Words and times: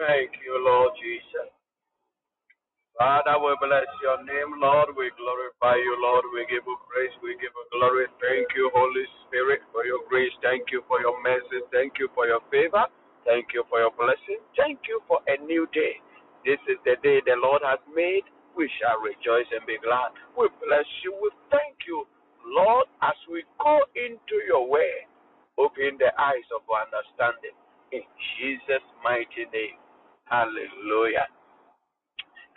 Thank 0.00 0.32
you, 0.44 0.56
Lord 0.64 0.92
Jesus. 1.02 1.50
Father, 2.98 3.40
we 3.40 3.56
bless 3.64 3.88
your 4.04 4.20
name, 4.28 4.60
Lord. 4.60 4.92
We 4.94 5.08
glorify 5.16 5.80
you, 5.80 5.96
Lord. 5.98 6.24
We 6.36 6.44
give 6.52 6.64
you 6.68 6.76
praise. 6.92 7.14
We 7.24 7.34
give 7.40 7.50
you 7.56 7.66
glory. 7.72 8.04
Thank 8.20 8.52
you, 8.52 8.68
Holy 8.76 9.06
Spirit, 9.24 9.64
for 9.72 9.88
your 9.88 10.04
grace. 10.12 10.32
Thank 10.44 10.68
you 10.70 10.84
for 10.88 11.00
your 11.00 11.16
mercy. 11.24 11.64
Thank 11.72 11.96
you 11.98 12.12
for 12.12 12.28
your 12.28 12.44
favor. 12.52 12.84
Thank 13.24 13.56
you 13.56 13.64
for 13.72 13.80
your 13.80 13.94
blessing. 13.96 14.44
Thank 14.60 14.84
you 14.92 15.00
for 15.08 15.24
a 15.26 15.40
new 15.48 15.64
day. 15.72 15.98
This 16.44 16.60
is 16.68 16.76
the 16.84 17.00
day 17.00 17.24
the 17.24 17.40
Lord 17.40 17.64
has 17.64 17.80
made. 17.96 18.28
We 18.54 18.68
shall 18.76 19.00
rejoice 19.00 19.48
and 19.56 19.64
be 19.64 19.80
glad. 19.80 20.12
We 20.36 20.52
bless 20.60 20.88
you. 21.00 21.16
We 21.16 21.32
thank 21.48 21.80
you, 21.88 22.04
Lord, 22.44 22.86
as 23.00 23.16
we 23.32 23.48
go 23.56 23.80
into 23.96 24.36
your 24.44 24.68
way. 24.68 25.08
Open 25.56 25.96
the 25.96 26.12
eyes 26.20 26.48
of 26.52 26.60
our 26.68 26.84
understanding. 26.84 27.56
In 27.96 28.04
Jesus' 28.36 28.84
mighty 29.00 29.48
name. 29.50 29.80
Hallelujah. 30.30 31.28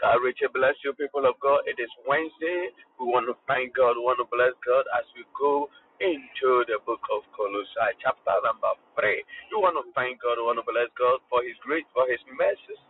God, 0.01 0.19
Richard, 0.25 0.53
bless 0.53 0.75
you, 0.83 0.93
people 0.97 1.25
of 1.29 1.39
God. 1.39 1.63
It 1.69 1.77
is 1.79 1.91
Wednesday. 2.09 2.73
We 2.99 3.07
want 3.07 3.29
to 3.29 3.37
thank 3.47 3.75
God. 3.77 3.95
We 3.99 4.03
want 4.05 4.19
to 4.23 4.29
bless 4.29 4.55
God 4.65 4.85
as 4.97 5.05
we 5.15 5.23
go 5.37 5.69
into 6.01 6.65
the 6.67 6.81
book 6.83 7.03
of 7.13 7.23
Colossae, 7.37 7.95
chapter 8.03 8.35
number 8.43 8.73
three. 8.99 9.21
We 9.53 9.57
want 9.61 9.77
to 9.79 9.85
thank 9.95 10.19
God. 10.19 10.41
We 10.41 10.47
want 10.49 10.59
to 10.59 10.67
bless 10.67 10.89
God 10.99 11.21
for 11.31 11.45
His 11.45 11.55
grace, 11.63 11.87
for 11.95 12.09
His 12.09 12.21
mercies. 12.35 12.81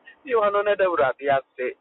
Say, 1.58 1.74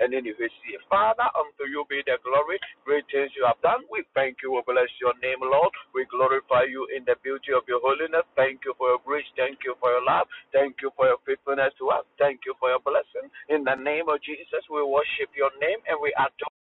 and 0.00 0.12
then 0.12 0.24
you 0.26 0.34
see, 0.38 0.74
Father, 0.90 1.28
unto 1.38 1.64
you 1.70 1.84
be 1.88 2.02
the 2.06 2.18
glory, 2.24 2.58
great 2.84 3.04
things 3.12 3.30
you 3.36 3.46
have 3.46 3.60
done. 3.62 3.86
We 3.90 4.04
thank 4.14 4.42
you. 4.42 4.52
We 4.52 4.62
bless 4.66 4.90
your 5.00 5.14
name, 5.22 5.40
Lord. 5.42 5.70
We 5.94 6.06
glorify 6.10 6.66
you 6.68 6.86
in 6.94 7.04
the 7.06 7.16
beauty 7.22 7.54
of 7.54 7.62
your 7.68 7.80
holiness. 7.82 8.26
Thank 8.34 8.66
you 8.66 8.74
for 8.78 8.94
your 8.94 9.02
grace. 9.04 9.28
Thank 9.36 9.62
you 9.64 9.74
for 9.80 9.90
your 9.90 10.04
love. 10.04 10.26
Thank 10.52 10.82
you 10.82 10.90
for 10.96 11.06
your 11.06 11.18
faithfulness 11.26 11.74
to 11.78 11.90
us. 11.94 12.04
Thank 12.18 12.42
you 12.46 12.54
for 12.58 12.70
your 12.70 12.82
blessing. 12.82 13.30
In 13.48 13.64
the 13.64 13.76
name 13.78 14.08
of 14.10 14.22
Jesus, 14.22 14.62
we 14.70 14.82
worship 14.82 15.30
your 15.36 15.50
name 15.62 15.78
and 15.86 15.98
we 16.02 16.12
adore 16.18 16.61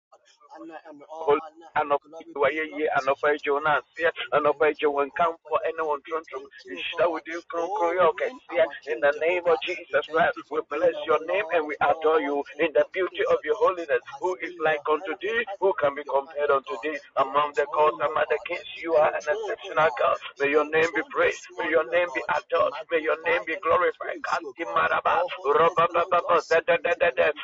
anɔpa 1.79 2.07
wayɛyie 2.35 2.87
anɔpa 2.97 3.27
agye 3.33 3.51
wo 3.53 3.59
no 3.59 3.69
aseɛ 3.77 4.09
anɔpa 4.35 4.63
agye 4.69 4.87
wo 4.87 5.01
nkamfo 5.05 5.55
ne 5.75 5.83
wo 5.83 5.97
ntontom 5.97 6.43
nhyira 6.69 7.05
wo 7.11 7.19
din 7.25 7.41
kronkron 7.49 7.95
yɛ 7.97 8.03
ɔkɛseɛ 8.11 8.65
in 8.91 8.99
the 8.99 9.11
name 9.19 9.43
of 9.47 9.57
jesus 9.61 10.05
christ 10.07 10.37
we 10.51 10.61
bless 10.69 10.95
your 11.05 11.19
name 11.25 11.45
and 11.53 11.65
we 11.67 11.75
adore 11.81 12.21
you 12.21 12.43
in 12.59 12.71
the 12.73 12.85
beauty 12.93 13.23
of 13.25 13.39
your 13.43 13.55
holiness. 13.55 14.01
who 14.19 14.35
is 14.41 14.53
like 14.59 14.81
unto 14.89 15.13
thee? 15.21 15.45
who 15.59 15.73
can 15.79 15.95
be 15.95 16.03
compared 16.03 16.51
unto 16.51 16.75
thee? 16.83 16.97
Among 17.17 17.53
the 17.55 17.65
gods 17.73 17.97
among 18.01 18.25
the 18.29 18.39
kings 18.47 18.67
you. 18.81 18.95
are 18.95 19.09
an 19.09 19.21
exceptional 19.23 19.89
god. 19.99 20.17
May 20.39 20.49
your 20.49 20.69
name 20.69 20.89
be 20.95 21.01
praised. 21.09 21.45
May 21.57 21.69
your 21.69 21.89
name 21.91 22.09
be 22.13 22.21
adored. 22.29 22.73
May 22.91 23.01
your 23.01 23.17
name 23.23 23.41
be 23.45 23.55
glorified. 23.61 24.19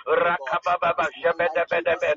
Rakababa 0.07 1.07
Shebedebedebe 1.21 2.15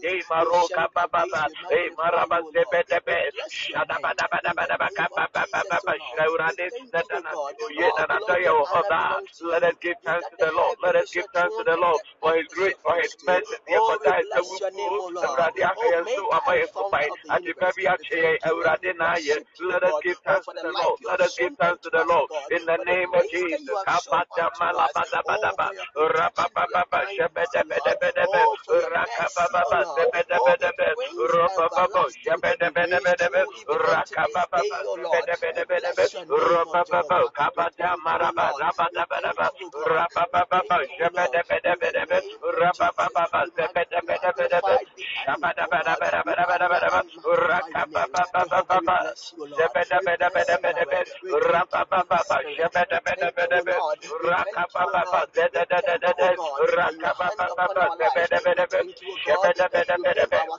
De 0.00 0.22
Maroka 0.30 0.88
Baba 0.94 1.46
E 1.72 1.90
Maraba 1.96 2.40
Sebedebe 2.52 3.18
Shadabadabadabadaba 3.50 4.88
Kabababa 4.96 5.94
Shaurade 6.12 6.70
Nadana 6.92 7.32
Yenana 7.70 8.20
Oda 8.28 9.20
Let 9.42 9.64
us 9.64 9.74
give 9.80 9.96
thanks 10.04 10.28
to 10.30 10.36
the 10.38 10.52
Lord. 10.52 10.76
let 10.82 10.96
us 10.96 11.06
give 11.12 11.26
thanks 11.34 11.56
to 11.56 11.64
the 11.64 11.76
Lord 11.76 12.00
for 12.20 12.36
his 12.36 12.46
grace 12.54 12.74
for 12.82 12.96
his 13.00 13.16
mercy 13.26 13.56
Yekota 13.68 14.14
Ewu 14.38 14.58
Awurade 15.24 15.62
ahayɛ 15.70 15.98
nso 16.04 16.22
ama 16.36 16.52
yɛ 16.60 16.66
kopae 16.74 17.08
ade 17.34 17.52
baabi 17.60 17.84
akyɛ 17.94 18.38
Awurade 18.48 18.90
na 18.98 19.14
ayɛ 19.16 19.36
let 19.70 19.82
us 19.84 19.94
give 20.02 20.18
thanks 20.24 20.46
to 20.46 20.52
the 20.62 20.72
Lord. 20.72 20.98
let 21.04 21.20
us 21.20 21.34
give 21.38 21.54
thanks 21.58 21.80
to 21.82 21.90
the 21.90 22.04
Lord 22.04 22.30
in 22.50 22.64
the 22.66 22.76
name 22.84 23.10
of 23.14 23.24
Jesus 23.30 23.73
Kapata 23.82 24.44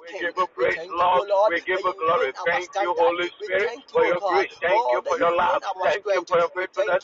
we 0.01 0.13
give 0.19 0.35
you 0.37 0.47
praise, 0.55 0.81
Lord. 0.89 1.23
We 1.47 1.61
give 1.61 1.81
you 1.83 1.93
glory. 1.99 2.33
Thank 2.45 2.69
you, 2.79 2.93
Holy 2.97 3.29
Spirit, 3.43 3.73
for 3.93 4.05
your 4.05 4.21
grace. 4.27 4.51
Thank 4.61 4.85
you 4.91 5.01
for 5.07 5.17
your 5.19 5.35
love. 5.35 5.63
Thank 5.83 6.07
you 6.09 6.23
for 6.27 6.39
your 6.39 6.49
faithfulness. 6.55 7.03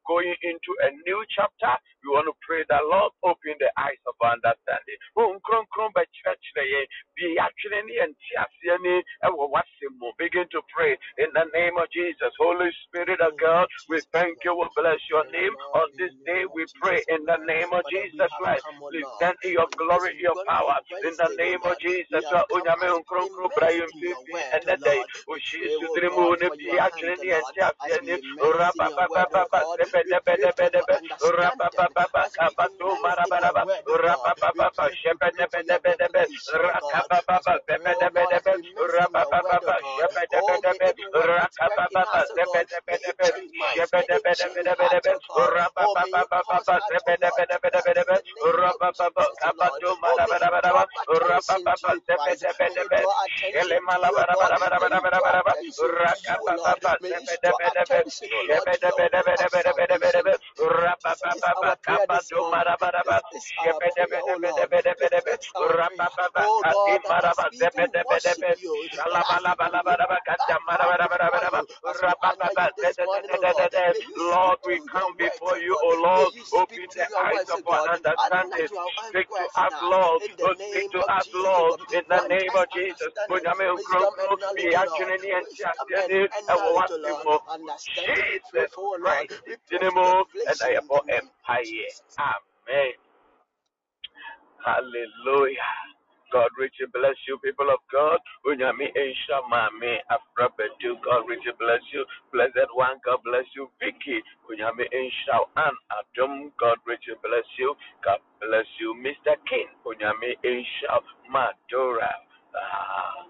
going 0.07 0.35
into 0.43 0.71
a 0.83 0.89
new 1.07 1.21
chapter. 1.35 1.73
We 2.03 2.09
want 2.13 2.27
to 2.27 2.35
pray 2.45 2.63
that 2.69 2.83
Lord 2.89 3.13
open 3.23 3.55
the 3.59 3.71
eyes 3.77 4.01
of 4.07 4.15
our 4.21 4.33
understanding. 4.37 4.97
Begin 10.17 10.45
to 10.51 10.61
pray 10.75 10.97
in 11.17 11.29
the 11.33 11.45
name 11.53 11.77
of 11.77 11.89
Jesus. 11.91 12.31
Holy 12.39 12.69
Spirit 12.87 13.21
of 13.21 13.33
God, 13.41 13.67
we 13.89 14.01
thank 14.13 14.37
you. 14.43 14.55
We 14.55 14.67
bless 14.75 14.99
your 15.09 15.25
name. 15.31 15.53
On 15.75 15.87
this 15.97 16.11
day, 16.25 16.45
we 16.53 16.65
pray 16.81 17.03
in 17.09 17.25
the 17.25 17.37
name 17.47 17.69
of 17.73 17.83
Jesus 17.89 18.29
Christ. 18.39 18.63
Please 18.89 19.07
send 19.19 19.35
your 19.43 19.67
glory, 19.77 20.13
your 20.21 20.37
power 20.47 20.77
in 21.03 21.15
the 21.17 21.29
name 21.37 21.61
of 21.65 21.77
Jesus. 21.79 22.23
And 24.53 24.63
the 24.67 24.77
day, 24.85 25.03
yɛni 29.93 30.21
rabababa 30.21 30.95
sɛbɛdɛbɛdɛbɛdɛbɛ 30.95 30.95
rabababa 31.37 32.23
kabatu 32.35 32.87
marabaraba 33.03 33.63
rabababa 34.03 34.85
sɛbɛdɛbɛdɛbɛdɛbɛ 35.01 36.21
rakabababa 36.63 37.53
sɛbɛdɛbɛdɛbɛ 37.67 38.53
rabababa 38.95 39.75
sɛbɛdɛbɛdɛbɛ 39.97 40.89
rakabababa 41.27 42.19
sɛbɛdɛbɛdɛbɛ 42.35 43.31
Lord, 74.17 74.59
we 74.65 74.79
come 74.91 75.15
before 75.17 75.57
you, 75.57 75.77
O 75.83 75.89
Lord. 76.03 76.33
Open 76.53 76.87
the 76.95 77.05
eyes 77.17 77.49
of 77.49 77.61
our 77.67 77.89
understanding. 77.93 78.67
Speak 80.71 80.91
to 80.91 80.99
us, 81.01 81.27
Lord. 81.33 81.79
Speak 81.79 82.11
to 82.11 82.53
us, 82.61 82.77
Lord. 83.01 83.41
In 83.41 83.57
the 85.67 85.85
name 85.89 86.51
of 86.51 86.69
Jesus 86.77 88.31
Jesus 88.51 88.69
Christ. 89.01 89.70
And 90.47 90.57
I 90.63 90.69
am 90.79 90.87
empire. 91.09 91.91
Amen. 92.69 92.93
Hallelujah. 94.63 95.73
God 96.33 96.49
richly 96.59 96.87
bless 96.93 97.15
you, 97.27 97.39
people 97.45 97.69
of 97.71 97.79
God. 97.93 98.19
Unyami 98.47 98.91
Aisha 98.97 99.39
Mami 99.47 99.97
Afrabedu. 100.11 100.99
God 101.05 101.23
richly 101.29 101.53
bless 101.59 101.81
you. 101.93 102.05
Blessed 102.33 102.71
one, 102.75 102.97
God 103.05 103.19
bless 103.23 103.45
you. 103.55 103.69
Vicky 103.79 104.19
Unyami 104.51 104.89
Aisha 104.91 105.37
and 105.57 105.77
Adam. 105.93 106.51
God 106.59 106.77
richly 106.87 107.15
bless 107.23 107.45
you. 107.59 107.75
God 108.03 108.19
bless 108.41 108.67
you. 108.81 108.95
Mr. 108.99 109.37
King 109.49 109.69
Unyami 109.87 110.35
Aisha 110.45 110.99
Madura. 111.31 112.11
Ah, 112.57 113.27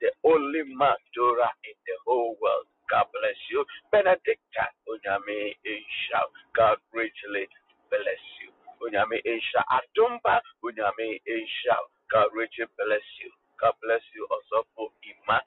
the 0.00 0.10
only 0.24 0.62
Madura 0.74 1.48
in 1.68 1.76
the 1.86 1.96
whole 2.06 2.36
world. 2.42 2.66
God 2.90 3.06
bless 3.14 3.38
you. 3.50 3.64
Benedicta 3.94 4.66
Unyami 4.90 5.54
Aisha. 5.62 6.20
God 6.56 6.78
richly 6.92 7.46
bless 7.90 8.24
you. 8.42 8.50
Unyami 8.82 9.22
Aisha 9.22 9.62
Adumba. 9.70 10.40
God 12.10 12.28
richly 12.34 12.66
bless 12.76 13.06
you. 13.22 13.30
God 13.60 13.74
bless 13.82 14.02
you 14.14 14.26
also 14.30 14.66
for 14.74 14.90
Ima 15.06 15.38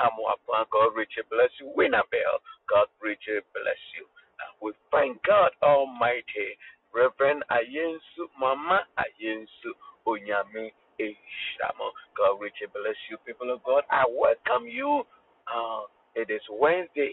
Amuapa, 0.00 0.64
God 0.72 0.96
richly 0.96 1.24
bless 1.30 1.50
you. 1.60 1.72
Winnabel, 1.76 2.40
God 2.68 2.86
richly 3.02 3.40
bless 3.52 3.82
you. 3.98 4.06
And 4.40 4.50
we 4.62 4.72
thank 4.90 5.22
God 5.24 5.50
Almighty. 5.62 6.56
Reverend 6.94 7.44
Ayensu, 7.50 8.26
Mama 8.38 8.80
Ayensu, 8.98 9.70
Unyame 10.06 10.72
Aisha. 11.00 11.68
God 12.16 12.40
richly 12.40 12.68
bless 12.72 12.96
you, 13.10 13.16
people 13.26 13.52
of 13.52 13.64
God. 13.64 13.84
I 13.90 14.04
welcome 14.08 14.68
you. 14.68 15.02
Uh, 15.48 15.88
it 16.14 16.30
is 16.30 16.42
Wednesday. 16.50 17.12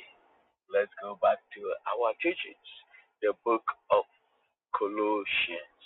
Let's 0.73 0.91
go 1.01 1.17
back 1.21 1.39
to 1.55 1.61
our 1.95 2.11
teachings. 2.21 2.67
The 3.21 3.33
book 3.45 3.63
of 3.91 4.03
Colossians 4.77 5.83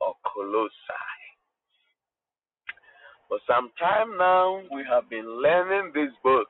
or 0.00 0.14
Colossae. 0.26 1.26
For 3.28 3.38
some 3.46 3.70
time 3.78 4.16
now, 4.18 4.62
we 4.72 4.82
have 4.90 5.08
been 5.10 5.42
learning 5.42 5.92
this 5.94 6.12
book, 6.24 6.48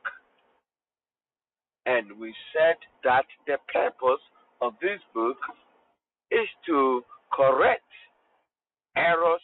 and 1.85 2.07
we 2.19 2.33
said 2.53 2.75
that 3.03 3.25
the 3.47 3.57
purpose 3.71 4.23
of 4.61 4.73
this 4.81 4.99
book 5.13 5.37
is 6.31 6.47
to 6.67 7.03
correct 7.33 7.83
errors 8.95 9.41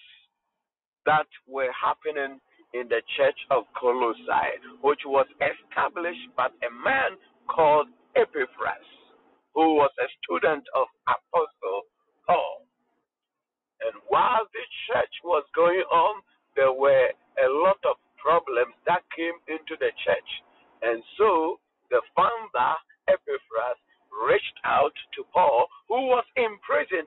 that 1.05 1.27
were 1.47 1.71
happening 1.71 2.39
in 2.73 2.87
the 2.89 3.01
church 3.15 3.39
of 3.51 3.63
Colossae, 3.79 4.59
which 4.81 5.01
was 5.05 5.27
established 5.39 6.27
by 6.35 6.47
a 6.47 6.71
man 6.83 7.15
called 7.47 7.87
Epaphras, 8.15 8.87
who 9.53 9.75
was 9.75 9.91
a 10.01 10.07
student 10.19 10.63
of 10.75 10.87
Apostle 11.07 11.87
Paul. 12.27 12.65
And 13.85 13.95
while 14.09 14.43
this 14.51 14.69
church 14.91 15.13
was 15.23 15.45
going 15.55 15.85
on, 15.91 16.21
there 16.55 16.73
were 16.73 17.11
a 17.39 17.47
lot 17.63 17.79
of 17.85 17.95
problems 18.17 18.73
that 18.87 19.03
came 19.15 19.37
into 19.47 19.77
the 19.79 19.91
church. 20.03 20.31
And 20.81 21.03
so 21.17 21.59
the 21.91 22.01
founder, 22.15 22.73
Epaphras, 23.07 23.79
reached 24.25 24.59
out 24.63 24.95
to 25.15 25.23
Paul, 25.31 25.67
who 25.87 26.07
was 26.09 26.25
in 26.35 26.57
prison, 26.65 27.05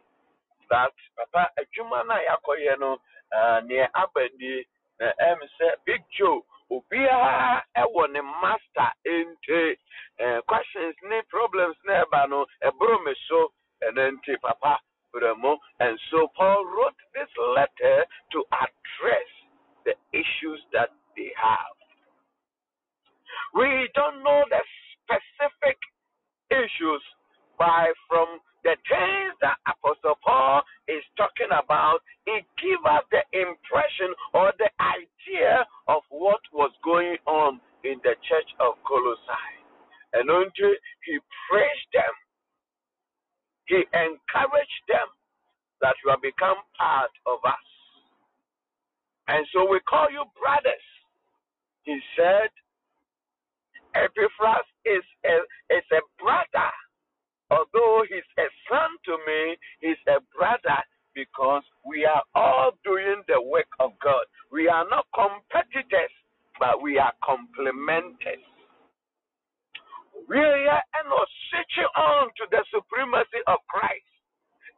that 0.71 0.93
Papa 1.17 1.49
Yakoyeno, 1.59 3.01
near 3.67 3.89
Abedi, 3.97 4.65
em 5.01 5.39
sɛ 5.59 5.75
Big 5.85 6.03
Joe, 6.17 6.45
obiara 6.71 7.63
ɛwɔ 7.77 8.11
ne 8.13 8.21
master 8.21 8.93
nti 9.07 9.77
questions 10.47 10.97
ne 11.03 11.23
problems 11.29 11.77
ne 11.85 11.95
ɛba 12.05 12.29
no 12.29 12.47
ɛboro 12.63 13.05
me 13.05 13.15
so 13.29 13.53
ɛno 13.83 14.11
nti 14.13 14.41
papa 14.41 14.79
and 15.81 15.99
so 16.11 16.29
Paul 16.37 16.65
wrote 16.67 16.95
this 17.15 17.29
letter 17.57 18.05
to 18.33 18.45
address 18.53 19.31
the 19.85 19.95
issues 20.13 20.61
that 20.73 20.91
they 21.17 21.33
have. 21.37 21.77
We 23.55 23.89
don't 23.95 24.23
know 24.23 24.45
the 24.51 24.61
specific 25.03 25.79
issues, 26.51 27.03
by 27.59 27.91
from 28.09 28.39
the 28.69 28.77
things 28.85 29.33
that 29.41 29.57
Apostle 29.65 30.21
Paul 30.21 30.61
is 30.93 31.01
talking 31.17 31.49
about, 31.49 32.05
it 32.29 32.45
gives 32.61 32.85
us 32.85 33.01
the 33.09 33.25
impression 33.33 34.13
or 34.37 34.53
the 34.61 34.69
idea 34.77 35.65
of 35.89 36.05
what 36.13 36.45
was 36.53 36.69
going 36.85 37.17
on 37.25 37.65
in 37.89 37.97
the 38.05 38.13
church 38.29 38.51
of 38.61 38.77
Colossae. 38.85 39.57
And 40.13 40.29
until 40.29 40.77
he 41.09 41.17
praised 41.49 41.91
them, 41.97 42.13
he 43.73 43.81
encouraged 43.97 44.85
them 44.85 45.09
that 45.81 45.97
you 46.05 46.13
have 46.13 46.21
become 46.21 46.61
part 46.77 47.13
of 47.25 47.41
us. 47.49 47.69
And 49.33 49.49
so 49.57 49.65
we 49.65 49.81
call 49.89 50.13
you 50.13 50.29
brothers. 50.37 50.87
He 51.89 51.97
said, 52.21 52.53
Epaphras 53.97 54.69
is 54.85 55.05
a, 55.25 55.37
is 55.73 55.89
a 55.97 56.05
brother. 56.21 56.73
Although 57.51 58.05
he's 58.09 58.29
a 58.39 58.49
son 58.69 58.91
to 59.07 59.17
me, 59.27 59.57
he's 59.81 60.01
a 60.09 60.21
brother 60.37 60.81
because 61.15 61.63
we 61.87 62.05
are 62.05 62.23
all 62.35 62.73
doing 62.85 63.23
the 63.29 63.41
work 63.43 63.69
of 63.81 63.93
God. 64.03 64.25
We 64.53 64.69
are 64.69 64.85
not 64.89 65.07
competitors, 65.15 66.13
but 66.61 66.83
we 66.83 66.99
are 66.99 67.13
complementers. 67.25 68.45
We 70.29 70.39
are 70.39 70.85
not 71.09 71.29
switching 71.51 71.91
on 71.97 72.29
to 72.39 72.45
the 72.51 72.65
supremacy 72.71 73.41
of 73.47 73.59
Christ. 73.69 74.18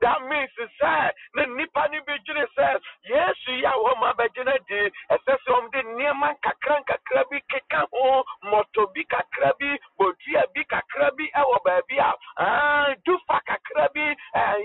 That 0.00 0.22
means 0.28 0.50
sɛ 0.80 1.10
na 1.34 1.44
nipa 1.44 1.88
ni 1.90 2.00
bi 2.06 2.16
gyina 2.24 2.46
sɛ 2.56 2.80
yesu 3.04 3.52
yi 3.52 3.64
a 3.64 3.72
wɔn 3.72 4.02
abɛgyina 4.10 4.56
di 4.68 4.80
ɛsɛ 5.10 5.32
sɛ 5.44 5.50
wɔn 5.52 5.70
de 5.72 5.82
nneɛma 5.82 6.28
nkakra 6.36 6.80
nkakra 6.80 7.24
bi 7.30 7.40
keka 7.50 7.86
ho 7.92 8.24
mɔtɔ 8.44 8.92
bi 8.94 9.04
kakra 9.04 9.52
bi 9.58 9.78
bodua 9.98 10.44
bi 10.54 10.64
kakra 10.64 11.10
bi 11.16 11.30
ɛwɔ 11.36 11.56
baabi 11.64 11.98
a 11.98 12.12
aa 12.38 12.94
dufa 13.04 13.40
kakra 13.46 13.88
bi 13.94 14.16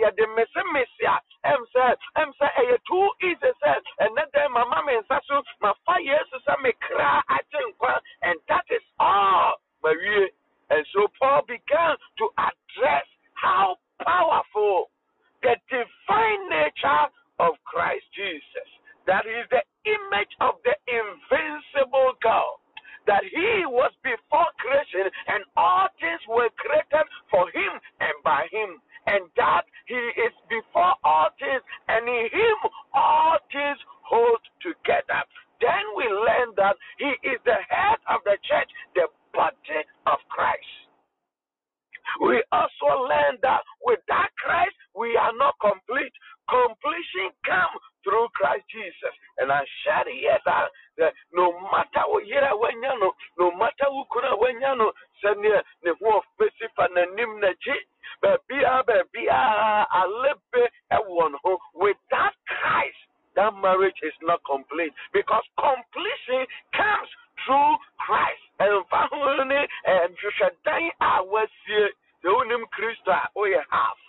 yɛde 0.02 0.26
mesemese 0.36 1.04
a. 1.04 1.20
Ɛm 1.46 1.62
sɛ 1.74 1.96
ɛm 2.16 2.34
sɛ 2.40 2.48
ɛyɛ 2.56 2.78
too 2.88 3.12
easy 3.22 3.52
sɛ 3.62 3.74
ɛnɛ 4.02 4.32
dɛ 4.32 4.50
mama 4.52 4.84
mi 4.86 4.94
nsa 4.94 5.20
so 5.26 5.44
ma 5.62 5.74
fa 5.86 6.00
yesu 6.00 6.40
sɛ 6.48 6.62
me 6.62 6.72
and 8.22 8.40
that 8.48 8.66
is 8.70 8.84
all. 9.00 9.60
Ma 9.84 9.90
wie. 9.92 10.30
And 10.70 10.86
so 10.94 11.08
Paul 11.20 11.42
began 11.48 11.96
to 12.18 12.26
address 12.38 13.06
how 13.34 13.78
powerful 14.02 14.90
the 15.46 15.56
divine 15.70 16.44
nature 16.50 17.06
of 17.38 17.54
Christ 17.70 18.06
Jesus. 18.18 18.70
That 19.06 19.30
is 19.30 19.46
the 19.54 19.62
image 19.86 20.34
of 20.42 20.58
the 20.66 20.74
invincible 20.90 22.18
God. 22.26 22.58
That 23.06 23.22
he 23.22 23.70
was 23.70 23.94
before 24.02 24.50
creation 24.58 25.06
and 25.30 25.46
all 25.54 25.86
things 26.02 26.18
were 26.26 26.50
created 26.58 27.06
for 27.30 27.46
him 27.54 27.74
and 28.02 28.18
by 28.26 28.50
him. 28.50 28.82
And 29.06 29.30
that 29.38 29.70
he 29.86 30.02
is 30.26 30.34
before 30.50 30.98
all 31.06 31.30
things 31.38 31.62
and 31.94 32.10
in 32.10 32.26
him 32.34 32.58
all 32.98 33.38
things 33.54 33.78
hold 34.02 34.42
together. 34.66 35.22
Then 35.62 35.86
we 35.94 36.10
learn 36.10 36.58
that 36.58 36.74
he 36.98 37.14
is 37.30 37.38
the 37.46 37.62
head 37.70 38.02
of 38.10 38.26
the 38.26 38.42
church, 38.50 38.70
the 38.98 39.06
body 39.38 39.86
of 40.10 40.18
Christ. 40.34 40.74
We 42.22 42.42
also 42.52 43.06
learn 43.06 43.38
that 43.42 43.62
without 43.86 44.34
Christ, 44.42 44.78
we 44.96 45.16
are 45.20 45.36
not 45.36 45.60
complete. 45.60 46.14
Completion 46.48 47.36
comes 47.44 47.84
through 48.04 48.30
Christ 48.38 48.64
Jesus. 48.72 49.14
And 49.38 49.52
I 49.52 49.66
share 49.84 50.08
here 50.08 50.40
that, 50.46 50.72
that 50.98 51.12
no 51.34 51.52
matter 51.74 52.08
what 52.08 52.24
you 52.24 52.40
no, 52.40 53.12
no 53.38 53.52
matter 53.60 53.92
who 53.92 54.08
could 54.10 54.24
have 54.24 54.40
when 54.40 54.56
you 54.62 54.74
know, 54.78 54.92
send 55.20 55.44
you 55.44 55.60
the 55.84 55.94
wolf, 56.00 56.24
specific 56.38 56.72
and 56.78 57.16
nim 57.18 57.42
na 57.42 57.52
chi, 57.60 57.76
but 58.22 58.46
be 58.48 58.56
a 58.56 58.80
baby, 58.88 59.28
a 59.28 60.04
libe, 60.08 60.64
a 60.92 61.00
one 61.04 61.36
who 61.44 61.58
without 61.76 62.38
Christ, 62.48 63.02
that 63.36 63.52
marriage 63.60 64.00
is 64.04 64.16
not 64.24 64.40
complete 64.48 64.96
because 65.12 65.44
completion 65.60 66.48
comes 66.72 67.10
through 67.44 67.76
Christ. 68.00 68.44
And 68.64 68.88
family 68.88 69.68
and 69.84 70.16
you 70.16 70.32
should 70.40 70.56
die, 70.64 70.88
I 71.02 71.20
was 71.20 71.50
here. 71.68 71.92
The 72.24 72.30
only 72.32 72.56
Christ, 72.72 73.04
oh, 73.36 73.46
you 73.46 73.60
have 73.60 74.05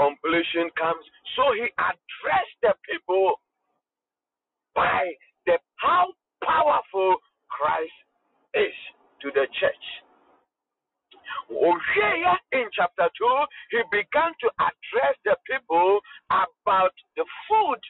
completion 0.00 0.72
comes. 0.80 1.04
So 1.36 1.52
he 1.52 1.68
addressed 1.76 2.58
the 2.64 2.72
people 2.88 3.36
by 4.74 5.12
the 5.44 5.60
how 5.76 6.08
powerful 6.40 7.16
Christ 7.52 8.00
is 8.56 8.76
to 9.20 9.28
the 9.36 9.44
church. 9.60 9.86
In 11.50 12.66
chapter 12.72 13.08
2, 13.12 13.44
he 13.70 13.80
began 13.92 14.32
to 14.40 14.48
address 14.56 15.16
the 15.24 15.36
people 15.44 16.00
about 16.32 16.94
the 17.16 17.24
food. 17.48 17.80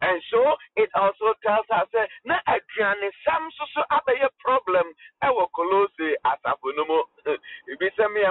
And 0.00 0.22
so 0.30 0.54
it 0.78 0.90
also 0.94 1.34
tells 1.42 1.66
us 1.74 1.90
that 1.90 2.06
na 2.24 2.38
aduane 2.46 3.10
sam 3.26 3.50
so 3.58 3.64
so 3.74 3.82
abɛyɛ 3.90 4.30
problem 4.38 4.86
ɛwɔ 5.26 5.50
kolose 5.50 6.14
asafo 6.22 6.70
no 6.76 6.84
mu 6.86 7.02
ebi 7.66 7.90
sɛ 7.98 8.06
mmea 8.06 8.30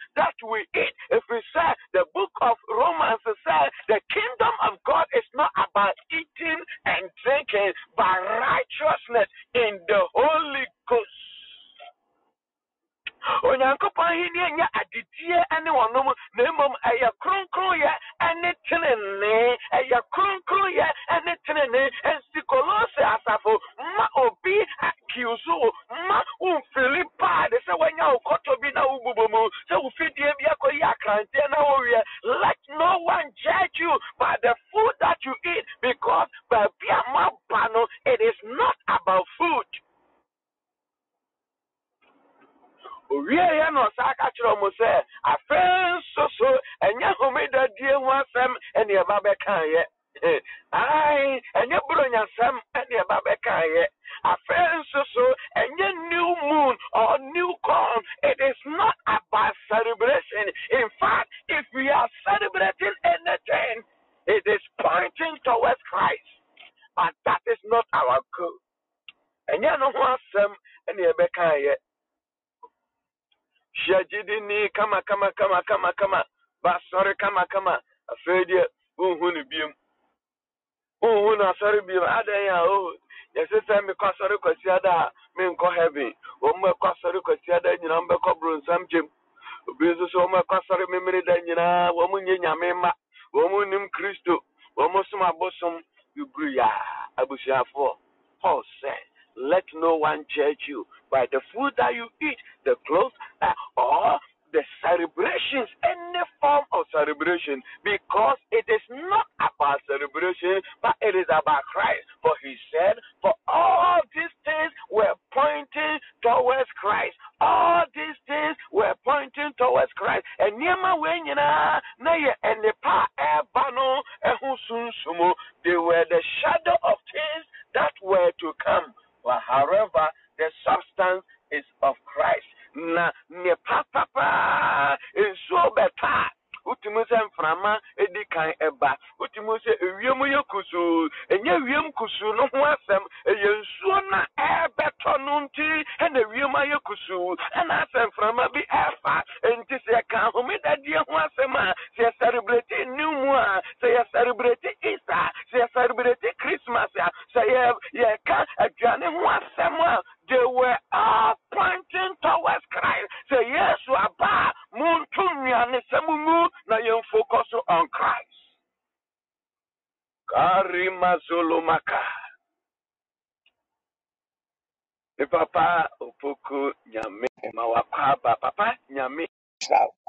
Me 175.21 175.27
papa 175.27 175.89
opoko 176.01 176.73
nyame 176.93 177.29
mawakaba. 177.53 178.35
Papa 178.41 178.77
nyame. 178.89 179.29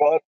God 0.00 0.20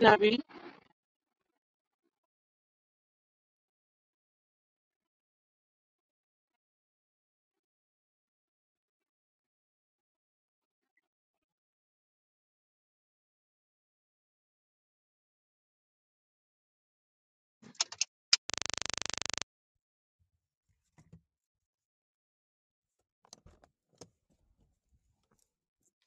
Gabby. 0.00 0.40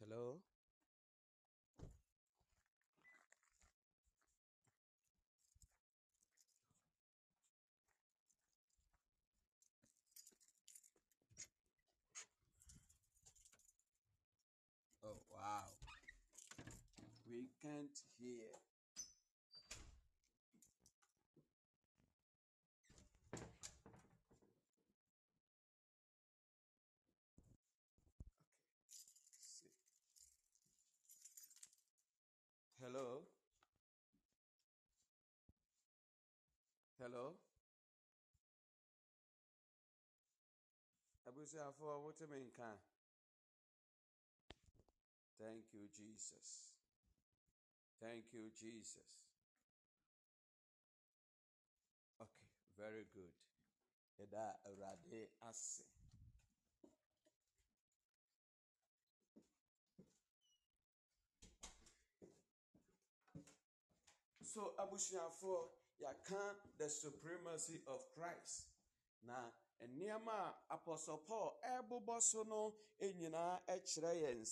Hello. 0.02 0.40
We 17.42 17.48
can't 17.60 17.98
hear. 18.20 18.54
Hello? 32.80 33.24
Hello? 37.00 37.34
abusuafoɔ 41.28 41.94
wote 42.04 42.26
me 42.30 42.38
nka 42.48 42.70
thank 45.40 45.66
you 45.74 45.88
jesus 45.98 46.71
thank 48.02 48.26
you 48.34 48.50
jesus. 48.60 49.08
Okay 52.22 52.52
very 52.78 53.06
good. 53.14 53.32
Yɛda 54.20 54.56
awurade 54.66 55.30
ase. 55.50 55.84
So 64.44 64.74
abusuafoɔ 64.80 65.70
the 66.78 66.90
supremacy 66.90 67.80
of 67.88 68.02
christ. 68.16 68.68
Na 69.24 69.52
nneɛma 69.82 70.54
a 70.70 70.74
apostle 70.74 71.18
paul 71.28 71.58
ɛrebobɔ 71.64 72.22
so 72.22 72.44
no 72.44 72.76
nyinaa 73.00 73.60
kyerɛ 73.68 74.12
yɛn 74.22 74.46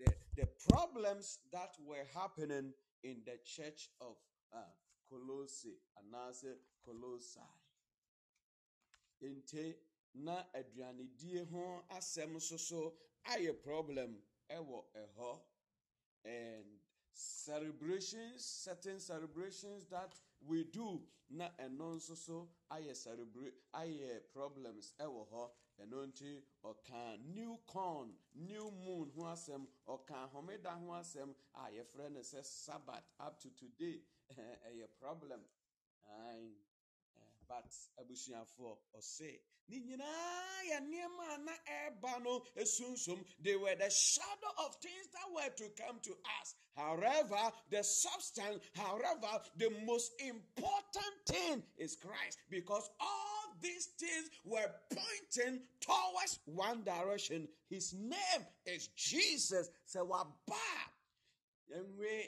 the, 0.00 0.12
the 0.36 0.48
problems 0.68 1.38
that 1.52 1.76
were 1.86 2.06
happening 2.14 2.72
in 3.04 3.16
the 3.24 3.38
church 3.44 3.88
of 4.00 4.16
uh, 4.52 4.58
Colossae 5.08 5.78
anaasɛ 5.98 6.54
Colossae. 6.84 7.40
Nti 9.22 9.74
na 10.14 10.42
aduanedie 10.54 11.46
ho 11.50 11.84
asɛm 11.90 12.34
nso 12.36 12.58
so 12.58 12.94
problem 13.62 14.16
ɛwɔ 14.50 14.84
ɛhɔ 14.96 15.40
and 16.24 16.64
celebrations 17.12 18.44
certain 18.44 18.98
celebrations 18.98 19.86
that 19.86 20.14
we 20.46 20.64
do 20.64 21.02
na 21.30 21.48
ɛno 21.58 21.96
nso 21.96 22.16
so 22.16 22.48
ayɛ 22.72 22.96
celebrate 22.96 23.54
ayɛ 23.74 24.20
problems 24.32 24.94
ɛwɔ 24.98 25.28
hɔ 25.30 25.50
ɛno 25.82 26.06
nti 26.06 26.42
ɔka 26.64 27.18
new 27.34 27.56
corn 27.66 28.14
new 28.34 28.70
moon 28.70 29.10
ho 29.16 29.22
asɛm 29.34 29.66
ɔka 29.88 30.30
homeda 30.32 30.72
ho 30.80 30.92
asɛm 31.00 31.34
a 31.54 31.70
yɛfrɛ 31.70 32.12
no 32.12 32.20
sɛ 32.20 32.44
sabbath 32.44 33.04
up 33.18 33.38
to 33.40 33.50
today 33.50 34.00
ɛyɛ 34.68 34.86
problem 34.98 35.40
Aye. 36.10 36.56
Eh, 37.16 37.20
but 37.48 37.66
abusuafoɔ 38.00 38.76
ɔse 38.98 39.40
ne 39.68 39.78
nyinaa 39.80 40.62
yɛ 40.70 40.78
nneɛma 40.80 41.34
a 41.34 41.38
na 41.38 41.52
ɛreba 41.66 42.22
no 42.22 42.44
esunsom 42.56 43.24
they 43.40 43.56
were 43.56 43.74
the 43.76 43.88
shadow 43.90 44.52
of 44.58 44.74
things 44.76 45.06
that 45.12 45.30
were 45.32 45.50
to 45.50 45.68
come 45.82 46.00
to 46.00 46.12
us 46.40 46.54
however 46.76 47.52
the 47.70 47.82
substance 47.82 48.64
however 48.74 49.32
the 49.56 49.70
most 49.84 50.12
important 50.20 51.14
thing 51.26 51.62
is 51.76 51.96
christ 51.96 52.38
because 52.48 52.90
all 52.98 53.29
these 53.60 53.86
things 53.98 54.30
were 54.44 54.72
pointing 54.90 55.68
towards 55.80 56.40
one 56.46 56.84
direction. 56.84 57.48
His 57.68 57.94
name 57.94 58.46
is 58.66 58.88
jesus. 58.88 59.70
Sɛ 59.86 60.06
waba 60.06 60.58
yɛnwe 61.70 62.24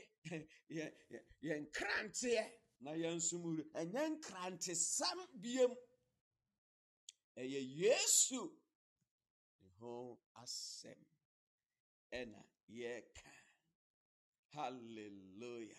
yɛ- 0.71 0.95
yɛ- 1.11 1.27
yɛn 1.43 1.73
kranteɛ 1.73 2.53
na 2.81 2.93
yɛnsom 2.93 3.43
wura 3.43 3.65
ɛnyɛ 3.75 4.21
nkrantesɛm 4.21 5.41
biem. 5.41 5.77
Yesu 7.37 8.51
ne 9.61 9.69
ho 9.81 10.21
asɛm 10.37 11.05
ɛna 12.13 12.43
yɛka 12.71 13.33
hallelujah. 14.53 15.75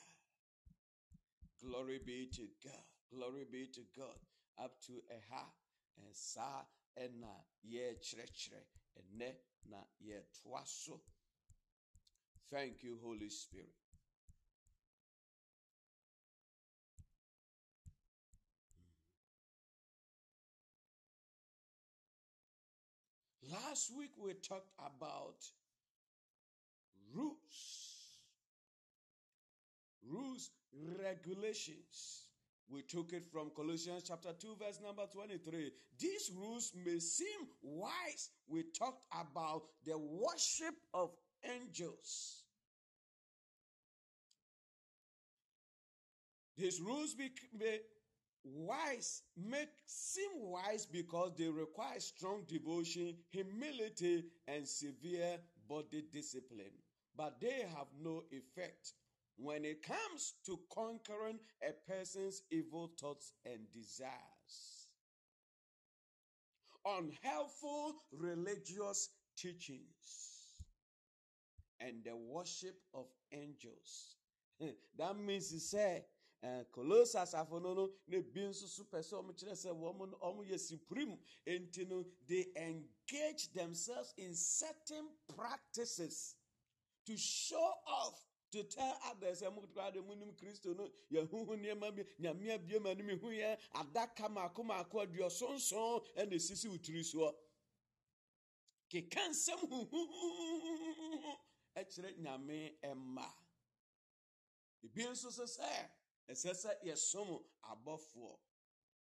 Glory 1.59 1.99
be 1.99 2.27
to 2.29 2.47
god. 2.63 2.85
Glory 3.09 3.45
be 3.45 3.67
to 3.67 3.83
god 3.95 4.19
up 4.57 4.79
to 4.85 4.93
ɛha 5.11 5.51
ɛsaa 6.09 6.65
ɛna 6.97 7.31
yɛrekyerɛkyerɛ 7.63 8.61
ɛnɛ 8.99 9.35
na 9.65 9.79
yɛtoa 10.01 10.65
so. 10.67 11.01
Thank 12.49 12.83
you 12.83 12.99
holy 13.03 13.29
spirit. 13.29 13.73
Mm-hmm. 23.49 23.53
Last 23.53 23.91
week 23.97 24.11
we 24.17 24.33
talked 24.33 24.69
about 24.79 25.39
rules, 27.15 28.17
rules, 30.07 30.51
regulations. 31.01 32.27
We 32.69 32.81
took 32.81 33.13
it 33.13 33.25
from 33.25 33.51
Colossians 33.55 34.03
chapter 34.07 34.33
2, 34.33 34.55
verse 34.59 34.79
number 34.83 35.03
23. 35.11 35.71
These 35.99 36.31
rules 36.35 36.73
may 36.85 36.99
seem 36.99 37.47
wise. 37.61 38.29
We 38.47 38.63
talked 38.77 39.05
about 39.11 39.63
the 39.85 39.97
worship 39.97 40.75
of 40.93 41.11
angels. 41.43 42.43
These 46.57 46.81
rules 46.81 47.13
be, 47.13 47.31
may 47.57 47.79
wise 48.43 49.23
make 49.37 49.69
seem 49.85 50.29
wise 50.35 50.85
because 50.85 51.31
they 51.37 51.47
require 51.47 51.99
strong 51.99 52.43
devotion, 52.47 53.15
humility, 53.29 54.25
and 54.47 54.67
severe 54.67 55.37
body 55.67 56.03
discipline. 56.11 56.73
But 57.15 57.39
they 57.39 57.65
have 57.75 57.87
no 58.01 58.23
effect 58.31 58.93
when 59.37 59.65
it 59.65 59.81
comes 59.81 60.33
to 60.45 60.59
conquering 60.73 61.39
a 61.61 61.71
person's 61.91 62.43
evil 62.51 62.91
thoughts 62.99 63.33
and 63.45 63.59
desires. 63.73 64.87
Unhelpful 66.85 67.93
religious 68.11 69.09
teachings 69.37 70.63
and 71.79 72.03
the 72.03 72.15
worship 72.15 72.75
of 72.93 73.05
angels. 73.31 74.15
that 74.97 75.17
means 75.17 75.49
to 75.49 75.59
say, 75.59 76.03
uh, 76.43 76.63
Colossians 76.73 77.33
afọ 77.33 77.61
no 77.61 77.73
no 77.73 77.89
na 78.07 78.17
ebi 78.17 78.41
nso 78.49 78.67
so 78.67 78.83
pɛ 78.83 79.01
supreme 80.59 81.17
nti 81.47 82.05
they 82.27 82.45
engage 82.57 83.53
themselves 83.53 84.13
in 84.17 84.35
certain 84.35 85.07
practices 85.33 86.35
to 87.05 87.15
show 87.15 87.73
off 87.87 88.32
to 88.53 88.63
tell 88.63 88.97
others 89.09 89.41
sɛ 89.41 89.51
mo 89.53 89.61
kura 89.73 89.91
de 89.91 89.99
mo 90.01 90.13
nim 90.13 90.31
kristo 90.33 90.75
no 90.77 90.87
yɛhuhu 91.11 91.57
nneɛma 91.57 91.95
bi 91.95 92.03
nyamea 92.19 92.57
bie 92.59 92.79
ma 92.79 92.93
no 92.93 93.03
mi 93.03 93.15
yɛ 93.15 93.57
adaka 93.73 94.29
mako 94.29 94.63
mako 94.63 94.99
aduɔsonson 95.05 96.05
ɛna 96.15 96.33
esisi 96.33 96.67
wotiri 96.69 97.01
soɔ 97.03 97.33
keka 98.89 99.21
nsɛm 99.29 99.59
huhuhuhuhu 99.69 101.37
ɛkyerɛ 101.75 102.17
nyame 102.21 102.77
ɛma 102.83 103.25
ebi 104.85 105.03
nso 105.09 105.31
so 105.31 105.43
sɛ 105.45 105.89
ɛsɛ 106.29 106.53
sɛ 106.53 106.71
yɛsom 106.85 107.43
abɔfoɔ 107.71 108.37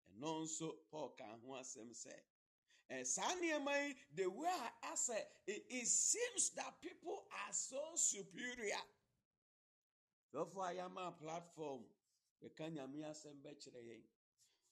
ɛno 0.09 0.43
nso 0.45 0.73
paul 0.91 1.11
ka 1.11 1.25
ho 1.45 1.53
asɛm 1.61 1.93
sɛ 1.93 3.05
saa 3.05 3.35
nneɛma 3.37 3.95
the 4.15 4.27
way 4.29 4.49
a 4.49 4.87
asɛ 4.93 5.17
it, 5.47 5.67
it 5.69 5.87
seems 5.87 6.51
that 6.57 6.81
people 6.81 7.27
are 7.31 7.53
so 7.53 7.81
superior 7.97 8.81
sɔfo 10.33 10.61
a 10.63 10.73
yɛama 10.79 11.19
platform 11.19 11.83
yɛka 12.43 12.65
nyame 12.75 12.99
asɛm 13.11 13.37
bɛkyerɛ 13.43 13.81
yɛn. 13.89 14.03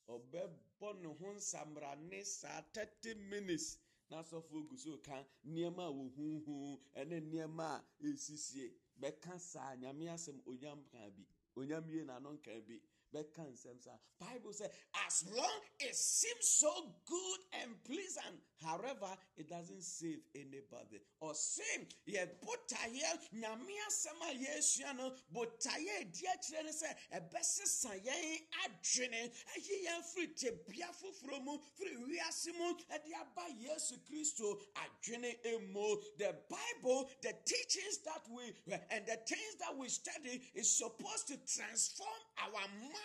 Ɔbɛbɔ 0.08 1.00
ne 1.02 1.08
ho 1.08 1.26
nsamrane 1.34 2.24
saa 2.24 2.62
30 2.72 3.14
minutes 3.28 3.78
na 4.10 4.22
asɔfo 4.22 4.68
gu 4.68 4.76
so 4.76 4.96
ka 4.98 5.24
nneɛma 5.46 5.84
a 5.86 5.92
wɔhuhu 5.92 6.80
ɛne 6.96 7.20
nneɛma 7.20 7.64
a 7.76 7.84
ɛsisie 8.04 8.72
bɛka 9.00 9.38
saa 9.38 9.74
nyame 9.76 10.08
asɛm 10.08 10.40
onyam 10.46 10.82
ka 10.90 11.10
bi. 11.10 11.24
Onyam 11.56 11.88
yie 11.90 12.04
n'ano 12.04 12.32
nka 12.38 12.60
bi 12.66 12.80
bɛka 13.12 13.42
nsɛm 13.52 13.80
saa 13.82 13.98
bible 14.18 14.52
sɛ 14.52 14.70
as 15.06 15.24
long 15.30 15.60
it 15.80 15.94
seems 15.96 16.48
so 16.48 16.94
good 17.06 17.40
and 17.62 17.82
pleasant 17.84 18.40
however 18.62 19.16
it 19.36 19.48
doesn't 19.48 19.82
save 19.82 20.20
anybody 20.34 21.00
ɔse 21.22 21.60
yɛ 22.06 22.26
botaeɛ 22.40 23.30
nyame 23.32 23.74
asɛm 23.88 24.20
a 24.22 24.34
yɛasua 24.34 24.96
no 24.96 25.16
botaeɛ 25.32 26.00
adi 26.00 26.26
akyerɛ 26.26 26.64
no 26.64 26.70
sɛ 26.70 26.96
ɛbɛsesa 27.12 27.92
yɛn 28.04 28.46
adwene 28.64 29.32
ayi 29.54 29.84
yɛn 29.86 30.02
firi 30.12 30.34
tebea 30.34 30.90
foforɔ 31.00 31.42
mu 31.44 31.58
firi 31.76 31.96
wiase 31.96 32.52
mu 32.58 32.74
ɛde 32.90 33.10
aba 33.20 33.48
yesu 33.60 33.98
kristo 34.06 34.60
adwene 34.74 35.34
emu 35.46 35.96
the 36.18 36.34
Bible, 36.48 37.08
the 37.22 37.32
teachings 37.44 37.98
that 38.04 38.22
we 38.30 38.52
and 38.90 39.06
the 39.06 39.16
things 39.26 39.54
that 39.60 39.76
we 39.76 39.88
study 39.88 40.40
is 40.54 40.70
supposed 40.76 41.28
to 41.28 41.36
transform 41.46 42.20
our 42.44 42.68
mind. 42.80 42.99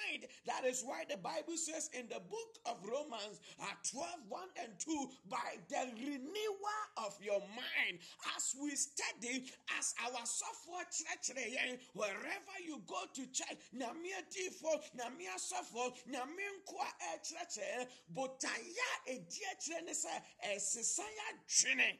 That 0.46 0.66
is 0.66 0.84
why 0.86 1.04
the 1.10 1.18
Bible 1.18 1.58
says 1.58 1.90
in 1.94 2.08
the 2.08 2.20
book 2.20 2.52
of 2.66 2.78
Romans 2.84 3.40
uh, 3.60 3.76
12 3.92 4.08
1 4.30 4.42
and 4.64 4.72
2 4.80 5.10
by 5.30 5.60
the 5.70 5.92
renewal 5.98 6.84
of 6.98 7.14
your 7.22 7.40
mind 7.40 8.00
as 8.36 8.56
we 8.62 8.72
study 8.76 9.46
as 9.78 9.94
our 10.06 10.26
software 10.26 10.86
church 10.92 11.36
eh, 11.38 11.76
wherever 11.94 12.56
you 12.66 12.82
go 12.88 13.02
to 13.14 13.26
church 13.32 13.58
nyame 13.76 14.12
adifo 14.20 14.72
nyame 14.98 15.26
asɔfo 15.36 15.94
nyame 16.10 16.44
nkoa 16.56 16.88
eh, 17.02 17.18
ɛkyerɛkyerɛ 17.18 17.82
eh, 17.82 17.86
botaya 18.14 18.90
edi 19.08 19.42
akyerɛ 19.52 19.86
ne 19.86 19.92
sɛ 19.92 20.14
ɛsesa 20.44 21.04
yɛ 21.04 21.98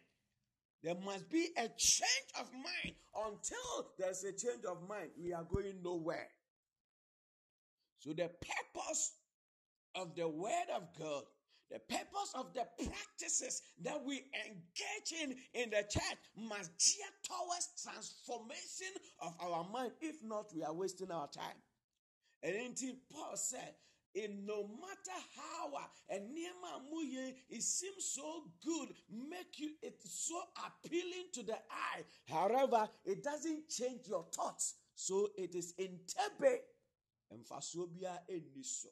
there 0.86 0.96
must 1.04 1.32
be 1.32 1.48
a 1.58 1.68
change 1.78 2.30
of 2.40 2.54
mind. 2.54 2.96
Until 3.16 3.90
there's 3.98 4.24
a 4.24 4.32
change 4.34 4.64
of 4.70 4.88
mind, 4.88 5.10
we 5.20 5.34
are 5.34 5.44
going 5.44 5.82
nowhere. 5.84 6.28
So, 8.06 8.14
the 8.14 8.30
purpose 8.30 9.14
of 9.96 10.16
the 10.16 10.28
Word 10.28 10.70
of 10.76 10.84
God, 11.00 11.24
the 11.72 11.80
purpose 11.80 12.32
of 12.36 12.54
the 12.54 12.66
practices 12.78 13.64
that 13.82 14.04
we 14.06 14.22
engage 14.46 15.22
in 15.24 15.36
in 15.54 15.72
the 15.72 15.84
church 15.90 16.20
must 16.38 16.72
gear 16.78 17.08
towards 17.24 17.70
transformation 17.82 18.94
of 19.22 19.34
our 19.42 19.68
mind. 19.74 19.92
If 20.02 20.18
not, 20.24 20.54
we 20.54 20.64
are 20.64 20.74
wasting 20.74 21.10
our 21.12 21.28
time. 21.28 21.58
And 22.44 22.56
until 22.56 22.94
Paul 23.12 23.36
said, 23.36 23.74
and 24.16 24.46
no 24.46 24.64
matter 24.64 25.20
how 25.36 25.72
and 26.10 26.30
muye 26.32 27.34
it 27.50 27.62
seems 27.62 28.06
so 28.14 28.44
good, 28.64 28.90
make 29.10 29.58
you 29.58 29.72
it 29.82 30.00
so 30.06 30.40
appealing 30.66 31.26
to 31.34 31.44
the 31.44 31.56
eye. 31.56 32.04
However, 32.30 32.88
it 33.04 33.24
doesn't 33.24 33.68
change 33.70 34.08
your 34.08 34.26
thoughts. 34.34 34.76
So 34.96 35.30
it 35.38 35.56
is 35.56 35.74
in 35.78 36.00
and 37.32 37.46
fasobia 37.46 38.20
eniso. 38.30 38.92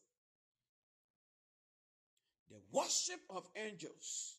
The 2.50 2.60
worship 2.72 3.22
of 3.30 3.48
angels 3.56 4.38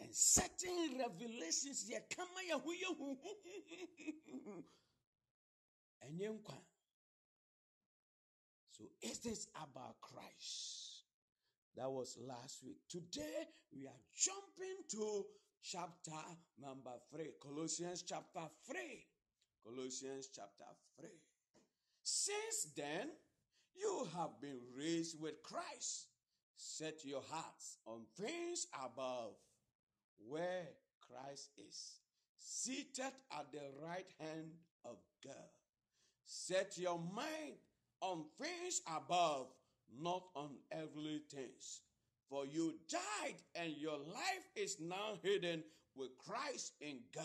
and 0.00 0.14
certain 0.14 0.98
revelations. 0.98 1.90
And 6.02 6.20
so 8.70 8.84
it 9.02 9.26
is 9.26 9.48
about 9.56 10.00
Christ. 10.00 11.04
That 11.76 11.90
was 11.90 12.18
last 12.26 12.64
week. 12.64 12.80
Today 12.88 13.48
we 13.72 13.86
are 13.86 14.00
jumping 14.16 14.84
to 14.90 15.26
chapter 15.62 16.20
number 16.60 16.92
three, 17.12 17.32
Colossians 17.42 18.02
chapter 18.02 18.48
three. 18.66 19.06
Colossians 19.64 20.28
chapter 20.34 20.64
three. 20.98 21.20
Since 22.12 22.72
then, 22.76 23.08
you 23.76 24.08
have 24.16 24.40
been 24.40 24.58
raised 24.76 25.20
with 25.20 25.44
Christ. 25.44 26.08
Set 26.56 27.04
your 27.04 27.22
hearts 27.30 27.78
on 27.86 28.00
things 28.20 28.66
above, 28.74 29.34
where 30.18 30.66
Christ 31.06 31.50
is, 31.56 32.00
seated 32.36 33.12
at 33.30 33.52
the 33.52 33.62
right 33.86 34.08
hand 34.18 34.50
of 34.84 34.96
God. 35.24 35.54
Set 36.24 36.76
your 36.78 36.98
mind 36.98 37.54
on 38.00 38.24
things 38.40 38.82
above, 38.88 39.46
not 39.96 40.24
on 40.34 40.56
earthly 40.74 41.22
things. 41.30 41.82
For 42.28 42.44
you 42.44 42.74
died, 42.90 43.36
and 43.54 43.72
your 43.76 43.98
life 43.98 44.48
is 44.56 44.78
now 44.80 45.12
hidden 45.22 45.62
with 45.94 46.10
Christ 46.18 46.72
in 46.80 46.98
God. 47.14 47.24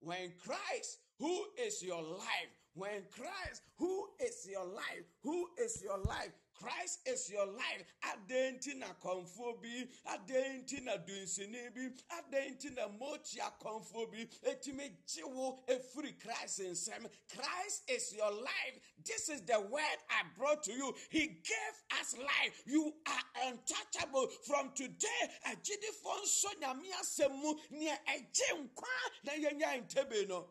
When 0.00 0.32
Christ, 0.44 0.98
who 1.20 1.44
is 1.64 1.80
your 1.80 2.02
life, 2.02 2.59
when 2.74 3.02
Christ, 3.10 3.62
who 3.78 4.06
is 4.24 4.46
your 4.50 4.64
life, 4.64 5.04
who 5.22 5.46
is 5.62 5.82
your 5.82 5.98
life, 5.98 6.30
Christ 6.54 7.00
is 7.06 7.30
your 7.30 7.46
life. 7.46 7.84
Adenti 8.04 8.78
na 8.78 8.86
komfo 9.02 9.60
bi, 9.62 9.88
adenti 10.06 10.84
na 10.84 10.96
dunsini 10.98 11.72
bi, 11.74 11.88
adenti 12.12 12.74
na 12.76 12.86
mochi 12.88 13.38
akomfo 13.40 14.10
bi. 14.12 14.26
Etime 14.46 14.90
jiwo 15.06 15.58
efuri 15.66 16.12
Christ 16.20 16.60
in 16.60 16.74
sem. 16.74 17.06
Christ 17.34 17.82
is 17.88 18.14
your 18.14 18.30
life. 18.30 18.78
This 19.04 19.30
is 19.30 19.40
the 19.42 19.58
word 19.58 19.98
I 20.10 20.22
brought 20.38 20.62
to 20.64 20.72
you. 20.72 20.94
He 21.08 21.20
gave 21.28 21.98
us 21.98 22.14
life. 22.18 22.62
You 22.66 22.92
are 23.06 23.48
untouchable 23.48 24.28
from 24.46 24.70
today. 24.74 25.30
Ajidi 25.48 25.90
fon 26.02 26.26
so 26.26 26.48
nyame 26.60 26.92
asemu 27.00 27.54
ne 27.70 27.96
eje 28.16 28.52
nkwa 28.52 28.88
na 29.24 29.32
yenya 29.32 29.76
ntebe 29.80 30.28
no. 30.28 30.44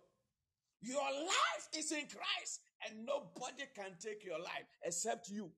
Your 0.82 1.02
life 1.02 1.68
is 1.78 1.92
in 1.92 2.08
Christ 2.08 2.62
and 2.88 3.06
nobody 3.06 3.64
can 3.76 3.92
take 4.00 4.24
your 4.24 4.40
life 4.40 4.68
except 4.84 5.30
you 5.30 5.52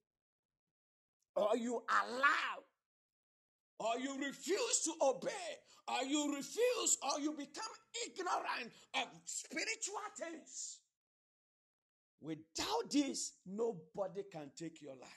or 1.36 1.55
you 1.57 1.81
allow, 1.89 2.63
or 3.79 3.99
you 3.99 4.17
refuse 4.25 4.81
to 4.86 4.93
obey, 5.01 5.29
or 5.88 6.05
you 6.05 6.36
refuse, 6.36 6.97
or 7.03 7.19
you 7.19 7.31
become 7.31 7.63
ignorant 8.05 8.71
of 8.95 9.07
spiritual 9.25 10.01
things. 10.19 10.79
Without 12.21 12.91
this, 12.91 13.34
nobody 13.45 14.21
can 14.31 14.51
take 14.57 14.81
your 14.81 14.95
life 14.95 15.10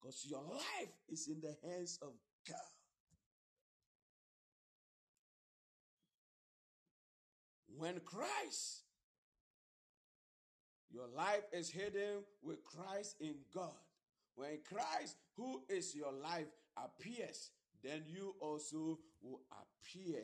because 0.00 0.26
your 0.28 0.42
life 0.42 0.92
is 1.08 1.28
in 1.28 1.40
the 1.40 1.54
hands 1.66 1.98
of 2.02 2.12
God. 2.46 2.56
When 7.74 8.00
Christ, 8.04 8.82
your 10.92 11.08
life 11.16 11.42
is 11.52 11.70
hidden 11.70 12.22
with 12.42 12.64
Christ 12.64 13.16
in 13.20 13.34
God. 13.54 13.74
When 14.34 14.58
Christ, 14.64 15.16
who 15.36 15.62
is 15.68 15.94
your 15.94 16.12
life, 16.12 16.46
appears, 16.76 17.50
then 17.82 18.02
you 18.06 18.34
also 18.40 18.98
will 19.22 19.40
appear 19.50 20.22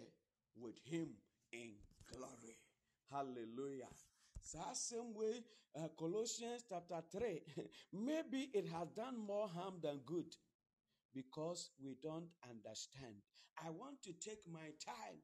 with 0.57 0.78
him 0.85 1.09
in 1.52 1.72
glory. 2.12 2.59
Hallelujah. 3.11 3.88
So, 4.40 4.59
same 4.72 5.14
way, 5.14 5.42
uh, 5.76 5.88
Colossians 5.98 6.64
chapter 6.68 7.02
3, 7.18 7.42
maybe 7.92 8.50
it 8.54 8.66
has 8.68 8.88
done 8.96 9.18
more 9.26 9.48
harm 9.48 9.74
than 9.83 10.00
good 10.07 10.35
because 11.14 11.70
we 11.83 11.96
don't 12.02 12.28
understand. 12.48 13.16
I 13.62 13.70
want 13.70 14.02
to 14.04 14.12
take 14.12 14.40
my 14.50 14.72
time 14.85 15.18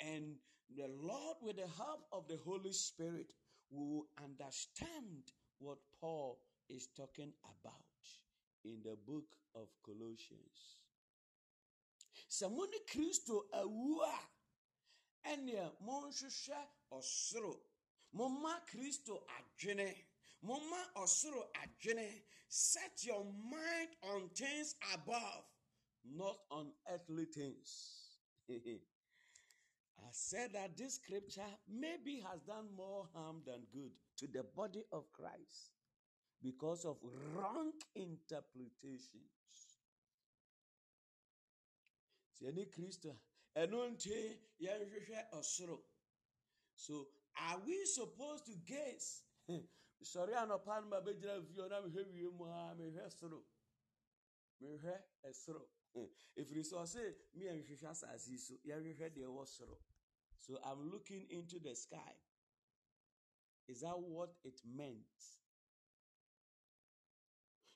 and 0.00 0.34
the 0.76 0.88
Lord, 1.00 1.36
with 1.42 1.56
the 1.56 1.68
help 1.76 2.06
of 2.12 2.26
the 2.28 2.38
Holy 2.44 2.72
Spirit, 2.72 3.32
will 3.72 4.06
understand 4.22 5.32
what 5.58 5.78
Paul 6.00 6.38
is 6.68 6.88
talking 6.96 7.32
about 7.44 7.74
in 8.64 8.78
the 8.84 8.96
book 9.06 9.24
of 9.54 9.68
Colossians. 9.84 10.78
Ne 12.40 12.78
Kristo 12.86 13.42
awu 13.52 14.00
a, 14.02 15.28
ɛnea 15.28 15.72
monhwehwɛ 15.84 16.66
ɔsoro. 16.92 17.60
Momma 18.12 18.62
Kristo 18.66 19.24
adwene. 19.36 19.94
Momma 20.42 20.90
ɔsoro 20.96 21.50
adwene. 21.54 22.22
Set 22.48 23.04
your 23.04 23.24
mind 23.24 23.96
on 24.02 24.28
things 24.30 24.74
above, 24.92 25.44
not 26.04 26.38
on 26.50 26.72
earthly 26.88 27.24
things. 27.24 28.18
I 30.04 30.08
said 30.10 30.52
that 30.54 30.76
this 30.76 30.96
scripture 30.96 31.46
maybe 31.68 32.22
has 32.30 32.40
done 32.42 32.66
more 32.76 33.08
harm 33.14 33.42
than 33.46 33.62
good 33.72 33.92
to 34.18 34.26
the 34.26 34.44
body 34.54 34.84
of 34.92 35.04
Christ 35.12 35.70
because 36.42 36.84
of 36.84 36.96
wrong 37.34 37.72
interpretations. 37.94 39.30
Nti 42.42 44.38
yɛnhwehwɛ 44.60 45.30
ɔsoro. 45.32 45.78
So 46.74 47.06
are 47.36 47.60
we 47.64 47.84
supposed 47.86 48.46
to 48.46 48.56
gaze? 48.66 49.22
Sɔre 50.02 50.34
anɔpa 50.34 50.82
no 50.82 50.88
ma 50.88 51.00
bɛgyina 51.00 51.46
fie 51.46 51.68
na 51.68 51.80
mehwɛ 51.80 52.12
wie 52.12 52.28
mu 52.28 52.44
a 52.46 52.74
mehwɛ 52.76 53.08
soro. 53.12 53.44
Mehwɛ 54.60 55.02
ɛsoro. 55.24 55.68
Ɛfiri 56.36 56.62
sɛ 56.70 56.74
ɔse 56.82 57.14
me 57.34 57.44
yɛnhwehwɛ 57.46 57.86
asase 57.90 58.36
so 58.38 58.54
yɛnhwehwɛ 58.66 59.14
deɛ 59.14 59.26
ɛwɔ 59.26 59.46
soro. 59.46 59.78
So 60.42 60.58
I'm 60.66 60.90
looking 60.90 61.26
into 61.30 61.58
the 61.58 61.74
sky. 61.74 62.14
Is 63.68 63.80
that 63.80 63.98
what 63.98 64.30
it 64.44 64.60
meant? 64.76 65.06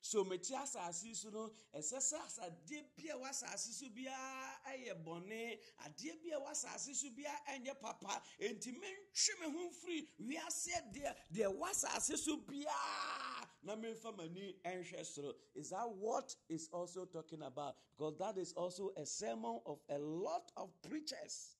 so 0.06 0.24
meti 0.24 0.54
asase 0.54 1.14
so 1.14 1.30
no 1.30 1.50
ɛsɛ 1.74 1.98
sɛ 1.98 2.16
asadeɛ 2.26 2.84
a 2.96 3.14
ɛwɔ 3.14 3.28
asase 3.28 3.72
so 3.72 3.86
biara 3.88 4.60
ɛyɛ 4.70 5.04
bɔne. 5.04 5.58
Adeɛ 5.84 6.22
bi 6.22 6.30
a 6.30 6.38
ɛwɔ 6.40 6.50
asase 6.50 6.94
so 6.94 7.10
biara 7.10 7.38
ɛnyɛ 7.50 7.80
papa. 7.80 8.22
Nti 8.40 8.72
mentwe 8.72 9.40
me 9.40 9.52
ho 9.52 9.68
mfiri 9.70 10.08
wiase 10.20 10.92
deɛ 10.92 11.16
deɛ 11.32 11.52
ɛwɔ 11.52 11.70
asase 11.70 12.16
so 12.16 12.36
biara 12.38 13.48
na 13.62 13.74
memfa 13.74 14.16
m'ani 14.16 14.54
ɛnhwɛ 14.64 15.00
soro. 15.04 15.34
Is 15.54 15.70
that 15.70 15.88
what 15.90 16.34
is 16.48 16.68
also 16.72 17.04
talking 17.06 17.42
about? 17.42 17.76
Because 17.98 18.16
that 18.18 18.38
is 18.38 18.52
also 18.52 18.92
a 18.96 19.04
sermon 19.04 19.60
of 19.66 19.80
a 19.90 19.98
lot 19.98 20.52
of 20.56 20.70
preachers 20.82 21.55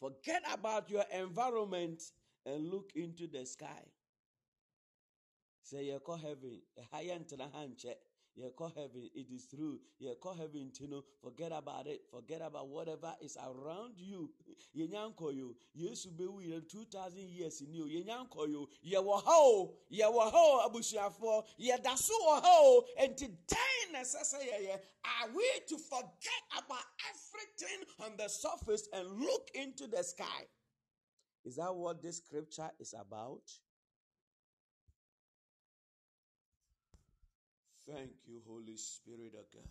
Forget 0.00 0.42
about 0.52 0.90
your 0.90 1.04
environment 1.12 2.02
and 2.46 2.70
look 2.70 2.92
into 2.94 3.26
the 3.26 3.44
sky. 3.44 3.84
Say, 5.62 5.84
you 5.84 5.98
call 6.00 6.16
heaven, 6.16 6.62
You 8.36 8.52
call 8.54 8.68
heaven, 8.68 9.08
it 9.14 9.26
is 9.34 9.46
true. 9.46 9.80
You 9.98 10.14
call 10.20 10.34
heaven 10.34 10.70
to 10.74 10.86
know, 10.86 11.02
forget 11.22 11.52
about 11.52 11.86
it. 11.86 12.02
Forget 12.10 12.42
about 12.42 12.68
whatever 12.68 13.14
is 13.22 13.38
around 13.38 13.94
you. 13.96 14.30
Yenyanko 14.76 15.34
you, 15.34 15.56
yesu 15.74 16.14
be 16.14 16.26
we 16.26 16.60
2000 16.68 17.18
years 17.30 17.62
in 17.62 17.72
you. 17.72 17.84
Yenyanko 17.84 18.46
you, 18.46 18.68
ye 18.82 18.98
wo 18.98 19.72
ye 19.88 20.04
wo 20.04 20.28
ho, 20.30 20.68
abusuafo, 20.68 21.44
ye 21.56 21.74
daso 21.78 22.10
wo 22.10 22.40
ho, 22.42 22.84
today 23.16 23.56
necessary, 23.90 24.48
are 24.70 25.28
we 25.34 25.44
to 25.68 25.78
forget 25.78 26.42
about 26.58 26.84
everything 27.08 27.86
on 28.04 28.12
the 28.18 28.28
surface 28.28 28.86
and 28.92 29.18
look 29.18 29.48
into 29.54 29.86
the 29.86 30.02
sky? 30.02 30.44
Is 31.46 31.56
that 31.56 31.74
what 31.74 32.02
this 32.02 32.18
scripture 32.18 32.70
is 32.78 32.92
about? 32.92 33.40
Thank 37.88 38.10
you, 38.26 38.42
Holy 38.48 38.76
Spirit 38.76 39.34
of 39.38 39.46
God. 39.52 39.70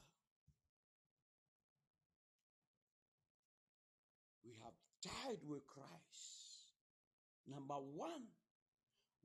We 4.46 4.52
have 4.64 4.74
died 5.02 5.40
with 5.46 5.66
Christ. 5.68 6.72
Number 7.48 7.76
one, 7.76 8.24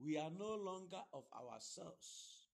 we 0.03 0.17
are 0.17 0.31
no 0.37 0.55
longer 0.55 1.01
of 1.13 1.23
ourselves. 1.33 2.47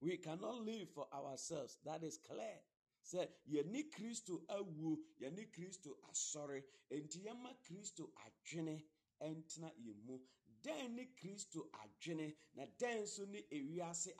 We 0.00 0.18
cannot 0.18 0.60
live 0.66 0.88
for 0.94 1.06
ourselves. 1.14 1.78
That 1.86 2.02
is 2.02 2.18
clear. 2.28 2.60
Say, 3.02 3.26
yɛni 3.50 3.84
kristo 3.92 4.40
awu 4.48 4.96
yɛni 5.20 5.46
kristo 5.52 5.90
asɔre 6.10 6.62
enti 6.90 7.20
yɛma 7.26 7.52
kristo 7.62 8.08
adwene 8.24 8.82
ɛntena 9.20 9.70
yɛn 9.84 10.04
mu 10.06 10.18
dɛn 10.62 10.94
ne 10.94 11.04
kristo 11.14 11.68
adwene 11.82 12.34
na 12.54 12.64
dɛn 12.78 13.02
nso 13.02 13.26
ne 13.28 13.42
ewiase 13.50 14.10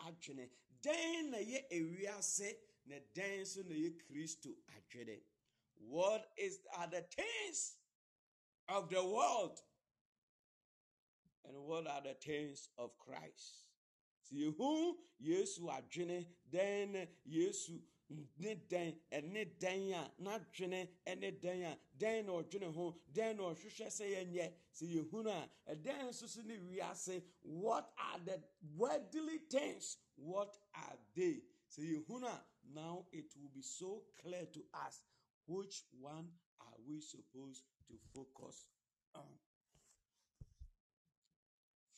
dɛn 0.84 1.30
na 1.30 1.38
yɛ 1.38 1.60
ewiase 1.70 2.56
na 2.86 2.96
dɛn 3.14 3.40
nso 3.40 3.62
na 3.64 3.74
yɛ 3.74 3.90
kristo 4.06 4.50
adwene. 4.76 5.20
What 5.76 6.30
is 6.36 6.60
are 6.76 6.88
the 6.88 7.02
things 7.02 7.76
of 8.68 8.88
the 8.90 9.04
world 9.04 9.60
and 11.44 11.56
what 11.66 11.86
are 11.86 12.02
the 12.02 12.14
things 12.14 12.68
of 12.78 12.98
christ? 12.98 13.66
Sɛ 14.24 14.34
yehu 14.44 14.96
yesu 15.20 15.60
adwene 15.68 16.26
dɛn 16.50 16.92
na 16.92 17.06
yesu 17.24 17.80
ne 18.38 18.54
dɛn 18.54 18.94
ɛne 19.10 19.58
dɛn 19.58 19.92
a 19.92 20.12
n'adwene 20.22 20.88
ɛne 21.06 21.40
dɛn 21.40 21.64
a 21.72 21.78
dɛn 21.98 22.26
na 22.26 22.32
ɔdwene 22.32 22.74
ho 22.74 23.00
dɛn 23.12 23.36
na 23.36 23.42
ɔhwehwɛ 23.42 23.86
sɛ 23.90 24.04
yɛnyɛ. 24.14 24.52
Sɛ 24.72 24.84
yɛhunu 24.94 25.30
a 25.30 25.74
ɛdɛn 25.74 26.08
nso 26.08 26.28
so 26.28 26.42
ne 26.42 26.56
wiase 26.58 27.22
what 27.42 27.92
are 27.96 28.18
the 28.20 28.42
worldly 28.76 29.38
things 29.50 29.96
what 30.16 30.56
are 30.74 30.96
they? 31.14 31.42
Sɛ 31.70 31.80
yɛhunu 31.82 32.26
a 32.26 32.44
now 32.72 33.06
it 33.12 33.32
will 33.36 33.50
be 33.54 33.62
so 33.62 34.02
clear 34.22 34.46
to 34.46 34.60
us 34.86 35.02
which 35.46 35.82
one 36.00 36.28
are 36.60 36.78
we 36.86 37.00
supposed 37.00 37.64
to 37.86 37.94
focus 38.14 38.66
on. 39.14 39.38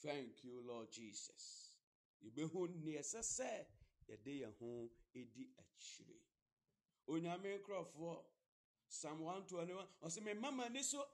Thank 0.02 0.44
you 0.44 0.62
lord 0.66 0.90
jesus. 0.90 1.74
Yɛbɛhu 2.24 2.82
nea 2.84 3.00
ɛsɛ 3.00 3.20
sɛ 3.22 3.66
yɛde 4.08 4.40
yɛn 4.40 4.54
ho 4.58 4.90
di 5.12 5.48
akyire 5.58 6.20
onyame 7.08 7.60
psalm 8.88 9.20
121 9.20 9.86
ɔsɛ 10.02 10.22
me 10.22 10.34
mama 10.34 10.68
so 10.82 11.04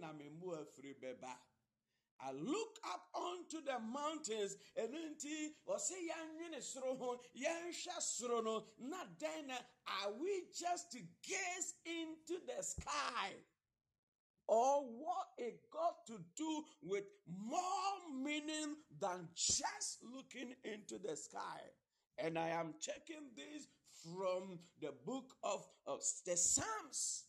na 0.00 0.12
bɛba 0.12 1.38
I 2.20 2.32
look 2.32 2.78
up 2.84 3.08
onto 3.14 3.62
the 3.62 3.78
mountains 3.78 4.56
and 4.76 4.88
nti 4.92 5.54
ɔsɛ 5.68 5.96
yɛnwene 6.08 6.62
soro 6.62 6.96
ho 6.98 7.20
yɛnhwɛ 7.36 8.00
soro 8.00 8.42
no 8.42 8.64
na 8.78 9.04
dɛn 9.18 9.46
na 9.46 9.58
are 9.86 10.12
we 10.12 10.44
just 10.58 10.92
to 10.92 10.98
gaze 11.22 11.74
into 11.84 12.40
the 12.46 12.62
sky 12.62 13.32
or 14.48 14.82
what 14.82 15.28
it 15.38 15.60
got 15.70 16.06
to 16.06 16.18
do 16.36 16.64
with 16.82 17.04
more 17.26 18.22
meaning 18.22 18.76
than 19.00 19.28
just 19.34 20.02
looking 20.14 20.54
into 20.64 20.98
the 20.98 21.16
sky. 21.16 21.60
And 22.18 22.38
I 22.38 22.48
am 22.48 22.74
checking 22.80 23.30
this 23.36 23.66
from 24.04 24.58
the 24.80 24.92
book 25.04 25.34
of, 25.42 25.66
of 25.86 26.00
the 26.24 26.36
Psalms. 26.36 27.24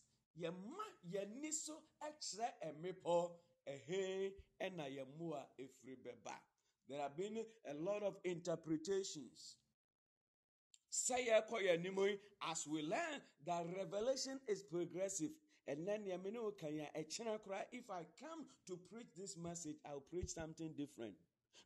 There 6.88 7.00
have 7.00 7.16
been 7.16 7.44
a 7.68 7.74
lot 7.74 8.02
of 8.02 8.16
interpretations. 8.24 9.56
Yi, 11.10 11.30
as 12.50 12.66
we 12.66 12.82
learn 12.82 13.20
that 13.46 13.66
revelation 13.76 14.40
is 14.48 14.62
progressive. 14.62 15.30
And 15.66 15.86
then 15.86 16.04
if 16.06 17.90
I 17.90 18.06
come 18.18 18.46
to 18.66 18.78
preach 18.90 19.08
this 19.14 19.36
message, 19.36 19.76
I'll 19.84 20.00
preach 20.00 20.30
something 20.30 20.72
different. 20.76 21.14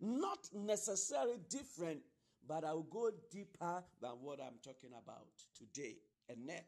Not 0.01 0.49
necessarily 0.53 1.39
different, 1.49 2.01
but 2.49 2.65
I'll 2.65 2.83
go 2.83 3.11
deeper 3.31 3.85
than 4.01 4.11
what 4.23 4.41
I'm 4.41 4.59
talking 4.65 4.91
about 4.91 5.29
today. 5.57 5.99
And 6.33 6.49
then, 6.49 6.63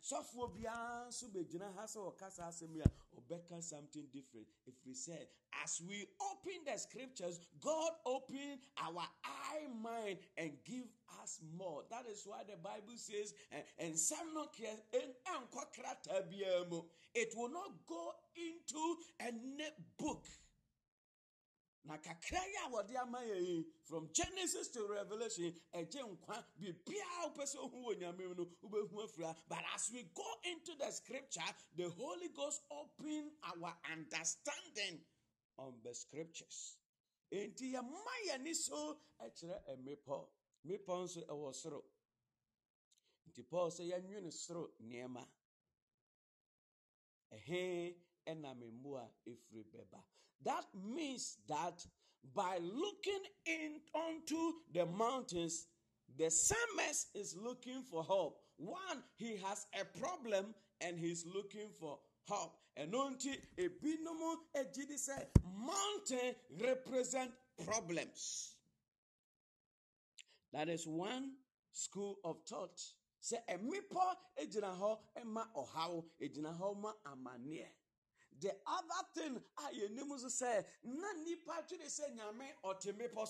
software 0.00 0.48
beyond 0.48 1.12
subejina 1.12 1.76
has 1.78 1.96
or 1.96 2.12
casa 2.12 2.46
assembly 2.48 2.82
or 3.12 3.22
becca 3.28 3.60
something 3.60 4.06
different. 4.12 4.46
If 4.66 4.74
we 4.86 4.94
said, 4.94 5.26
as 5.62 5.82
we 5.86 6.06
open 6.20 6.64
the 6.64 6.78
scriptures, 6.78 7.38
God 7.60 7.90
open 8.06 8.58
our 8.82 9.04
eye 9.24 9.68
mind 9.82 10.18
and 10.38 10.52
give 10.64 10.86
us 11.22 11.40
more. 11.56 11.82
That 11.90 12.06
is 12.10 12.22
why 12.24 12.42
the 12.48 12.56
Bible 12.56 12.96
says, 12.96 13.34
and 13.78 13.98
some 13.98 14.32
not 14.34 14.56
care 14.56 14.78
it 17.14 17.34
will 17.36 17.50
not 17.50 17.72
go 17.86 18.12
into 18.36 18.96
any 19.20 19.68
book. 19.98 20.24
Na 21.84 21.96
kakra 21.98 22.40
yi 22.46 22.56
a 22.66 22.70
wɔde 22.70 22.96
ama 23.00 23.18
yɛn 23.20 23.46
yi 23.46 23.64
from 23.84 24.08
genesis 24.12 24.68
to 24.70 24.86
revelation 24.86 25.52
ɛgye 25.74 26.02
nkwa 26.02 26.44
biribiara 26.58 27.24
wopɛ 27.32 27.44
sɛ 27.44 27.56
ohu 27.58 27.84
wɔ 27.86 27.98
nyame 27.98 28.36
no 28.36 28.44
wobɛhu 28.62 29.04
afira. 29.04 29.34
But 29.48 29.64
as 29.74 29.90
we 29.92 30.02
go 30.14 30.34
into 30.44 30.74
the 30.76 30.90
scripture 30.90 31.40
the 31.76 31.88
holy 31.90 32.28
ghost 32.28 32.62
open 32.70 33.32
our 33.42 33.76
understanding 33.92 35.00
on 35.58 35.80
the 35.82 35.94
scriptures. 35.94 36.76
Enti 37.32 37.72
yɛma 37.72 38.14
yɛni 38.28 38.54
so 38.54 38.98
kyerɛ 39.20 39.76
mmepɔ. 39.78 40.28
Mmepɔ 40.66 41.04
nso 41.04 41.26
ɛwɔ 41.26 41.54
soro. 41.54 41.82
Nti 43.28 43.42
paul 43.48 43.70
sɛ 43.70 43.88
yɛnwene 43.90 44.30
soro 44.32 44.70
nneɛma. 44.82 45.26
Ɛhe 47.32 47.94
that 50.44 50.64
means 50.74 51.36
that 51.48 51.86
by 52.34 52.58
looking 52.60 53.22
in 53.46 53.80
onto 53.94 54.52
the 54.72 54.86
mountains, 54.86 55.66
the 56.18 56.30
psalmist 56.30 57.08
is 57.14 57.36
looking 57.40 57.82
for 57.90 58.04
help. 58.04 58.40
One, 58.56 59.02
he 59.16 59.36
has 59.38 59.66
a 59.80 59.84
problem 59.98 60.54
and 60.80 60.98
he's 60.98 61.24
looking 61.26 61.68
for 61.78 61.98
help. 62.28 62.56
And 62.76 62.94
until 62.94 63.34
a 63.58 63.68
binomo 63.68 64.36
ejidi 64.56 64.98
say 64.98 65.26
mountain 65.58 66.34
represent 66.62 67.30
problems. 67.66 68.54
That 70.52 70.68
is 70.68 70.86
one 70.86 71.32
school 71.72 72.18
of 72.24 72.36
thought. 72.48 72.80
Say 73.20 73.38
a 73.48 73.58
mipo 73.58 74.00
ho 74.62 74.98
ema 75.20 75.46
ohaw 75.56 76.04
ejina 76.22 76.56
ho 76.56 76.74
ma 76.74 76.92
amanie. 77.06 77.66
The 78.40 78.50
other 78.66 79.02
thing 79.14 79.42
yɛnim 79.72 80.18
so 80.18 80.28
sɛ 80.28 80.64
na 80.82 81.12
nipa 81.24 81.62
twere 81.68 81.86
sɛ 81.86 82.14
nyame 82.16 82.46
ɔte 82.64 82.92
mmepɔ 82.92 83.26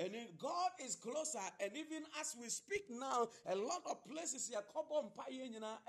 and 0.00 0.14
God 0.38 0.70
is 0.84 0.96
closer 0.96 1.38
and 1.60 1.70
even 1.76 2.04
as 2.20 2.36
we 2.40 2.48
speak 2.48 2.84
now 2.90 3.28
a 3.46 3.54
lot 3.54 3.82
of 3.90 4.04
places 4.08 4.50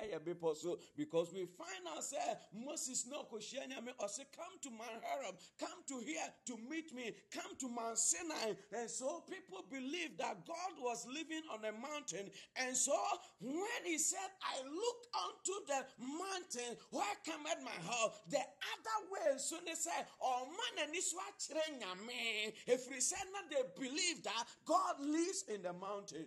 ɛyɛ 0.01 0.13
eh, 0.13 0.19
bepɔ 0.19 0.55
so 0.55 0.77
because 0.95 1.31
we 1.33 1.45
find 1.45 1.87
ourselves 1.87 2.41
Moses 2.53 3.05
no 3.07 3.23
kɔhyia 3.31 3.67
nyame 3.67 3.93
ɔse 3.99 4.25
come 4.35 4.59
to 4.61 4.69
Mount 4.69 5.03
Horeb 5.03 5.35
come 5.59 5.83
to 5.87 5.99
here 5.99 6.33
to 6.45 6.57
meet 6.69 6.93
me 6.93 7.13
come 7.31 7.55
to 7.59 7.67
Mount 7.69 7.97
Sinai. 7.97 8.53
And 8.73 8.89
so 8.89 9.23
people 9.29 9.63
believe 9.69 10.17
that 10.17 10.45
God 10.45 10.73
was 10.79 11.05
living 11.07 11.43
on 11.51 11.63
a 11.65 11.71
mountain. 11.71 12.29
And 12.57 12.75
so 12.75 12.95
when 13.39 13.81
he 13.85 13.97
said 13.97 14.29
I 14.41 14.61
look 14.63 14.99
unto 15.15 15.53
the 15.67 15.81
mountain 15.99 16.77
where 16.91 17.15
cometh 17.25 17.63
my 17.63 17.77
help? 17.87 18.29
The 18.29 18.39
other 18.39 18.99
way 19.11 19.37
so 19.37 19.57
they 19.65 19.73
say 19.75 19.91
oh 20.21 20.47
man 20.47 20.85
and 20.85 20.93
this 20.93 21.13
nyame 21.13 22.53
if 22.67 22.89
we 22.89 22.99
said 22.99 23.25
not 23.33 23.49
they 23.49 23.63
believe 23.79 24.00
that 24.23 24.45
God 24.65 24.99
lives 24.99 25.45
in 25.47 25.61
the 25.61 25.73
mountain 25.73 26.25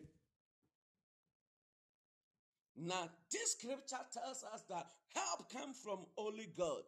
Now, 2.76 3.08
this 3.30 3.52
scripture 3.52 4.04
tells 4.12 4.44
us 4.52 4.62
that 4.68 4.86
help 5.14 5.52
comes 5.52 5.78
from 5.78 6.00
only 6.18 6.48
God. 6.56 6.82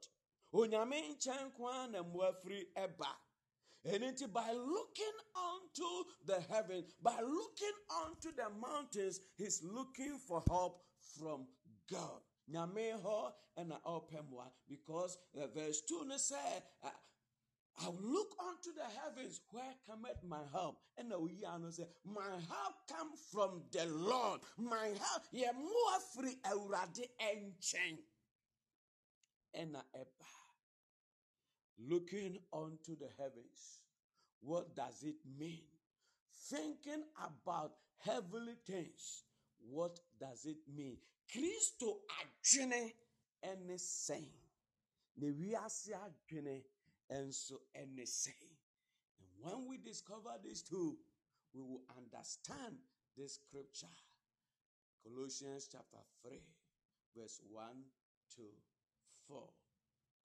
Onyame 0.53 1.16
nkyɛn 1.16 1.55
kwan 1.55 1.93
na. 1.93 2.03
And 3.84 4.03
it 4.03 4.32
by 4.32 4.51
looking 4.53 5.16
unto 5.37 6.05
the 6.26 6.41
heaven, 6.53 6.84
by 7.01 7.20
looking 7.20 7.76
unto 8.05 8.32
the 8.34 8.51
mountains, 8.61 9.20
he's 9.37 9.62
looking 9.62 10.18
for 10.26 10.43
help 10.49 10.82
from 11.16 11.47
God. 11.89 12.20
Nyame 12.51 13.01
hɔ 13.01 13.32
ɛna 13.59 13.80
ɔpɛ 13.82 14.28
mmoa 14.28 14.51
because 14.68 15.18
uh, 15.41 15.47
verse 15.49 15.82
2 15.82 16.05
no 16.05 16.16
say, 16.16 16.62
I 17.79 17.89
will 17.89 17.99
look 18.01 18.35
unto 18.41 18.72
the 18.74 18.85
heavens 19.01 19.41
where 19.51 19.74
cometh 19.87 20.22
my 20.27 20.41
help. 20.53 20.79
And 20.97 21.12
we 21.20 21.45
are 21.47 21.59
say, 21.70 21.85
My 22.05 22.22
help 22.22 22.74
come 22.89 23.11
from 23.31 23.62
the 23.70 23.87
Lord. 23.87 24.41
My 24.57 24.87
help, 24.87 25.24
ye 25.31 25.45
more 25.45 26.01
free 26.14 26.37
awurade 26.45 27.07
enchen. 27.20 27.99
And 29.53 29.74
eba. 29.74 30.27
Looking 31.79 32.39
unto 32.53 32.97
the 32.97 33.09
heavens. 33.18 33.83
What 34.41 34.74
does 34.74 35.03
it 35.03 35.16
mean? 35.39 35.64
Thinking 36.49 37.03
about 37.18 37.72
heavenly 37.99 38.55
things. 38.66 39.24
What 39.70 39.99
does 40.18 40.47
it 40.47 40.59
mean? 40.74 40.97
Christo 41.31 41.99
adwene 42.20 42.93
ɛne 43.45 43.77
sɛn. 43.77 44.29
Na 45.16 45.27
wiase 45.27 45.93
adwene 45.93 46.62
nso 47.11 47.61
ɛne 47.74 48.02
sɛn. 48.07 48.57
And 49.20 49.28
when 49.40 49.66
we 49.66 49.78
discover 49.78 50.34
these 50.42 50.62
two, 50.62 50.98
we 51.52 51.62
will 51.62 51.82
understand 51.96 52.76
this 53.16 53.34
scripture. 53.34 53.92
Colossians 55.02 55.68
chapter 55.70 56.02
3, 56.22 56.42
verse 57.16 57.40
1 57.50 57.66
to 58.36 58.42
4. 59.28 59.48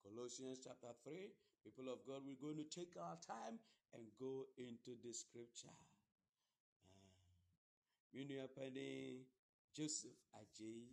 Colossians 0.03 0.59
chapter 0.63 0.91
3, 1.03 1.29
people 1.63 1.91
of 1.93 1.99
God, 2.05 2.25
we're 2.25 2.41
going 2.41 2.57
to 2.57 2.67
take 2.67 2.97
our 2.97 3.17
time 3.21 3.59
and 3.93 4.03
go 4.19 4.47
into 4.57 4.97
the 5.03 5.13
scripture. 5.13 5.77
Uh, 6.89 8.17
Me 8.17 8.25
nua 8.25 8.47
Joseph 9.73 10.19
Ajay, 10.35 10.89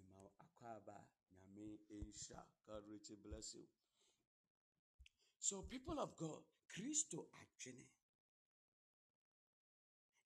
Imao 0.00 0.30
Akwaba, 0.40 0.96
Nyame 1.34 1.76
Insha. 1.92 2.40
God 2.66 2.82
richly 2.90 3.16
bless 3.22 3.54
you. 3.54 3.83
So, 5.44 5.60
people 5.60 6.00
of 6.00 6.16
God, 6.16 6.40
Christo 6.72 7.26
Ajene. 7.36 7.84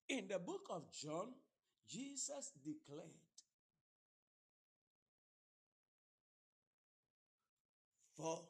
In 0.07 0.29
the 0.29 0.39
book 0.39 0.67
of 0.69 0.83
John, 0.93 1.33
Jesus 1.89 2.53
declared, 2.63 3.19
For 8.15 8.45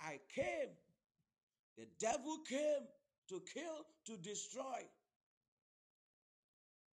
I 0.00 0.18
came, 0.34 0.74
the 1.78 1.86
devil 2.00 2.38
came 2.38 2.88
to 3.28 3.42
kill, 3.54 3.86
to 4.06 4.16
destroy, 4.16 4.82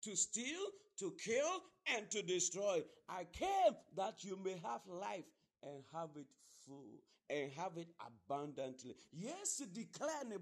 to 0.05 0.15
steal, 0.15 0.67
to 1.01 1.17
kill, 1.21 1.63
and 1.97 2.09
to 2.13 2.23
destroy. 2.23 2.85
I 3.09 3.27
came 3.33 3.75
that 3.97 4.23
you 4.23 4.39
may 4.45 4.55
have 4.63 4.83
life 4.87 5.27
and 5.65 5.83
have 5.93 6.11
it 6.15 6.29
full 6.65 7.01
and 7.31 7.53
have 7.53 7.77
it 7.77 7.89
abundantly. 8.01 8.95
Yes, 9.13 9.63
declare 9.73 10.25
ne 10.29 10.37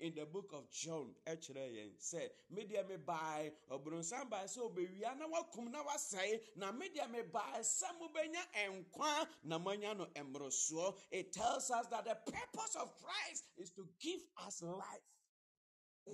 in 0.00 0.14
the 0.14 0.24
book 0.24 0.50
of 0.54 0.70
John. 0.70 1.08
Actually, 1.26 1.92
say, 1.98 2.28
media 2.50 2.82
me 2.88 2.96
buy 3.04 3.50
obrunsan 3.70 4.30
by 4.30 4.46
so 4.46 4.70
be 4.70 4.86
we 4.86 5.00
na 5.00 5.26
wakum 5.26 5.70
na 5.70 5.78
wasai 5.82 6.40
na 6.56 6.72
media 6.72 7.06
me 7.12 7.20
buy 7.30 7.60
samu 7.60 8.08
benya 8.14 8.42
enkwa 8.64 9.26
na 9.44 9.58
manya 9.58 9.94
no 9.94 10.06
emroso. 10.14 10.94
It 11.10 11.32
tells 11.32 11.70
us 11.70 11.86
that 11.88 12.04
the 12.04 12.16
purpose 12.32 12.76
of 12.80 12.90
Christ 13.02 13.44
is 13.58 13.70
to 13.72 13.86
give 14.00 14.20
us 14.46 14.62
life, 14.62 14.84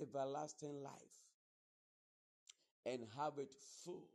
everlasting 0.01 0.83
life, 0.83 0.93
and 2.85 3.05
have 3.17 3.37
it 3.37 3.53
full. 3.83 4.09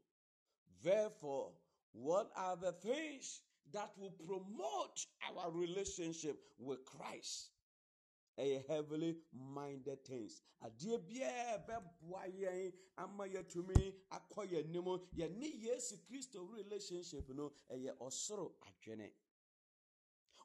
Therefore, 0.83 1.53
what 1.93 2.31
are 2.37 2.57
the 2.57 2.73
things 2.73 3.41
that 3.73 3.91
will 3.97 4.15
promote 4.27 5.07
our 5.37 5.51
relationship 5.51 6.39
with 6.59 6.85
Christ? 6.85 7.51
A 8.39 8.63
heavily 8.69 9.17
minded 9.55 10.05
things. 10.05 10.43
Relationship 16.35 17.25
no. 17.35 17.53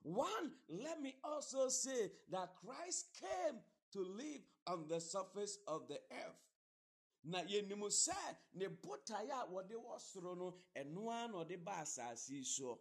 One, 0.02 0.52
let 0.70 1.02
me 1.02 1.16
also 1.24 1.70
say 1.70 2.12
that 2.32 2.50
Christ 2.66 3.06
came 3.22 3.60
to 3.94 4.00
live 4.00 4.42
on 4.68 4.86
the 4.90 5.00
surface 5.00 5.60
of 5.68 5.88
the 5.88 6.00
earth. 6.12 6.44
na 7.26 7.40
yɛnim 7.44 7.84
sɛ 7.90 8.38
ne 8.54 8.68
botaeɛ 8.68 9.32
a 9.32 9.48
wɔde 9.48 9.76
wɔ 9.76 9.98
soro 10.00 10.36
no 10.36 10.58
ɛno 10.76 11.10
ara 11.10 11.28
na 11.30 11.38
ɔde 11.44 11.64
ba 11.64 11.72
asase 11.82 12.30
yi 12.34 12.44
so 12.44 12.80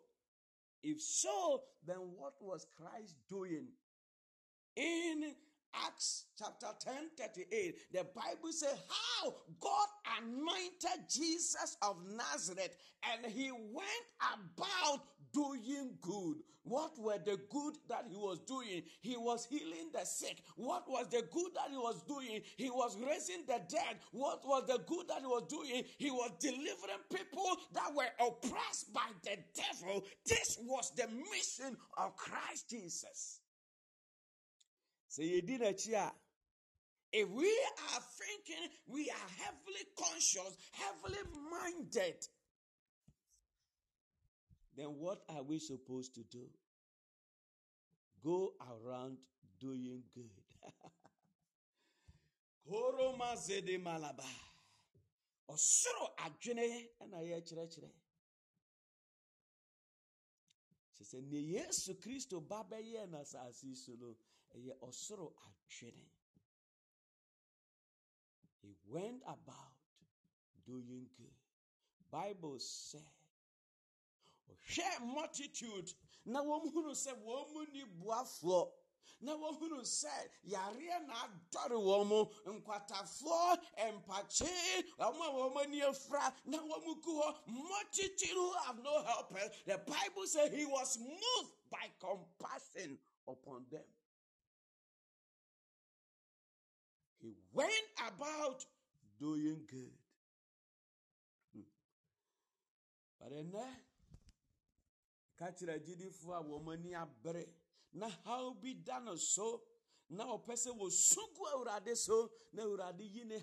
if 0.83 1.01
so 1.01 1.63
then 1.87 1.99
what 2.17 2.35
was 2.41 2.67
christ 2.77 3.17
doing 3.29 3.67
in 4.77 5.33
acts 5.87 6.27
chapter 6.39 6.69
10 6.81 6.95
38 7.17 7.93
the 7.93 8.07
bible 8.15 8.53
says 8.53 8.79
how 8.89 9.35
god 9.61 9.89
anointed 10.21 11.09
jesus 11.09 11.77
of 11.83 11.97
nazareth 12.15 12.77
and 13.13 13.31
he 13.33 13.51
went 13.51 14.07
about 14.35 15.01
doing 15.33 15.95
good 16.01 16.37
what 16.65 16.97
were 16.99 17.19
the 17.19 17.39
good 17.51 17.75
that 17.89 18.07
he 18.09 18.17
was 18.17 18.39
doing? 18.41 18.83
He 19.01 19.17
was 19.17 19.47
healing 19.47 19.91
the 19.93 20.05
sick. 20.05 20.43
What 20.57 20.89
was 20.89 21.09
the 21.09 21.23
good 21.33 21.55
that 21.55 21.71
he 21.71 21.77
was 21.77 22.03
doing? 22.05 22.41
He 22.57 22.71
was 22.71 22.97
raising 22.99 23.45
the 23.47 23.61
dead. 23.69 23.99
What 24.13 24.47
was 24.47 24.67
the 24.67 24.79
good 24.87 25.09
that 25.09 25.21
he 25.21 25.27
was 25.27 25.45
doing? 25.49 25.83
He 25.99 26.11
was 26.11 26.31
delivering 26.39 27.03
people 27.13 27.57
that 27.73 27.93
were 27.95 28.11
oppressed 28.21 28.93
by 28.93 29.09
the 29.25 29.39
devil. 29.55 30.05
This 30.25 30.59
was 30.63 30.93
the 30.95 31.09
mission 31.09 31.77
of 31.97 32.17
Christ 32.17 32.71
Jesus. 32.71 33.41
Did 35.17 35.61
a 35.63 35.73
chia. 35.75 36.11
If 37.13 37.29
we 37.29 37.45
are 37.95 38.01
thinking, 38.19 38.71
we 38.87 39.11
are 39.11 39.31
heavily 39.45 39.87
conscious, 39.99 40.57
heavily 40.73 41.21
minded, 41.51 42.27
then 44.77 44.87
what 44.87 45.21
are 45.29 45.43
we 45.43 45.59
supposed 45.59 46.15
to 46.15 46.23
do? 46.31 46.47
Go 48.25 48.53
around 48.61 49.19
doing 49.61 50.03
good. 50.15 50.31
Koroma 52.71 53.37
zede 53.37 53.79
malaba. 53.83 54.25
Ɔsoro 55.51 56.07
adwene 56.25 56.89
ɛna 57.03 57.19
yɛkyerɛkyerɛ. 57.21 57.91
Kyerɛ 60.95 61.05
sɛ 61.11 61.23
ne 61.31 61.39
Yesu 61.39 61.95
Kristo 62.01 62.41
ba 62.41 62.65
bɛyɛ 62.65 63.11
na 63.11 63.19
asase 63.19 63.99
no, 63.99 64.17
ɛyɛ 64.57 64.79
ɔsoro 64.81 65.33
adwene. 65.47 66.09
He 68.61 68.75
went 68.87 69.23
about 69.27 69.73
doing 70.65 71.09
good. 71.17 71.35
Bible 72.11 72.59
said, 72.59 73.01
hwɛ 74.69 75.01
multitude. 75.15 75.93
Na 76.25 76.41
wɔmhunu 76.43 76.93
sɛ 76.95 77.13
wɔn 77.25 77.53
mu 77.53 77.67
ni 77.73 77.85
boafoɔ. 77.85 78.71
Na 79.21 79.37
wɔhunu 79.37 79.81
sɛ 79.83 80.13
yareɛ 80.49 81.07
na 81.07 81.15
adɔre 81.27 81.77
wɔn 81.79 82.07
mo 82.07 82.31
nkwatafoɔ 82.47 83.59
mpakye 83.95 84.85
wɔn 84.99 85.21
a 85.27 85.33
wɔn 85.33 85.57
ani 85.65 85.81
afira 85.81 86.33
na 86.45 86.59
wɔn 86.59 87.01
gu 87.03 87.11
hɔ. 87.21 87.47
Multitude 87.47 88.29
who 88.31 88.53
have 88.65 88.79
no 88.83 89.03
helpers 89.05 89.51
the 89.67 89.79
bible 89.79 90.27
says 90.27 90.53
he 90.53 90.67
was 90.67 90.99
moved 90.99 91.53
by 91.71 91.91
compassion 91.99 92.99
upon 93.27 93.65
them 93.71 93.85
went 97.53 97.73
about 98.07 98.65
doing 99.19 99.61
good. 99.69 99.93
Hmm. 101.55 101.61
but 103.21 103.33
ɛnɛ 103.33 103.65
ka 105.39 105.47
kyerɛ 105.57 105.75
agyidifoɔ 105.81 106.35
a 106.39 106.43
wɔn 106.45 106.73
ani 106.73 106.91
abere. 106.95 107.47
Na 107.95 108.09
haw 108.25 108.55
bi 108.55 108.73
da 108.75 108.99
no 109.01 109.17
so? 109.17 109.63
Na 110.11 110.25
ɔpɛ 110.25 110.55
sɛ 110.57 110.71
wɔsu 110.79 111.21
gu 111.35 111.45
awurade 111.55 111.97
so 111.97 112.31
na 112.53 112.63
awurade 112.65 113.01
yi 113.01 113.25
ne 113.25 113.39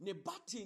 ne 0.00 0.12
ba 0.12 0.32
te 0.46 0.64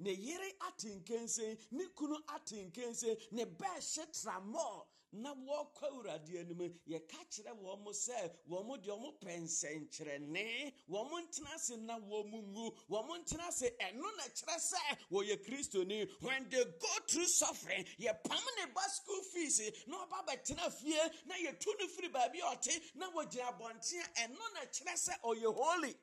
ne 0.00 0.10
yere 0.12 0.52
ate 0.68 0.88
nkɛnsɛn 1.00 1.58
ne 1.72 1.84
kunu 1.94 2.16
ate 2.34 2.56
nkɛnsɛn 2.70 3.32
ne 3.32 3.44
bɛɛhye 3.44 4.04
tramɔɔ 4.12 4.86
na 5.12 5.32
wɔkɔ 5.34 5.86
awurade 5.88 6.38
anim 6.38 6.60
yɛka 6.86 7.18
kyerɛ 7.30 7.52
wɔn 7.56 7.82
mo 7.82 7.90
sɛ 7.92 8.30
wɔn 8.48 8.66
mo 8.66 8.76
deɛ 8.76 8.94
wɔn 8.98 9.18
pɛ 9.20 9.32
nsɛnkyerɛnne 9.40 10.74
wɔn 10.88 11.10
mo 11.10 11.20
ntena 11.20 11.54
ase 11.54 11.76
na 11.76 11.98
wɔn 11.98 12.30
mo 12.30 12.38
ngu 12.42 12.76
wɔn 12.88 13.06
mo 13.06 13.16
ntena 13.18 13.48
ase 13.48 13.70
ɛno 13.80 14.16
na 14.16 14.24
kyerɛ 14.28 14.56
sɛ 14.58 14.98
wɔyɛ 15.10 15.44
kristoni 15.44 16.10
when 16.20 16.48
they 16.50 16.64
go 16.64 16.94
through 17.08 17.26
suffering 17.26 17.84
yɛpam 17.98 18.44
ne 18.58 18.72
ba 18.74 18.82
school 18.90 19.22
fees 19.32 19.60
na 19.86 20.06
ɔba 20.06 20.26
bɛtena 20.26 20.70
fie 20.72 21.00
na 21.26 21.34
yɛtu 21.36 21.66
no 21.78 21.86
firi 21.88 22.08
baabi 22.12 22.40
ɔte 22.40 22.94
na 22.96 23.10
wɔgyina 23.10 23.48
abɔnten 23.58 24.00
a 24.00 24.28
ɛno 24.28 24.52
na 24.54 24.60
kyerɛ 24.66 24.94
sɛ 24.94 25.20
ɔyɛ 25.24 25.54
holy. 25.54 25.96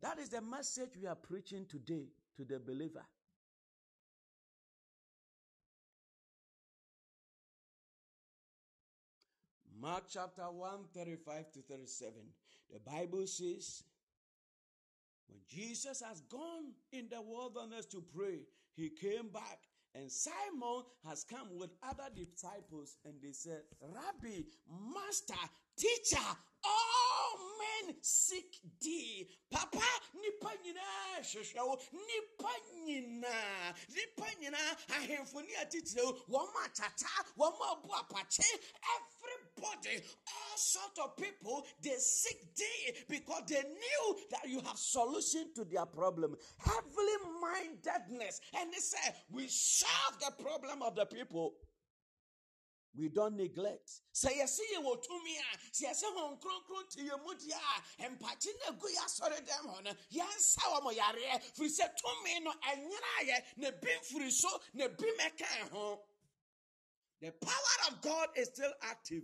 That 0.00 0.18
is 0.18 0.28
the 0.28 0.40
message 0.42 0.96
we 1.00 1.06
are 1.06 1.14
preaching 1.16 1.66
today 1.66 2.08
to 2.36 2.44
the 2.44 2.58
believer 2.58 3.04
Mark 9.84 10.04
chapter 10.08 10.50
1, 10.50 10.78
35 10.94 11.52
to 11.52 11.58
37. 11.68 12.14
The 12.72 12.80
Bible 12.90 13.26
says, 13.26 13.82
when 15.28 15.40
Jesus 15.46 16.00
has 16.00 16.22
gone 16.22 16.72
in 16.90 17.08
the 17.10 17.20
wilderness 17.20 17.84
to 17.92 18.02
pray, 18.16 18.46
he 18.74 18.88
came 18.88 19.28
back 19.28 19.58
and 19.94 20.10
Simon 20.10 20.84
has 21.06 21.24
come 21.24 21.58
with 21.58 21.68
other 21.82 22.08
disciples 22.16 22.96
and 23.04 23.16
they 23.22 23.32
said, 23.32 23.60
Rabbi, 23.82 24.44
Master, 24.94 25.34
Teacher, 25.76 26.16
all 26.64 27.38
men 27.60 27.94
seek 28.00 28.60
thee. 28.80 29.28
Papa, 29.50 29.82
nipa 30.14 30.52
nyinaa 30.64 31.20
hwehwɛ 31.20 31.66
wo. 31.66 31.78
Nipa 31.92 32.52
nyinaa, 32.86 33.74
nipa 33.90 34.28
nyinaa 34.40 34.76
ahemfo 34.96 35.42
ne 35.42 35.54
atitire. 35.60 36.04
Everybody, 39.64 40.04
all 40.26 40.56
sort 40.56 40.98
of 41.04 41.16
people, 41.16 41.66
they 41.82 41.96
seek 41.98 42.54
thee 42.54 42.94
because 43.08 43.42
they 43.48 43.62
knew 43.62 44.16
that 44.30 44.48
you 44.48 44.60
have 44.60 44.76
solution 44.78 45.52
to 45.56 45.64
their 45.64 45.86
problem. 45.86 46.36
Heavenly 46.58 47.18
mindedness, 47.40 48.40
and 48.58 48.72
they 48.72 48.78
said, 48.78 49.14
we 49.30 49.46
solve 49.48 50.18
the 50.20 50.42
problem 50.42 50.82
of 50.82 50.94
the 50.94 51.06
people 51.06 51.54
we 52.96 53.08
don't 53.08 53.36
neglect. 53.36 53.90
Sɛ 54.14 54.30
yɛsɛ 54.38 54.60
yɛ 54.72 54.78
wɔ 54.84 55.02
tumi 55.02 55.34
a, 55.34 55.58
sɛ 55.72 55.90
yɛsɛ 55.90 56.14
hɔn 56.14 56.40
kronkron 56.40 56.88
te 56.90 57.02
yɛ 57.02 57.18
mu 57.24 57.34
deɛ 57.34 57.58
a, 57.98 58.08
mpakye 58.08 58.50
na 58.60 58.72
egu 58.72 58.86
yɛ 58.86 59.04
asɔre 59.04 59.40
dɛm 59.44 59.66
hɔ 59.66 59.82
no, 59.84 59.90
eh, 59.90 59.94
yɛnsa 60.12 60.80
wɔn 60.80 60.94
yareɛ 60.94 61.42
firi 61.56 61.68
sɛ 61.70 61.88
tumi 61.96 62.44
no 62.44 62.52
ɛnyina 62.52 63.28
yɛ 63.28 63.44
na 63.56 63.70
bi 63.72 63.88
mfiri 64.00 64.30
so 64.30 64.48
na 64.74 64.88
bi 64.88 65.06
mɛka 65.18 65.42
eh, 65.42 65.68
ho. 65.72 66.00
The 67.20 67.32
power 67.32 67.90
of 67.90 68.00
God 68.02 68.28
is 68.36 68.48
still 68.48 68.72
active. 68.82 69.22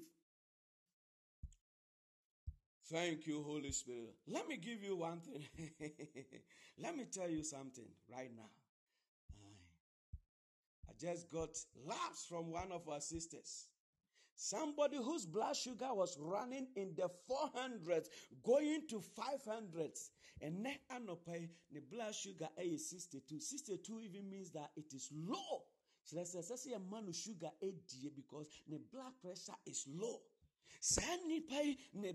Thank 2.91 3.27
you, 3.29 3.43
Holy 3.45 3.71
Spirit. 3.71 4.17
Let 4.27 4.49
me 4.49 4.57
give 4.57 4.83
you 4.83 4.97
one 4.97 5.21
thing. 5.21 5.45
Let 6.83 6.97
me 6.97 7.05
tell 7.05 7.29
you 7.29 7.45
something 7.45 7.85
right 8.11 8.31
now. 8.37 8.51
I 10.89 10.93
just 10.99 11.31
got 11.31 11.51
laughs 11.87 12.27
from 12.29 12.51
one 12.51 12.73
of 12.73 12.89
our 12.89 13.01
sisters. 13.01 13.69
Somebody 14.35 14.97
whose 14.97 15.25
blood 15.25 15.55
sugar 15.55 15.93
was 15.93 16.19
running 16.19 16.67
in 16.75 16.95
the 16.97 17.09
400s, 17.31 18.07
going 18.43 18.83
to 18.89 19.01
500s. 19.17 20.11
And 20.41 20.63
ne 20.63 20.81
anopai, 20.91 21.49
the 21.73 21.81
blood 21.81 22.15
sugar 22.15 22.49
is 22.59 22.91
62. 22.91 23.39
62 23.39 24.01
even 24.01 24.29
means 24.29 24.51
that 24.53 24.71
it 24.77 24.93
is 24.93 25.11
low. 25.15 25.63
So 26.03 26.17
let's 26.17 26.33
say 26.33 26.73
a 26.73 26.81
man 26.81 27.13
sugar 27.13 27.51
AD 27.63 28.17
because 28.17 28.49
the 28.69 28.81
blood 28.93 29.13
pressure 29.23 29.59
is 29.67 29.87
low. 29.87 30.19
Saa 30.81 31.17
nipa 31.27 31.61
yi 31.63 31.79
ne 31.93 32.13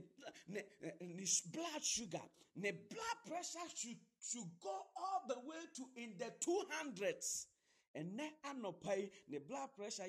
ne 0.47 0.59
eh, 0.82 0.91
eh, 0.99 1.05
ne 1.05 1.26
blood 1.53 1.84
sugar 1.84 2.28
ne 2.55 2.72
blood 2.72 3.18
pressure 3.26 3.59
should 3.76 3.97
should 4.20 4.49
go 4.59 4.76
all 4.95 5.24
the 5.28 5.39
way 5.39 5.61
to 5.76 5.84
in 5.95 6.18
the 6.18 6.32
two 6.39 6.63
hundreds. 6.72 7.47
Ɛnɛ 7.95 8.30
anɔpa 8.43 8.97
yi 8.97 9.11
ne 9.28 9.38
blood 9.39 9.70
pressure 9.76 10.03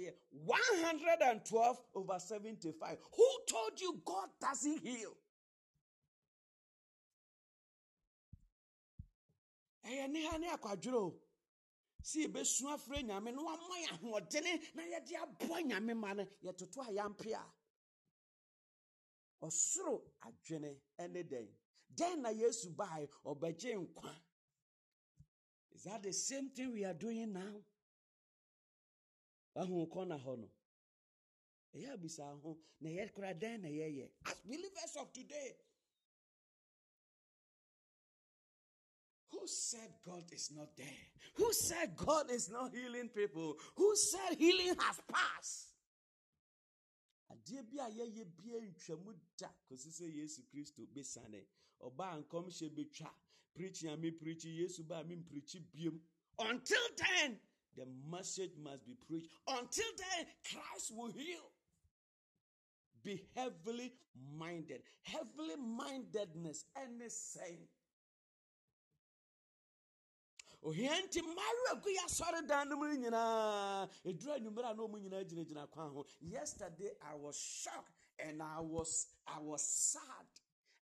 and 1.23 1.45
twelve 1.45 1.79
over 1.95 2.19
seventy 2.19 2.73
five 2.73 2.99
who 3.15 3.29
told 3.47 3.79
you 3.81 4.01
God 4.05 4.31
doesn't 4.41 4.83
heal. 4.83 5.15
ɛyɛ 9.85 10.09
ne 10.11 10.27
ha 10.27 10.37
ne 10.39 10.49
akwadworɔ 10.49 10.95
o 10.95 11.21
si 12.03 12.27
ebesu 12.27 12.67
afre 12.73 13.03
nyame 13.03 13.33
na 13.35 13.43
wama 13.43 13.77
yɛ 13.85 13.89
ahoɔdene 13.99 14.75
na 14.75 14.83
yɛde 14.83 15.15
aboa 15.23 15.63
nyame 15.63 15.95
ma 15.95 16.13
no. 16.15 16.25
Yɛtoto 16.43 16.79
a 16.89 16.93
yɛampe 16.93 17.33
a 17.35 17.45
ɔsoro 19.43 20.03
adwene 20.21 20.81
ne 21.09 21.23
dɛn 21.23 21.49
dɛn 21.95 22.21
na 22.23 22.31
yesu 22.31 22.71
bae 22.71 23.07
ɔbɛgye 23.25 23.75
nkwa 23.75 24.23
is 25.73 25.83
that 25.85 26.03
the 26.03 26.13
same 26.13 26.51
thing 26.51 26.73
we 26.73 26.85
are 26.85 26.95
doing 26.95 27.33
now 27.33 27.65
wahu 29.55 29.87
kɔ 29.89 30.19
hɔ 30.25 30.39
no 30.39 30.51
ɛyɛ 31.75 31.93
abisa 31.95 32.25
ho 32.43 32.59
na 32.81 32.89
ɛyɛ 32.89 33.13
kora 33.15 33.35
dɛn 33.35 33.61
na 33.61 33.69
yɛyɛ 33.69 34.11
as 34.27 34.41
believers 34.45 34.97
of 34.97 35.13
today 35.13 35.57
Who 39.47 39.47
said 39.47 39.91
God 40.05 40.25
is 40.33 40.51
not 40.57 40.77
there? 40.77 40.87
Who 41.35 41.53
said 41.53 41.95
God 41.97 42.31
is 42.33 42.51
not 42.51 42.73
healing 42.75 43.09
people? 43.11 43.57
Who 43.77 43.95
said 43.95 44.37
healing 44.39 44.75
has 44.79 45.01
passed? 45.13 45.76
Adeɛ 47.31 47.63
bi 47.71 47.79
a 47.79 47.89
yɛyɛ 47.91 48.25
bia 48.37 48.61
ntwamu 48.61 49.15
da 49.37 49.49
kɔsi 49.69 49.91
sɛ 49.91 50.15
yesu 50.15 50.43
kristo 50.51 50.87
bɛsane 50.87 51.47
ɔbaa 51.81 52.25
nkɔmhyɛ 52.25 52.71
bɛtwa. 52.75 53.11
Preaching 53.55 53.89
a 53.89 53.97
me 53.97 54.11
preaching 54.11 54.55
yesu 54.55 54.85
baa 54.87 55.03
me 55.03 55.17
mpreachi 55.17 55.61
biom. 55.73 55.99
Until 56.39 56.89
then 56.99 57.41
the 57.75 57.87
message 57.87 58.55
must 58.59 58.85
be 58.85 58.95
preached. 58.95 59.31
Until 59.49 59.97
then 59.97 60.27
christ 60.45 60.91
will 60.91 61.11
heal. 61.13 61.51
Be 63.03 63.27
heavily 63.35 63.95
minded. 64.15 64.83
Heavily 65.03 65.57
mindedness. 65.57 66.67
Ɛne 66.77 67.07
sɛn 67.07 67.67
ohia 70.67 71.01
nti 71.03 71.21
gu 71.83 71.89
yɛ 71.97 72.03
asɔredan 72.07 72.69
no 72.69 72.77
mu 72.77 72.87
nyinaa. 72.87 73.89
Ɛduru 74.05 74.33
anwummerɛ 74.35 74.71
a 74.71 74.75
na 74.75 74.83
ɔmu 74.83 74.99
nyinaa 75.01 75.25
gyinagyina 75.29 75.71
kwan 75.71 75.91
ho. 75.93 76.05
Yesterday 76.21 76.91
i 77.03 77.15
was 77.15 77.37
shocked 77.39 78.01
and 78.19 78.43
i 78.43 78.61
was 78.61 79.07
i 79.27 79.39
was 79.39 79.63
sad. 79.63 80.27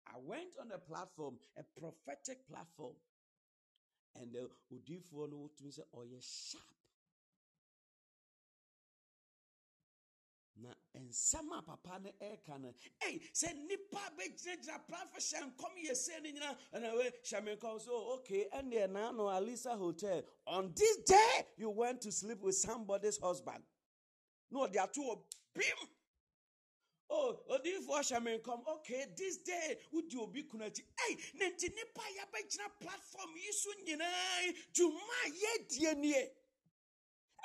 I 0.06 0.18
went 0.18 0.56
on 0.60 0.70
a 0.72 0.78
platform 0.78 1.38
a 1.56 1.62
prophetic 1.62 2.46
platform. 2.48 2.94
And 4.16 4.36
uh, 4.36 4.48
the 4.68 4.76
odiifoɔ 4.76 5.30
no 5.30 5.36
wotumi 5.48 5.72
sɛ 5.72 5.84
ɔyɛ 5.94 6.20
sharp 6.22 6.79
na 10.60 10.74
nsɛm 10.94 11.58
a 11.58 11.62
papa 11.62 11.98
no 12.02 12.10
ɛreka 12.20 12.60
no 12.60 12.74
ei 13.02 13.18
sɛ 13.32 13.48
nnipa 13.54 14.16
bɛgyinagyina 14.16 14.86
prafa 14.86 15.18
hyɛ 15.18 15.40
nkɔm 15.52 15.74
yɛ 15.84 15.92
sɛ 15.92 16.22
no 16.22 16.30
nyina 16.30 16.58
ɛnawe 16.74 17.12
hyɛ 17.24 17.44
me 17.44 17.56
nkɔm 17.56 17.80
so. 17.80 18.12
Okay 18.14 18.48
ɛnneɛ 18.52 18.90
naa 18.90 19.12
no 19.12 19.24
alisa 19.24 19.76
hotel 19.76 20.22
on 20.46 20.72
this 20.74 20.96
day 20.98 21.46
you 21.56 21.70
went 21.70 22.00
to 22.00 22.12
sleep 22.12 22.40
with 22.40 22.54
somebody's 22.56 23.18
husband. 23.18 23.64
Na 24.50 24.66
ɔde 24.66 24.76
ato 24.76 25.00
wɔ 25.00 25.22
bim. 25.54 25.88
Oh, 27.12 27.42
odiifoɔ 27.50 28.00
hyɛ 28.00 28.22
me 28.22 28.38
nkɔm. 28.38 28.66
Okay 28.68 29.06
this 29.16 29.38
day 29.38 29.78
wodi 29.92 30.16
obi 30.16 30.42
kunu 30.44 30.64
akyi. 30.64 30.82
Ei 31.08 31.16
na 31.34 31.46
nti 31.46 31.68
nnipa 31.70 32.02
yɛbɛgyina 32.18 32.80
platform 32.80 33.30
yi 33.36 33.52
so 33.52 33.70
nyinaa 33.84 34.54
dwuma 34.72 35.00
a 35.24 35.30
yɛdie 35.30 36.30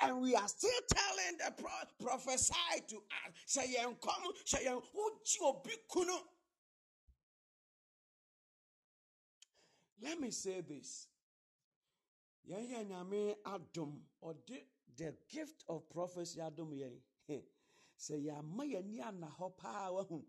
and 0.02 0.20
we 0.20 0.34
are 0.34 0.48
still 0.48 0.80
telling 0.88 1.38
the 1.38 1.62
pro- 1.62 2.06
prophesy 2.06 2.54
to 2.88 2.96
us. 2.96 3.32
Say 3.46 3.74
come 4.02 4.32
say 4.44 4.66
let 10.02 10.20
me 10.20 10.30
say 10.30 10.60
this. 10.60 11.08
Yɛn 12.48 12.68
yɛ 12.70 12.86
nyame 12.88 13.34
adom 13.44 14.02
the 14.96 15.14
gift 15.28 15.64
of 15.68 15.88
prophecy 15.90 16.40
adom 16.40 16.70
yɛn 16.72 17.00
sɛ 17.98 18.14
yɛama 18.24 18.64
yɛni 18.64 19.00
ana 19.00 19.28
hɔ 19.28 19.56
paa 19.56 19.90
wahu 19.90 20.24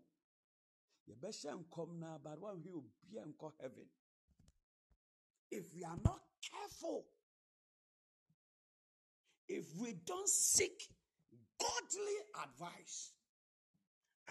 yɛbɛhyɛ 1.08 1.64
nkɔm 1.64 1.98
na 1.98 2.18
but 2.18 2.38
heaven. 3.60 3.88
If 5.50 5.72
we 5.74 5.84
are 5.84 5.96
not 5.96 6.22
careful 6.42 7.06
if 9.48 9.64
we 9.80 9.94
don't 10.04 10.28
seek 10.28 10.88
godly 11.58 12.16
advice, 12.44 13.12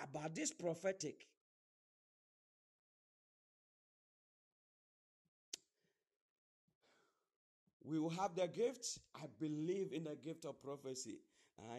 about 0.04 0.36
this 0.36 0.52
prophetic. 0.52 1.28
We 7.84 8.00
will 8.00 8.10
have 8.10 8.36
the 8.36 8.48
gift. 8.48 9.00
I 9.16 9.26
believe 9.40 9.94
in 9.94 10.04
the 10.04 10.16
gift 10.16 10.46
of 10.46 10.62
prophecy. 10.62 11.20
Ah, 11.60 11.78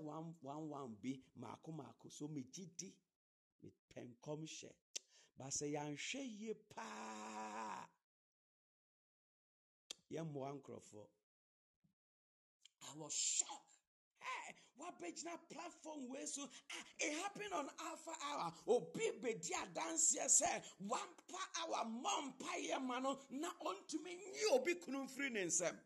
one, 0.00 0.34
one, 0.40 0.68
one. 0.68 0.96
So 2.08 2.28
me 2.28 2.44
nkurɔfoɔ. 10.54 11.06
I 12.94 13.02
was 13.02 13.12
shocked. 13.12 13.60
Hey, 14.20 14.54
what 14.76 14.94
wabɛgyina 15.00 15.38
platform 15.50 16.08
wei 16.10 16.24
so 16.26 16.42
ah, 16.42 16.84
it 16.98 17.12
happened 17.22 17.52
on 17.52 17.68
alpha 17.86 18.12
hour 18.26 18.52
obi 18.68 19.10
bɛdi 19.22 19.50
adanseɛ 19.62 20.26
sɛ 20.26 20.62
wampa 20.80 21.40
hour 21.60 21.84
mmɔ 21.84 22.34
mpayɛ 22.38 22.82
ma 22.82 23.00
no 23.00 23.18
na 23.30 23.50
ɔntumi 23.64 24.16
nye 24.16 24.52
obi 24.52 24.74
kunu 24.76 25.04
mfiri 25.06 25.32
ne 25.32 25.44
nsɛm 25.46 25.76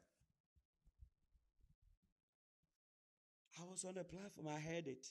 I 3.61 3.65
was 3.65 3.85
on 3.85 3.95
the 3.95 4.05
platform, 4.05 4.47
I 4.47 4.61
heard 4.61 4.87
it. 4.87 5.05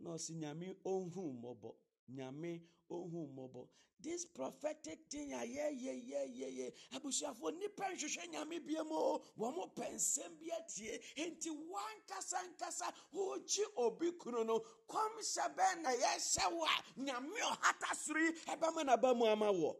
No, 0.00 0.16
si 0.16 0.34
nyame 0.34 0.74
ohun 0.84 1.40
mmɔbɔ. 1.40 1.74
Nyame 2.12 2.60
ohun. 2.92 3.68
This 4.02 4.26
prophetic 4.26 4.98
thing, 5.08 5.30
yeah. 5.30 6.70
Abusuafo 6.92 7.52
nipa 7.56 7.84
nhwehwɛ 7.84 8.26
nyame 8.32 8.66
bia 8.66 8.82
mu 8.84 8.94
o. 8.94 9.22
Wɔn 9.38 9.74
pɛ 9.74 9.94
nsɛm 9.94 10.38
bi 10.40 10.50
atie. 10.50 10.98
Nti 11.16 11.50
wankasa 11.50 12.42
nkasa 12.50 12.92
wogye 13.14 13.64
obi 13.76 14.10
kunu 14.12 14.44
no. 14.44 14.60
Kɔmhyɛ 14.88 15.54
bɛn 15.54 15.82
na 15.82 15.90
yɛhyɛ 15.90 16.52
wo 16.52 16.64
a 16.64 17.00
nyame 17.00 17.40
ɔhata 17.40 17.94
soro 17.94 18.20
yi 18.20 18.32
ɛbɛma 18.32 18.84
n'aba 18.84 19.16
mu 19.16 19.26
ama 19.26 19.46
wɔ. 19.52 19.76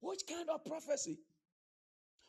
Which 0.00 0.26
kind 0.26 0.50
of 0.50 0.62
prophecy? 0.64 1.18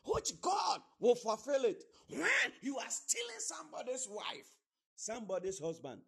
Which 0.04 0.40
God 0.40 0.80
will 1.00 1.16
fulfill 1.16 1.64
it 1.66 1.84
when 2.08 2.52
you 2.62 2.78
are 2.78 2.88
stealing 2.90 3.40
somebody's 3.40 4.08
wife, 4.08 4.48
somebody's 4.94 5.58
husband. 5.58 6.00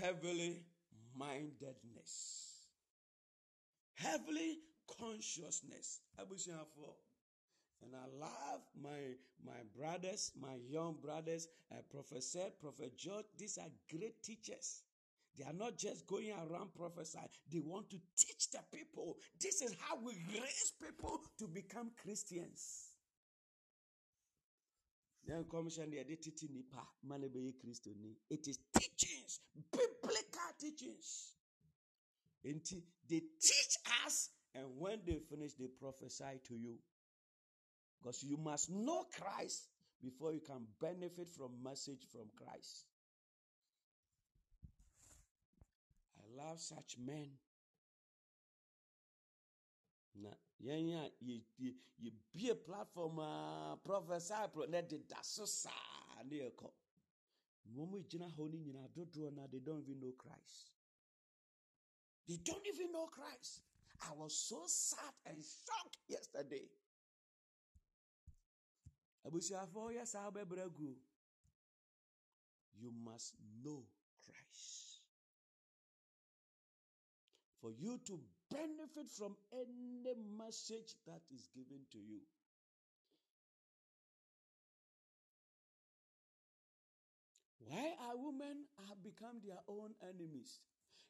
Heavily 0.00 0.62
mindedness, 1.16 2.68
heavily 3.94 4.58
consciousness. 4.98 6.00
And 7.82 7.94
I 7.94 8.06
love 8.18 8.60
my 8.82 9.14
my 9.44 9.62
brothers, 9.76 10.32
my 10.40 10.56
young 10.68 10.96
brothers, 11.00 11.48
uh, 11.72 11.76
said, 12.20 12.58
Prophet 12.60 12.96
George. 12.96 13.26
These 13.36 13.58
are 13.58 13.70
great 13.88 14.22
teachers. 14.22 14.82
They 15.38 15.44
are 15.44 15.52
not 15.52 15.78
just 15.78 16.06
going 16.06 16.32
around 16.32 16.74
prophesying. 16.74 17.28
They 17.50 17.60
want 17.60 17.88
to 17.90 17.96
teach 18.16 18.50
the 18.50 18.58
people. 18.76 19.16
This 19.40 19.62
is 19.62 19.76
how 19.78 19.96
we 20.02 20.14
raise 20.34 20.72
people 20.82 21.20
to 21.38 21.46
become 21.46 21.92
Christians. 22.02 22.87
Then 25.26 25.44
commission 25.50 25.90
the 25.90 26.16
titi 26.16 26.48
nipa 26.52 26.82
manebe 27.06 27.52
Christo 27.60 27.90
ni. 28.00 28.16
It 28.30 28.46
is 28.48 28.58
teachings, 28.74 29.40
biblical 29.70 30.52
teachings. 30.58 31.34
And 32.44 32.62
they 33.08 33.20
teach 33.40 33.76
us, 34.06 34.30
and 34.54 34.64
when 34.78 35.00
they 35.06 35.18
finish, 35.28 35.52
they 35.54 35.66
prophesy 35.66 36.40
to 36.48 36.54
you. 36.54 36.78
Because 38.00 38.22
you 38.22 38.36
must 38.36 38.70
know 38.70 39.06
Christ 39.20 39.68
before 40.00 40.32
you 40.32 40.40
can 40.40 40.66
benefit 40.80 41.28
from 41.36 41.50
message 41.62 42.06
from 42.12 42.30
Christ. 42.36 42.84
I 46.16 46.42
love 46.42 46.60
such 46.60 46.96
men 47.04 47.28
na 50.22 50.30
yɛn 50.60 50.90
a 50.94 51.12
yɛbie 52.00 52.54
platform 52.64 53.18
a 53.18 53.78
prophesy 53.84 54.48
pro 54.52 54.64
na 54.66 54.80
deda 54.82 55.22
so 55.22 55.44
saa 55.46 56.22
ne 56.24 56.36
yɛkɔ 56.42 56.70
wɔn 57.74 58.08
gyina 58.08 58.28
hɔ 58.34 58.50
no 58.50 58.58
nyinaa 58.58 58.88
dodoɔ 58.94 59.32
na 59.34 59.46
they 59.46 59.60
don't 59.60 59.80
even 59.82 60.00
know 60.00 60.12
christ. 60.12 60.70
They 62.26 62.36
don't 62.36 62.66
even 62.66 62.92
know 62.92 63.06
christ. 63.06 63.62
I 64.06 64.12
was 64.12 64.34
so 64.36 64.62
sad 64.66 65.14
and 65.26 65.38
shocked 65.42 65.98
yesterday. 66.08 66.68
Abusuafoɔ 69.26 69.94
yɛ 69.96 70.06
saa 70.06 70.30
bɛbrɛ 70.30 70.72
gu. 70.74 70.96
You 72.80 72.90
must 72.92 73.34
know 73.64 73.84
christ. 74.24 75.00
For 77.60 77.72
you 77.72 77.98
to 77.98 78.20
benefit 78.50 79.08
from 79.10 79.36
any 79.52 80.14
message 80.36 80.94
that 81.06 81.22
is 81.34 81.48
given 81.54 81.80
to 81.92 81.98
you. 81.98 82.20
Why 87.58 87.92
are 88.08 88.16
women 88.16 88.64
have 88.88 89.02
become 89.02 89.40
their 89.44 89.60
own 89.68 89.94
enemies? 90.02 90.60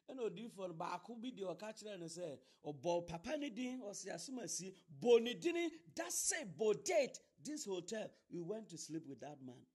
ɛna 0.09 0.21
odiifoɔ 0.27 0.67
no 0.69 0.73
baako 0.73 1.15
bi 1.21 1.29
deɛ 1.31 1.45
ɔka 1.55 1.69
kyerɛ 1.77 1.99
no 1.99 2.05
sɛ 2.07 2.39
ɔbɔ 2.65 3.07
papa 3.07 3.37
ne 3.37 3.49
din 3.49 3.79
ɔsi 3.81 4.07
asomasi 4.09 4.75
bɔ 4.99 5.21
ne 5.21 5.33
din 5.35 5.71
dase 5.93 6.43
bɔ 6.57 6.83
date 6.83 7.19
this 7.43 7.65
hotel 7.65 8.09
we 8.31 8.41
went 8.41 8.67
to 8.69 8.77
sleep 8.77 9.05
with 9.05 9.19
that 9.19 9.39
man 9.41 9.65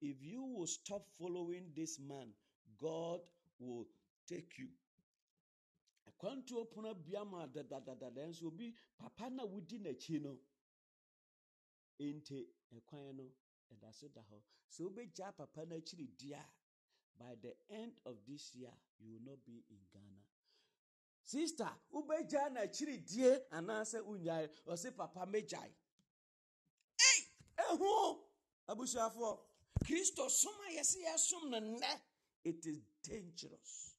if 0.00 0.20
you 0.22 0.42
will 0.42 0.66
stop 0.66 1.06
following 1.16 1.72
this 1.74 1.98
man 2.00 2.34
god 2.76 3.20
will 3.58 3.86
take 4.26 4.58
you 4.58 4.68
akwantuo 6.22 6.64
pono 6.64 6.88
abia 6.90 7.24
ma 7.24 7.46
dadadada 7.46 8.26
nso 8.26 8.46
obi 8.46 8.74
papa 8.96 9.28
na 9.30 9.42
wodi 9.44 9.78
n'akyi 9.78 10.20
no 10.22 10.38
ente 11.98 12.38
ɛkwan 12.76 13.16
no 13.16 13.24
ɛda 13.72 13.92
so 13.92 14.08
da 14.08 14.20
hɔ. 14.22 14.42
Sɛ 14.70 14.84
wobɛgya 14.84 15.36
papa 15.36 15.64
no 15.66 15.76
akyiri 15.76 16.06
di 16.16 16.32
a 16.32 16.44
by 17.18 17.34
the 17.34 17.54
end 17.70 17.98
of 18.04 18.24
this 18.24 18.54
year 18.54 18.72
you 19.00 19.12
will 19.12 19.22
not 19.22 19.44
be 19.44 19.64
in 19.68 19.80
ghana. 19.92 20.22
Sister 21.24 21.70
wobɛgya 21.92 22.50
n'akyiri 22.54 23.04
die 23.04 23.30
anaasɛ 23.50 24.00
wonyae 24.06 24.48
ɔse 24.66 24.96
papa 24.96 25.26
mɛgyae 25.26 25.74
ei 27.00 27.20
ɛho! 27.58 28.22
Abusuafoɔ 28.68 29.40
kristo 29.84 30.30
som 30.30 30.54
a 30.68 30.70
yɛse 30.70 30.98
yɛsom 31.02 31.50
no 31.50 31.58
nnɛ. 31.58 32.00
It 32.44 32.64
is 32.66 32.78
dangerous 33.02 33.91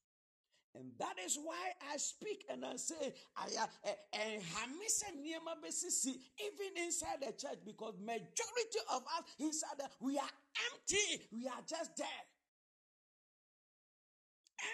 and 0.76 0.92
that 0.98 1.16
is 1.24 1.38
why 1.38 1.72
I 1.94 1.98
speak 1.98 2.46
and 2.50 2.66
I 2.66 2.76
say, 2.78 3.14
I 3.38 3.46
am 3.62 3.70
a 3.86 4.40
hamis 4.42 5.04
and 5.08 5.20
even 5.26 6.84
inside 6.84 7.22
the 7.22 7.32
church, 7.34 7.60
because 7.66 7.94
majority 8.00 8.82
of 8.92 9.04
us 9.04 9.24
inside 9.40 9.78
the, 9.78 9.90
we 10.00 10.18
are 10.18 10.34
empty. 10.72 11.28
We 11.32 11.48
are 11.48 11.62
just 11.68 11.96
there. 11.98 12.08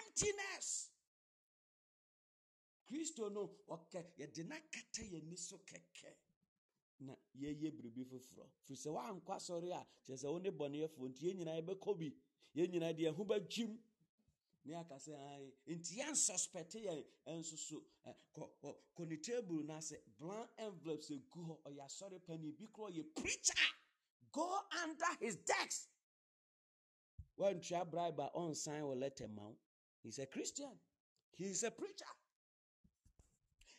Emptiness. 0.06 0.88
Kristo 2.90 3.30
no 3.32 3.50
okay 3.70 4.04
yɛde 4.18 4.42
n'akata 4.48 5.02
yɛn 5.02 5.22
ani 5.22 5.36
so 5.36 5.58
kɛkɛ 5.58 6.10
na 7.00 7.14
yɛyɛ 7.38 7.70
biribi 7.70 8.04
foforɔ 8.04 8.48
firi 8.64 8.76
sɛ 8.76 8.90
woankɔ 8.90 9.32
asɔre 9.36 9.70
a 9.72 9.86
kyerɛ 10.04 10.18
sɛ 10.18 10.26
wo 10.32 10.38
ne 10.38 10.50
bɔneyɛfoɔ 10.50 11.08
nti 11.08 11.26
yɛn 11.26 11.36
nyinaa 11.38 11.60
yɛbɛkɔ 11.60 11.98
bi 11.98 12.12
yɛn 12.56 12.70
nyinaa 12.72 12.92
deɛ 12.92 13.12
ɛho 13.14 13.24
bɛgyim 13.26 13.78
ne 14.64 14.74
aka 14.74 14.96
sɛ 14.96 15.14
nti 15.66 15.96
yɛnsuspect 16.00 16.74
yɛn 16.74 17.04
nso 17.26 17.56
so. 17.56 17.82
Kɔ 18.34 19.08
ne 19.08 19.16
table 19.16 19.62
no 19.64 19.74
ase 19.74 19.96
blank 20.18 20.50
envelopes 20.58 21.10
egu 21.10 21.40
hɔ. 21.46 21.62
Ɔyɛ 21.64 21.84
asɔre 21.84 22.24
pani. 22.26 22.52
Bi 22.52 22.66
korɔ 22.66 22.90
ɔyɛ 22.92 23.14
preacher. 23.14 23.68
Go 24.32 24.60
under 24.82 25.14
his 25.20 25.36
desk. 25.36 25.88
Wɔntua 27.38 27.90
bribe 27.90 28.20
a 28.20 28.30
ɔnsan 28.36 28.82
wɔ 28.82 28.98
letter 28.98 29.28
ma 29.28 29.50
he's 30.02 30.18
a 30.18 30.26
christian. 30.26 30.78
He's 31.32 31.62
a 31.62 31.70
preacher. 31.70 32.04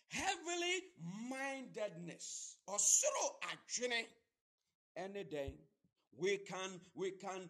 Heavily 0.08 0.94
mindedness. 1.30 2.58
Ɔsoro 2.68 3.40
adwene. 3.42 4.08
Ɛne 4.98 5.30
dɛn? 5.32 5.58
We 6.18 6.40
can 6.40 6.82
we 6.96 7.12
can 7.12 7.50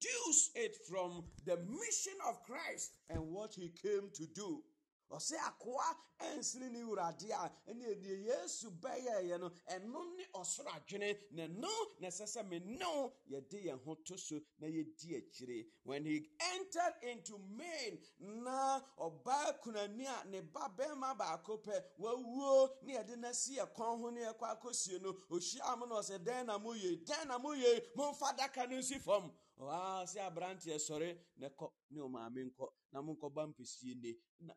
deduce 0.00 0.50
it 0.54 0.76
from 0.88 1.24
the 1.44 1.56
mission 1.56 2.14
of 2.28 2.42
Christ 2.44 2.92
and 3.08 3.20
what 3.30 3.54
he 3.54 3.68
came 3.82 4.10
to 4.14 4.26
do. 4.26 4.62
ɔsɛ 5.10 5.36
akoa 5.38 5.96
ɛnsene 6.20 6.70
ne 6.70 6.84
wurade 6.84 7.30
a 7.32 7.50
ɛne 7.68 8.00
deɛ 8.00 8.26
yesu 8.26 8.70
bɛyɛeɛ 8.70 9.40
no 9.40 9.50
ɛno 9.68 10.16
ne 10.16 10.24
ɔsoro 10.34 10.68
adwene 10.70 11.18
na 11.32 11.48
ɛno 11.48 11.68
na 12.00 12.06
ɛsɛ 12.08 12.26
sɛ 12.28 12.48
me 12.48 12.60
ne 12.60 12.84
wo 12.84 13.12
yɛde 13.28 13.64
yɛn 13.64 13.82
ho 13.84 13.94
to 14.06 14.16
so 14.16 14.40
na 14.60 14.68
yɛdi 14.68 15.16
akyire. 15.18 15.66
When 15.82 16.04
he 16.04 16.30
entered 16.54 16.94
into 17.02 17.38
man 17.38 17.98
na 18.20 18.80
ɔbaa 19.00 19.60
kunani 19.60 20.06
a 20.06 20.28
ne 20.28 20.42
ba 20.42 20.72
bɛrima 20.78 21.18
baako 21.18 21.60
pɛ 21.60 21.82
wawuo 21.98 22.68
ne 22.84 22.94
yɛde 22.94 23.16
no 23.18 23.28
asi 23.30 23.56
ɛkɔn 23.56 24.00
ho 24.00 24.10
ne 24.10 24.20
yɛkɔ 24.20 24.60
akɔsie 24.60 25.02
no 25.02 25.12
ohyia 25.28 25.76
mo 25.76 25.86
na 25.86 25.96
ɔsɛ 25.96 26.18
dɛn 26.24 26.46
na 26.46 26.56
moyɛ 26.58 27.04
dɛn 27.04 27.26
na 27.26 27.36
moyɛ 27.38 27.84
momfa 27.96 28.36
daka 28.36 28.64
no 28.68 28.76
nsi 28.76 29.00
fam 29.00 29.32
ɔaa 29.60 30.06
sɛ 30.06 30.20
aberanteɛ 30.28 30.78
sɔre 30.78 31.08
ɛkɔ 31.40 31.66
ne 31.90 32.00
ɔmaame 32.00 32.40
nkɔ 32.50 32.66
na 32.92 33.00
monkɔba 33.02 33.46
mpɛsie 33.52 33.94
na 34.40 34.54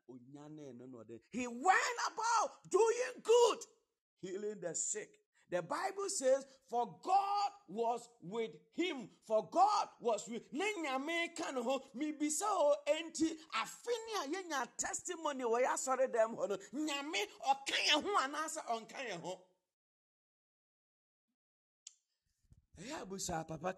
no 0.48 0.98
ɔde 1.04 1.22
he 1.32 1.48
went 1.48 2.00
about 2.08 2.70
doing 2.70 3.22
good 3.22 3.60
healing 4.22 4.60
the 4.62 4.74
sick. 4.74 5.20
The 5.50 5.62
bible 5.62 6.10
says 6.10 6.46
for 6.68 6.98
god 7.04 7.52
was 7.68 8.10
with 8.22 8.52
him 8.74 9.10
for 9.28 9.48
god 9.52 9.88
was 10.00 10.28
with 10.28 10.42
ne 10.52 10.66
nyame 10.82 11.36
ka 11.38 11.52
ne 11.52 11.62
enti 11.62 13.38
afe 13.62 13.94
ne 14.32 14.56
a 14.56 14.68
testimony 14.78 15.44
wɔ 15.44 15.62
yɛ 15.62 15.68
asɔre 15.74 16.08
dɛm 16.12 16.36
hɔ 16.38 16.50
no 16.50 16.58
nyame 16.74 17.28
ɔka 17.52 17.76
yɛn 17.88 18.02
ho 18.04 18.10
anaasɛ 18.24 18.62
ɔnka 18.66 19.00
papa 23.48 23.74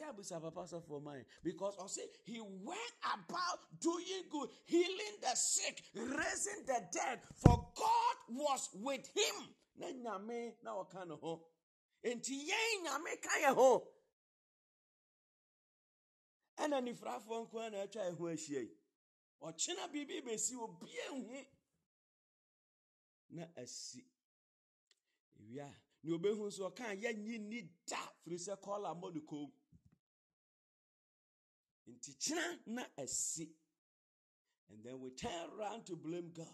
ma 0.00 1.12
yɛ 1.12 1.24
because 1.42 1.76
ɔse 1.76 2.00
he 2.24 2.40
went 2.40 2.92
about 3.14 3.58
doing 3.80 4.22
good 4.30 4.50
healing 4.64 5.16
the 5.20 5.34
sick 5.34 5.82
raising 5.94 6.64
the 6.66 6.80
dead 6.92 7.20
for 7.36 7.72
god 7.74 8.16
was 8.28 8.68
with 8.74 9.06
him. 9.14 9.54
Na 9.78 9.90
na 10.62 10.84
enti 12.04 12.46
yɛn 12.48 12.82
nyame 12.84 13.20
ka 13.20 13.30
yɛn 13.42 13.54
ho. 13.54 13.92
Ɛna 16.58 16.80
nifurafoɔ 16.80 17.48
nko 17.48 17.70
na 17.70 17.86
ɔkyena 19.42 19.88
biribi 19.92 20.22
bɛsi 20.24 20.54
obi 20.56 20.86
ehu 21.06 21.46
na 23.30 23.44
asi. 23.56 24.04
Ewia 25.40 25.74
ne 26.02 26.12
obehu 26.12 26.46
nso 26.46 26.70
ɔka 26.70 26.94
yɛnyi 27.02 27.38
ni 27.40 27.60
da 27.86 28.00
firi 28.22 28.36
sɛ 28.38 28.56
kɔn 28.62 28.80
nti 31.88 32.14
kyena 32.18 32.58
na 32.66 32.84
asi. 32.98 33.48
And 34.70 34.82
then 34.84 35.00
we 35.00 35.10
turn 35.10 35.30
around 35.58 35.86
to 35.86 35.96
blame 35.96 36.30
god. 36.34 36.46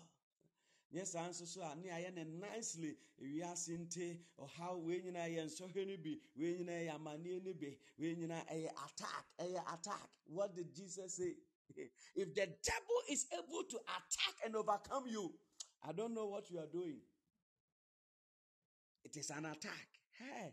Saa 1.05 1.28
nso 1.28 1.47
so 1.47 1.62
a 1.62 1.74
ne 1.74 1.89
ayɛ 1.89 2.14
ne 2.14 2.24
nicely 2.24 2.97
ewiase 3.18 3.78
nte 3.78 4.20
ɔhaw 4.39 4.78
wei 4.83 5.01
nyinaa 5.01 5.28
yɛ 5.35 5.45
nsɔhwɛ 5.47 5.87
no 5.87 5.97
bi 5.97 6.20
wei 6.37 6.59
nyinaa 6.59 6.85
yɛ 6.87 6.95
amanneɛ 6.97 7.43
no 7.45 7.55
bi 7.55 7.78
wei 7.99 8.14
nyinaa 8.14 8.47
ɛyɛ 8.47 8.70
attack 8.85 9.26
ɛyɛ 9.39 9.74
attack. 9.74 10.11
What 10.26 10.55
did 10.55 10.74
jesus 10.74 11.14
say? 11.16 11.35
If 12.14 12.35
the 12.35 12.47
devil 12.62 13.03
is 13.09 13.26
able 13.33 13.64
to 13.64 13.78
attack 13.78 14.35
and 14.45 14.55
overcome 14.55 15.07
you 15.07 15.33
i 15.83 15.93
don't 15.93 16.12
know 16.12 16.26
what 16.26 16.51
you 16.51 16.59
are 16.59 16.66
doing. 16.66 17.01
It 19.05 19.16
is 19.16 19.30
an 19.30 19.47
attack. 19.47 19.89
Hey 20.18 20.53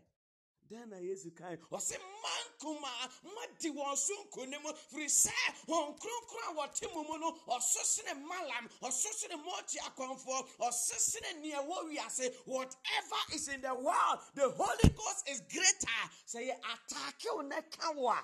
then 0.70 0.88
na 0.90 0.96
yesu 0.96 1.34
kan 1.34 1.58
ɔsɛ 1.72 1.98
man 1.98 2.44
kumaa 2.60 3.10
madi 3.34 3.70
wɔn 3.70 3.96
so 3.96 4.14
nkonim 4.24 4.62
firi 4.90 5.06
sɛ 5.06 5.32
wɔn 5.66 5.98
kronkron 5.98 6.48
a 6.48 6.54
wɔte 6.54 6.94
mu 6.94 7.02
mu 7.04 7.18
no. 7.18 7.32
Ɔso 7.48 7.82
sene 7.82 8.10
eh, 8.10 8.14
malam. 8.14 8.68
Ɔso 8.82 9.12
sene 9.12 9.34
mɔɔkye 9.42 9.78
akɔnfoɔ 9.88 10.48
ɔso 10.60 10.96
sene 10.98 11.40
nea 11.42 11.58
ɛwɔ 11.62 11.88
wiase 11.90 12.34
whatever 12.46 13.16
is 13.34 13.48
in 13.48 13.60
the 13.60 13.74
world 13.74 14.18
the 14.34 14.48
holy 14.50 14.88
ghost 14.94 15.28
is 15.28 15.40
greater. 15.40 16.02
Sɛ 16.26 16.48
yɛ 16.48 16.60
ataake 16.60 17.34
wo 17.34 17.40
na 17.42 17.60
ka 17.62 17.90
wo 17.92 18.14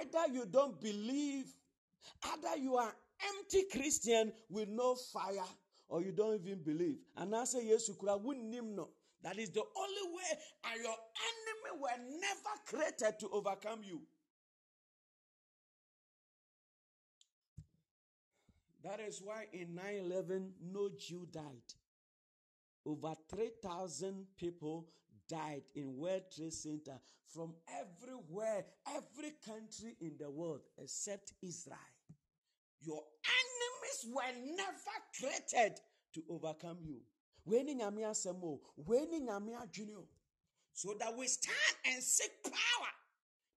either 0.00 0.26
you 0.32 0.46
don't 0.46 0.80
believe 0.80 1.46
either 2.32 2.56
you 2.58 2.76
are 2.76 2.94
empty 3.38 3.64
christian 3.72 4.32
with 4.48 4.68
no 4.68 4.94
fire 4.94 5.44
or 5.88 6.02
you 6.02 6.12
don't 6.12 6.34
even 6.40 6.62
believe. 6.62 6.98
Anaasɛ 7.18 7.62
yesu 7.62 7.96
kura 7.98 8.18
wonnim 8.18 8.74
no 8.74 8.88
that 9.26 9.40
is 9.40 9.50
the 9.50 9.60
only 9.60 10.16
way 10.16 10.38
and 10.70 10.82
your 10.84 10.94
enemy 10.94 11.82
were 11.82 12.20
never 12.20 12.54
created 12.64 13.18
to 13.18 13.28
overcome 13.32 13.80
you. 13.82 14.00
That 18.84 19.00
is 19.00 19.20
why 19.20 19.46
in 19.52 19.70
9-11 19.74 20.50
no 20.72 20.90
jew 20.96 21.26
died. 21.32 21.42
Over 22.86 23.14
3000 23.28 24.26
people 24.38 24.86
died 25.28 25.64
in 25.74 25.96
world 25.96 26.22
trade 26.32 26.52
center 26.52 27.00
from 27.26 27.52
everywhere 27.68 28.64
every 28.94 29.32
country 29.44 29.96
in 30.00 30.12
the 30.20 30.30
world 30.30 30.60
except 30.78 31.32
israel. 31.42 31.76
Your 32.80 33.02
enemies 33.26 34.14
were 34.14 34.54
never 34.54 34.96
created 35.18 35.80
to 36.14 36.22
overcome 36.30 36.78
you. 36.84 37.00
Wei 37.46 37.62
ni 37.62 37.74
nyame 37.74 38.02
asɛm 38.02 38.42
o, 38.42 38.60
wei 38.76 39.06
nyame 39.06 39.54
o. 39.96 40.08
So 40.72 40.94
that 40.98 41.16
we 41.16 41.26
stand 41.26 41.76
and 41.86 42.02
seek 42.02 42.42
power. 42.42 42.92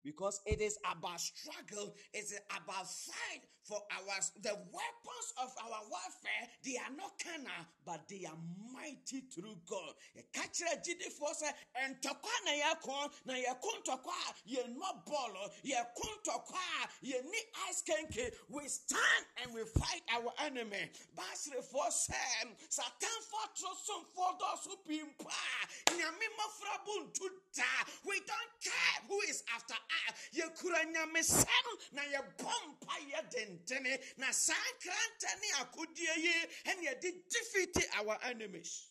Because 0.04 0.40
it 0.46 0.60
is 0.60 0.78
about 0.84 1.20
struggle, 1.20 1.94
it 2.12 2.18
is 2.18 2.38
about 2.50 2.88
fight 2.88 3.42
for 3.68 3.84
our 3.92 4.16
the 4.40 4.56
weapons 4.72 5.28
of 5.36 5.52
our 5.60 5.80
warfare. 5.92 6.48
They 6.64 6.76
are 6.80 6.94
not 6.96 7.12
carnal, 7.20 7.68
but 7.84 8.08
they 8.08 8.24
are 8.24 8.40
mighty 8.72 9.20
through 9.28 9.60
God. 9.68 9.92
Yɛka 10.16 10.48
kyerɛ 10.48 10.80
agyidifoɔ 10.80 11.32
sɛ 11.36 11.48
ntɔkwa 11.92 12.34
na 12.44 12.52
yɛko 12.64 13.12
na 13.26 13.34
yɛko 13.34 13.68
ntɔkwa 13.84 14.14
a 14.16 14.30
yɛnnɔ 14.48 14.88
bɔɔlɔ 15.04 15.44
yɛko 15.64 16.04
ntɔkwa 16.18 16.62
a 16.80 16.88
yɛnni 17.04 17.40
ice 17.68 17.82
kenke 17.82 18.32
we 18.48 18.66
stand 18.68 19.24
and 19.42 19.52
we 19.52 19.62
fight 19.64 20.02
our 20.12 20.32
enemy 20.38 20.90
baserefoɔ 21.14 21.88
sɛ 21.88 22.56
satanfoɔ 22.70 23.42
atorosomfoɔ 23.44 24.38
dɔɔso 24.40 24.76
pii 24.86 25.02
mpo 25.02 25.28
a 25.28 25.90
nyame 25.92 26.26
mmɔfra 26.36 26.84
bo 26.86 27.00
nto 27.04 27.28
da 27.54 27.64
we 28.04 28.18
don't 28.20 28.52
care 28.62 29.02
who 29.08 29.20
is 29.22 29.42
after 29.54 29.74
us 29.74 30.14
Ye 30.32 30.42
yɛkura 30.42 30.84
nyamesɛm 30.92 31.66
na 31.92 32.02
yɛbɔ 32.02 32.52
mpa 32.68 32.94
yɛ 33.10 33.30
dendene 33.66 33.98
na 34.16 34.32
saa 34.32 34.54
nkranta 34.74 35.30
ne 35.40 35.48
akodie 35.62 36.14
yi 36.24 36.34
ɛne 36.70 36.82
yɛde 36.86 37.08
defeat 37.30 37.76
our 37.98 38.18
enemies 38.22 38.88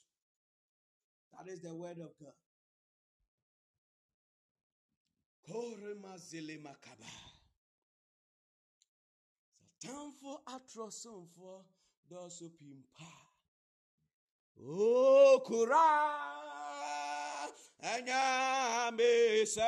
that 1.37 1.47
is 1.47 1.59
the 1.61 1.73
word 1.73 1.99
of 1.99 2.11
God. 2.19 2.33
Korema 5.47 6.17
zele 6.17 6.57
makaba. 6.59 7.05
Satanfo 9.79 10.41
atrosomfo 10.45 11.63
dɔɔso 12.09 12.49
pimpa. 12.57 13.11
O 14.59 15.39
kura 15.45 15.87
anya 17.79 18.91
mesem 18.91 19.63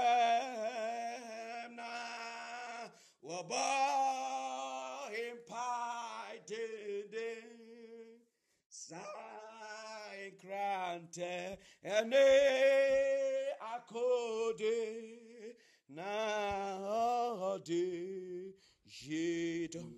na 1.75 1.89
waba 3.23 3.65
sa 8.89 9.01
krante 10.41 11.57
ene 11.95 12.25
akode 13.73 14.77
na 15.95 16.09
ode 17.51 17.85
yedom 19.01 19.91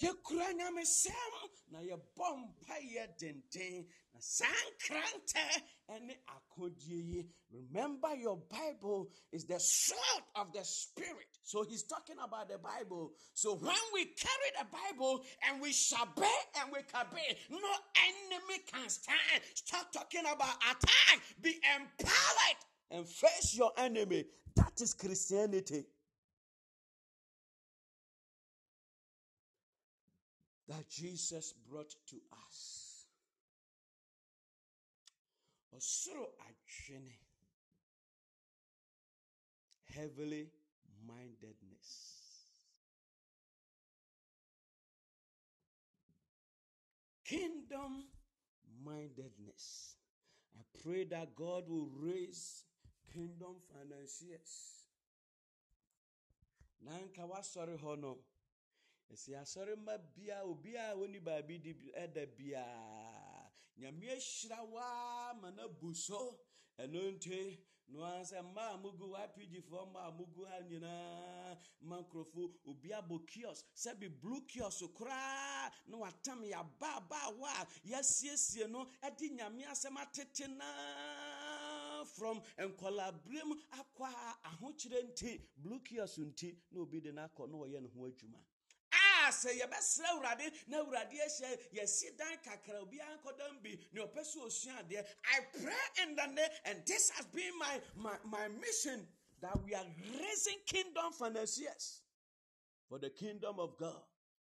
yɛkura 0.00 0.48
nyamesɛm 0.58 1.34
na 1.72 1.78
yɛbɔ 1.88 2.26
mpayɛ 2.42 3.04
denden 3.18 3.76
na 4.12 4.20
saa 4.36 4.60
nkrantɛ 4.70 5.44
ne 5.88 6.16
akodie. 6.28 6.88
Yi 6.88 7.26
remember 7.52 8.14
your 8.16 8.38
bible 8.50 9.08
is 9.32 9.44
the 9.44 9.58
sword 9.58 10.24
of 10.34 10.52
the 10.52 10.64
spirit. 10.64 11.38
So 11.42 11.64
he's 11.68 11.84
talking 11.84 12.16
about 12.22 12.48
the 12.48 12.58
bible. 12.58 13.12
So 13.34 13.54
when 13.54 13.74
we 13.94 14.04
carry 14.04 14.50
the 14.58 14.66
bible 14.70 15.22
and 15.48 15.60
we 15.60 15.72
shall 15.72 16.08
bear 16.16 16.26
and 16.60 16.72
we 16.72 16.80
bear 16.92 17.36
no 17.50 17.58
enemy 17.58 18.62
can 18.66 18.88
stand. 18.88 19.42
Stop 19.54 19.92
talking 19.92 20.20
about 20.20 20.56
attack. 20.70 21.20
Be 21.40 21.54
empowered. 21.76 22.58
And 22.90 23.06
face 23.06 23.56
your 23.56 23.72
enemy. 23.76 24.24
That 24.56 24.80
is 24.80 24.94
christianity. 24.94 25.84
That 30.68 30.88
Jesus 30.88 31.54
brought 31.68 31.94
to 32.08 32.16
us 32.48 32.75
ɔsoro 35.76 36.26
atwene 36.48 37.14
heavily 39.94 40.50
mindedness. 41.06 41.90
Kingdom 47.24 48.04
mindedness. 48.84 49.96
I 50.58 50.62
pray 50.82 51.04
that 51.04 51.34
god 51.34 51.68
will 51.68 51.90
raise 52.00 52.64
kingdom 53.12 53.56
financiers. 53.72 54.52
Na 56.80 56.92
nka 56.98 57.24
wasɔre 57.28 57.76
hɔ 57.82 57.98
no 58.00 58.18
ɛsi 59.12 59.34
asɔre 59.34 59.76
ma 59.76 59.96
bia 59.98 60.42
obiara 60.44 60.94
wɔn 60.96 61.10
ni 61.10 61.18
baabi 61.20 61.58
ɛda 61.96 62.26
biara. 62.36 63.25
Nyame 63.78 64.10
ahyira 64.10 64.62
waa 64.62 65.34
ma 65.34 65.50
no 65.50 65.64
abu 65.64 65.94
so. 65.94 66.38
Ɛno 66.78 67.00
nti, 67.12 67.58
no 67.88 68.02
ara 68.04 68.22
sɛ 68.24 68.42
mmaa 68.42 68.74
a 68.74 68.78
mugu 68.78 69.06
YPG 69.14 69.62
foɔ 69.68 69.86
mmaa 69.88 70.08
a 70.08 70.12
mugu 70.12 70.44
ha 70.46 70.60
nyinaa 70.60 71.56
ma 71.82 71.96
nkurɔfo 72.02 72.52
obi 72.66 72.88
abɔ 72.92 73.26
kiosk. 73.26 73.64
Sɛbi 73.74 74.08
blue 74.20 74.40
kiosk 74.46 74.82
koraa 74.94 75.70
na 75.86 75.96
watam 75.98 76.42
yaba 76.44 76.96
abaawa 77.00 77.48
a 77.60 77.66
yɛasiesie 77.88 78.68
no 78.70 78.86
ɛde 79.02 79.30
nyame 79.36 79.64
asɛm 79.66 79.96
atete 79.96 80.48
naa 80.56 82.04
from 82.04 82.40
nkɔlaaberɛ 82.58 83.44
mu 83.46 83.54
akɔ 83.70 84.04
a 84.04 84.38
ahokyerɛ 84.50 85.02
nti 85.12 85.40
blue 85.56 85.80
kiosk 85.80 86.18
nti 86.18 86.56
na 86.72 86.80
obi 86.80 87.00
de 87.00 87.12
no 87.12 87.22
akɔ 87.28 87.48
na 87.50 87.56
ɔyɛ 87.58 87.80
ne 87.82 87.88
ho 87.88 88.04
adwuma 88.06 88.38
a 89.26 89.30
sɛ 89.32 89.58
yɛbɛsrɛ 89.60 90.06
awurade 90.12 90.52
na 90.68 90.78
awurade 90.78 91.18
ahyɛ 91.18 91.72
yɛsi 91.72 92.16
dan 92.16 92.38
kakra 92.38 92.80
obiara 92.80 93.18
nkɔdam 93.18 93.62
bi 93.62 93.78
ne 93.92 94.00
ɔpɛ 94.00 94.20
sɛ 94.22 94.38
osua 94.46 94.78
adeɛ. 94.82 95.06
I 95.24 95.40
pray 95.52 96.02
in 96.02 96.16
the 96.16 96.26
name 96.26 96.50
and 96.64 96.86
this 96.86 97.10
has 97.10 97.26
been 97.26 97.58
my, 97.58 97.80
my, 97.96 98.16
my 98.24 98.48
mission 98.48 99.06
that 99.40 99.62
we 99.64 99.74
are 99.74 99.86
raising 100.20 100.58
kingdom 100.66 101.12
financiers 101.12 102.02
for 102.88 102.98
the 102.98 103.10
kingdom 103.10 103.58
of 103.58 103.76
god. 103.76 104.02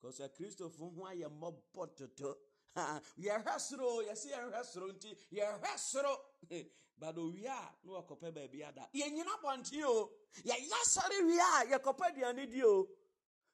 Because 0.01 0.19
kristofo 0.37 0.93
ho 0.95 1.07
ayɛ 1.09 1.29
mmɔbɔ 1.29 1.95
toto. 1.95 2.37
Yɛhwɛ 2.75 3.59
soro 3.59 4.01
yɛsɛ 4.03 4.31
yɛhwɛ 4.31 4.65
soro 4.65 4.91
nti 4.91 5.15
yɛhwɛ 5.31 5.77
soro. 5.77 6.17
But 6.95 7.15
owie 7.15 7.45
a 7.45 7.71
na 7.83 7.93
wɔkɔpɛ 8.01 8.33
baabi 8.33 8.63
ada. 8.63 8.87
Yɛnyina 8.93 9.41
bɔnten 9.43 9.83
o. 9.83 10.11
Yɛyɛ 10.43 10.79
sɔre 10.85 11.25
wie 11.25 11.39
a 11.39 11.77
yɛkɔpɛ 11.77 12.13
aduane 12.13 12.49
di 12.49 12.63
o 12.63 12.87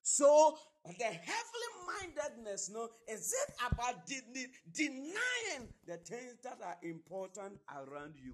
so 0.02 0.58
the 0.86 1.04
heavenly 1.04 1.72
mindedness, 1.88 2.70
no, 2.70 2.90
is 3.08 3.34
it 3.34 3.56
about 3.72 4.06
de- 4.06 4.22
de- 4.34 4.52
denying 4.74 5.74
the 5.86 5.98
things 5.98 6.36
that 6.44 6.60
are 6.64 6.78
important 6.84 7.60
around 7.70 8.16
you? 8.18 8.34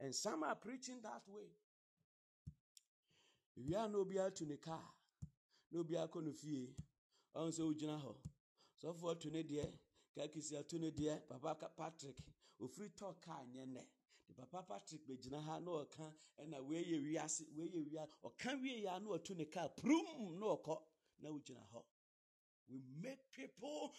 And 0.00 0.14
some 0.14 0.42
are 0.42 0.54
preaching 0.54 1.00
that 1.02 1.22
way. 1.28 1.48
We 3.56 3.74
are 3.74 3.88
no 3.88 4.04
be 4.04 4.16
to 4.16 4.44
the 4.44 4.56
car, 4.56 4.82
no 5.72 5.84
be 5.84 5.94
a 5.94 6.08
fie. 6.08 6.74
On 7.36 7.50
so 7.52 7.72
gyina 7.72 8.00
hɔ. 8.00 8.14
Sɔfoɔ 8.82 9.20
to 9.20 9.30
ne 9.30 9.42
deɛ, 9.42 9.72
kakisi 10.16 10.68
to 10.68 10.78
ne 10.78 10.90
deɛ, 10.90 11.20
papa 11.28 11.70
Patrick, 11.76 12.16
oh, 12.60 12.66
ofiri 12.68 12.90
tɔ 12.90 13.20
kaa 13.20 13.40
ah, 13.40 13.44
nyɛ 13.44 13.66
nɛ. 13.66 13.86
Papa 14.36 14.62
Patrick 14.62 15.06
bɛgyina 15.06 15.42
ha 15.44 15.58
na 15.60 15.70
ɔka 15.70 16.12
ɛna 16.38 16.58
weyɛ 16.68 17.02
wiase, 17.04 17.44
weyɛ 17.56 17.90
wia, 17.90 18.08
ɔka 18.22 18.60
wie 18.60 18.82
ya 18.82 18.98
na 18.98 19.10
ɔto 19.10 19.36
ne 19.36 19.44
kaa 19.44 19.68
prum 19.68 20.38
na 20.38 20.46
ɔkɔ 20.46 20.82
na 21.20 21.30
wogyina 21.30 21.64
hɔ. 21.72 21.84
We 22.68 22.80
make 23.00 23.30
people 23.30 23.94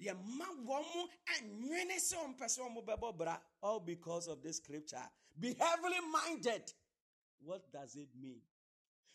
yɛma 0.00 0.46
wɔn 0.64 1.08
anwene 1.36 1.96
sɛ 1.98 2.16
ɔmpɛ 2.26 2.46
sɛ 2.46 2.60
ɔmo 2.68 2.84
bɛbɔ 2.84 3.16
bra 3.18 3.40
all 3.62 3.80
because 3.80 4.28
of 4.28 4.42
this 4.42 4.56
scripture. 4.58 5.10
Be 5.38 5.54
heavily 5.54 6.00
minded. 6.00 6.72
What 7.40 7.70
does 7.70 7.96
it 7.96 8.14
mean? 8.14 8.40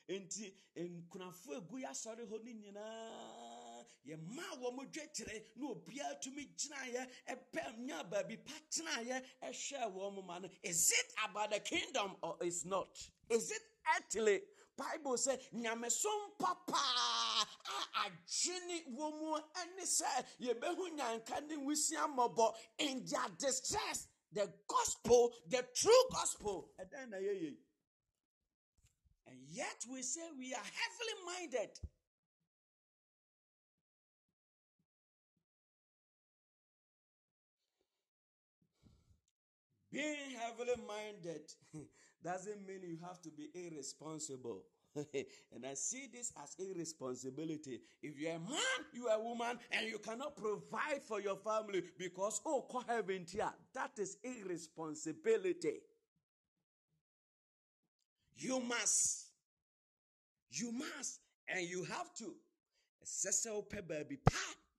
Enti 0.09 0.53
nkunafo 0.75 1.57
egu 1.57 1.79
yɛ 1.81 1.89
asɔre 1.89 2.27
hɔ 2.27 2.43
ne 2.43 2.53
nyinaa 2.53 3.62
yɛma 4.07 4.43
wɔn 4.61 4.91
dwetire 4.91 5.45
na 5.55 5.67
obiara 5.67 6.19
tumi 6.21 6.45
gyinaeɛ 6.55 7.09
ɛpɛ 7.29 7.77
nya 7.79 8.03
baabi 8.03 8.37
pa 8.37 8.53
tenaeɛ 8.69 9.25
ɛhwɛ 9.41 9.93
wɔn 9.93 10.25
ma 10.25 10.39
no. 10.39 10.49
Is 10.63 10.91
it 10.91 11.13
about 11.25 11.51
the 11.51 11.59
kingdom 11.59 12.15
or 12.21 12.37
is 12.41 12.65
not? 12.65 12.97
Is 13.29 13.51
it 13.51 13.61
earthly? 13.97 14.41
Bible 14.75 15.13
sɛ 15.17 15.39
nyamesom 15.53 16.37
papa 16.39 16.73
a 16.73 18.07
adwene 18.09 18.85
wɔ 18.95 19.11
mu 19.19 19.37
ɛne 19.53 19.83
sɛ 19.83 20.25
yɛbɛhu 20.41 20.95
nyanka 20.97 21.47
ne 21.47 21.55
nwusia 21.55 22.07
mmɔbɔ 22.07 22.55
in 22.79 23.05
their 23.05 23.29
distress. 23.37 24.07
The 24.31 24.51
gospel, 24.67 25.31
the 25.47 25.61
true 25.75 26.03
gospel. 26.11 26.71
ɛdɛn 26.79 27.09
na 27.09 27.17
yɛyɛ? 27.17 27.55
And 29.27 29.47
yet 29.49 29.85
we 29.89 30.01
say 30.01 30.27
we 30.37 30.53
are 30.53 30.63
heavily 30.63 31.25
minded. 31.25 31.79
Being 39.93 40.31
heavily 40.39 40.73
minded 40.87 41.53
doesn't 42.23 42.67
mean 42.67 42.79
you 42.83 42.97
have 43.07 43.21
to 43.21 43.29
be 43.29 43.49
irresponsible. 43.53 44.63
and 44.95 45.65
I 45.69 45.75
see 45.75 46.07
this 46.11 46.33
as 46.41 46.55
irresponsibility. 46.57 47.79
If 48.01 48.19
you're 48.19 48.31
a 48.31 48.39
man, 48.39 48.79
you 48.91 49.07
are 49.07 49.19
a 49.19 49.23
woman, 49.23 49.59
and 49.71 49.87
you 49.87 49.99
cannot 49.99 50.35
provide 50.35 51.03
for 51.03 51.21
your 51.21 51.35
family 51.37 51.83
because, 51.97 52.41
oh, 52.45 52.65
heaven 52.87 53.25
here, 53.29 53.51
that 53.75 53.91
is 53.99 54.17
irresponsibility. 54.23 55.75
You 58.37 58.59
must. 58.59 59.27
You 60.51 60.71
must. 60.71 61.19
And 61.47 61.67
you 61.67 61.83
have 61.83 62.13
to. 62.15 62.33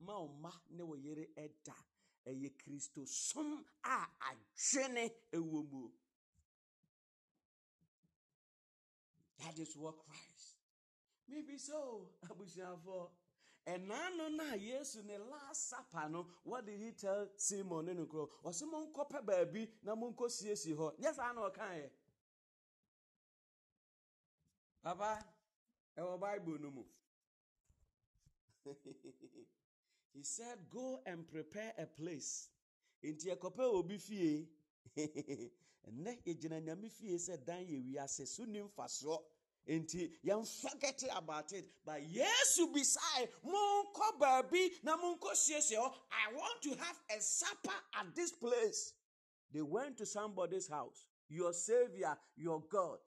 Ma 0.01 0.51
ne 0.71 0.83
wo 0.83 0.95
yere 0.97 1.29
ɛyɛ 2.27 2.49
kristosom 2.59 3.65
a 3.85 3.97
adwene 4.29 5.05
ɛwɔ 5.33 5.71
mu. 5.71 5.91
That 9.39 9.59
is 9.59 9.77
what 9.77 9.99
christ. 9.99 10.57
Maybe 11.29 11.59
so 11.59 12.09
abusuafoɔ 12.29 13.11
ɛnaano 13.67 14.29
no 14.37 14.45
a 14.53 14.57
yesu 14.57 15.03
ne 15.05 15.17
last 15.19 15.75
no 16.11 16.27
what 16.45 16.65
did 16.67 16.81
he 16.81 16.93
tell 16.93 17.29
simon 17.37 17.87
ne 17.87 17.93
no 17.95 18.07
kuro? 18.07 18.31
Ɔsɛ 18.45 18.65
monkɔpɛ 18.71 19.25
baabi 19.25 19.71
na 19.83 19.95
monkɔ 19.95 20.29
siesie 20.31 20.75
hɔ. 20.75 20.99
Nyɛ 20.99 21.15
saa 21.15 21.33
na 21.33 21.51
ɔkaeɛ. 21.51 21.91
Papa 24.83 25.25
ɛwɔ 25.97 26.21
bible 26.21 26.59
no 26.59 26.71
mu. 26.71 26.85
he 30.15 30.23
said 30.23 30.59
go 30.71 31.01
and 31.07 31.27
prepare 31.27 31.73
a 31.79 31.87
place. 31.87 32.49
Nti 33.05 33.37
ɛkɔpɛ 33.37 33.61
obi 33.61 33.99
fie. 33.99 34.49
Ɛnɛ 34.97 36.23
yɛgyina 36.25 36.63
nyame 36.63 36.91
fie 36.91 37.17
sɛ 37.17 37.45
dan 37.45 37.67
yɛ 37.67 37.85
wiase 37.85 38.27
so 38.27 38.45
ni 38.45 38.61
mfasoɔ. 38.61 39.23
Nti 39.69 40.13
yɛmfa 40.25 40.81
get 40.81 41.03
about 41.17 41.53
it 41.53 41.67
but 41.85 42.01
yesu 42.03 42.73
bisae 42.73 43.29
monkɔ 43.45 44.19
baabi 44.19 44.83
na 44.83 44.97
monkɔ 44.97 45.93
i 46.11 46.33
want 46.33 46.63
to 46.63 46.75
have 46.77 47.01
a 47.11 47.21
supper 47.21 47.75
at 47.95 48.15
this 48.15 48.33
place. 48.33 48.95
They 49.53 49.63
went 49.63 49.99
to 49.99 50.07
somebody's 50.07 50.69
house. 50.69 51.07
Your 51.29 51.53
savior 51.53 52.17
your 52.37 52.63
god 52.71 52.99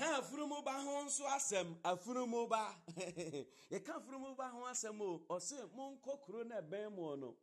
yɛka 0.00 0.18
afunumu 0.18 0.62
ba 0.64 0.72
ho 0.82 1.04
nso 1.04 1.24
asɛm 1.26 1.76
afunumu 1.84 2.48
ba 2.48 2.74
yɛka 3.70 3.92
afunumu 3.96 4.36
ba 4.36 4.48
ho 4.48 4.64
asɛm 4.66 5.00
o 5.00 5.20
ɔse 5.28 5.68
monkɔ 5.76 6.20
kuro 6.24 6.42
no 6.44 6.56
ɛbɛn 6.60 6.92
mu 6.94 7.16
no 7.16 7.36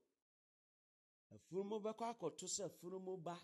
afunumu 1.34 1.80
bɛkɔ 1.82 2.16
akɔto 2.18 2.45
sɛ 2.47 2.66
afunumu 2.66 3.18
ba 3.24 3.38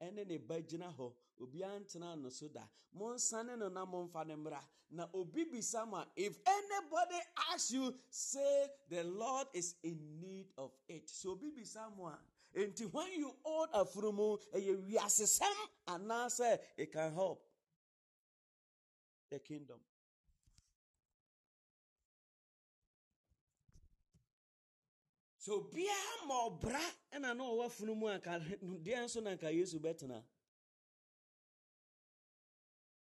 ɛne 0.00 0.26
ne 0.26 0.36
ba 0.38 0.60
gyina 0.60 0.92
hɔ 0.94 1.12
obiara 1.40 1.80
ntena 1.80 2.16
no 2.20 2.28
so 2.28 2.48
da. 2.48 2.62
Monsane 2.96 3.56
no 3.58 3.68
na 3.68 3.84
momfa 3.86 4.26
ne 4.26 4.34
mmra. 4.34 4.60
Na 4.90 5.06
obi 5.14 5.44
bisa 5.44 5.86
mo 5.86 5.96
a 5.98 6.06
if 6.16 6.36
anybody 6.46 7.16
asks 7.52 7.70
you 7.72 7.94
say 8.10 8.66
the 8.88 9.02
lord 9.04 9.46
is 9.54 9.76
in 9.82 10.20
need 10.20 10.46
of 10.58 10.72
it. 10.88 11.08
So 11.08 11.30
obi 11.32 11.50
bisa 11.50 11.88
mo 11.96 12.06
a 12.08 12.18
enti 12.58 12.90
when 12.92 13.12
you 13.16 13.34
own 13.44 13.68
afunumu 13.72 14.38
ɛyɛ 14.54 14.90
wiasesɛm 14.90 15.56
anaasɛ 15.86 16.58
it 16.76 16.92
can 16.92 17.14
help 17.14 17.47
the 19.30 19.38
kingdom. 19.38 19.78
So 25.38 25.60
biara 25.72 26.26
ma 26.26 26.34
ɔbra 26.50 26.80
ɛna 27.12 27.34
na 27.36 27.44
ɔwɔ 27.44 27.70
funu 27.70 27.94
mu 27.96 28.06
anka 28.08 28.38
deɛ 28.84 29.04
nso 29.04 29.22
na 29.22 29.34
nka 29.34 29.48
Yesu 29.50 29.78
bɛtena. 29.80 30.22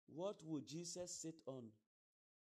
What 0.07 0.43
would 0.45 0.67
Jesus 0.67 1.11
sit 1.11 1.43
on? 1.47 1.71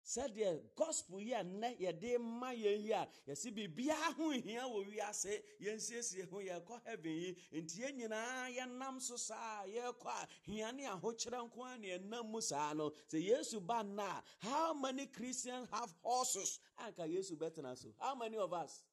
Sɛdeɛ 0.03 0.75
gospel 0.75 1.19
yi 1.19 1.33
a 1.33 1.43
nnɛ 1.43 1.79
yɛde 1.79 2.19
ma 2.19 2.51
yɛn 2.51 2.83
yi 2.83 2.91
a 2.91 3.07
yɛsi 3.27 3.51
biribiara 3.55 4.13
ho 4.15 4.29
hia 4.31 4.61
wɔ 4.63 4.85
wiase 4.87 5.43
yɛnsiesie 5.61 6.29
ho 6.29 6.37
yɛkɔ 6.37 6.81
heaven 6.85 7.11
yi 7.11 7.37
nti 7.53 7.79
yɛn 7.81 7.95
nyinaa 7.97 8.49
yɛnam 8.55 9.01
so 9.01 9.15
saa 9.15 9.63
yɛkɔ 9.65 10.07
a 10.07 10.27
hia 10.43 10.71
ne 10.71 10.83
ahokyerɛ 10.83 11.49
nko 11.49 11.63
a 11.73 11.77
ne 11.77 11.87
yɛnam 11.97 12.25
mu 12.29 12.41
saa 12.41 12.73
no. 12.73 12.91
Sɛ 13.09 13.23
yesu 13.23 13.59
ba 13.65 13.83
nna 13.83 14.21
how 14.39 14.73
many 14.73 15.07
christians 15.07 15.67
have 15.71 15.93
horses? 16.01 16.59
Anka 16.79 17.07
yesu 17.07 17.37
bɛtena 17.37 17.77
so. 17.77 17.89
How 17.99 18.15
many 18.15 18.37
of 18.37 18.51
us? 18.53 18.83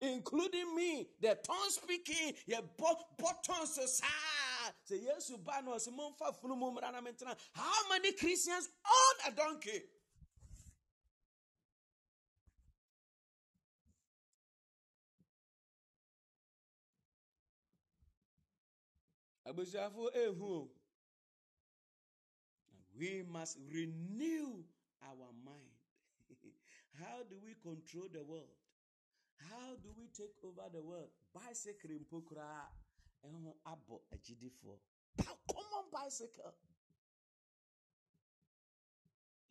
Including 0.00 0.74
me 0.74 1.08
the 1.20 1.36
tongue 1.36 1.70
speaking 1.70 2.34
yɛbɔ 2.48 2.96
bɔ 3.18 3.42
tongue 3.44 3.66
so 3.66 3.86
saa. 3.86 4.72
Sɛ 4.90 5.00
yesu 5.04 5.38
ba 5.44 5.62
no 5.62 5.72
ɔsɛ 5.72 5.96
momfa 5.96 6.34
funu 6.40 6.56
mu 6.56 6.72
mmra 6.72 6.90
na 6.90 7.00
mentena. 7.00 7.36
How 7.52 7.88
many 7.88 8.12
christians 8.12 8.68
own 8.84 9.32
a 9.32 9.36
donkey 9.36 9.82
Eh, 19.58 20.30
we 22.98 23.22
must 23.30 23.58
renew 23.70 24.62
our 25.02 25.28
mind. 25.44 25.76
How 27.00 27.22
do 27.28 27.36
we 27.44 27.54
control 27.62 28.08
the 28.12 28.22
world? 28.22 28.56
How 29.50 29.74
do 29.82 29.90
we 29.96 30.06
take 30.16 30.32
over 30.44 30.68
the 30.72 30.80
world? 30.82 31.10
Bicycle 31.34 31.90
mpo 32.00 32.22
koraa 32.22 32.68
eh, 33.24 33.28
ɛho 33.28 33.54
abɔ 33.66 34.00
agyidifoɔ 34.12 34.78
Ba- 35.16 35.38
common 35.52 35.90
bicycle? 35.92 36.54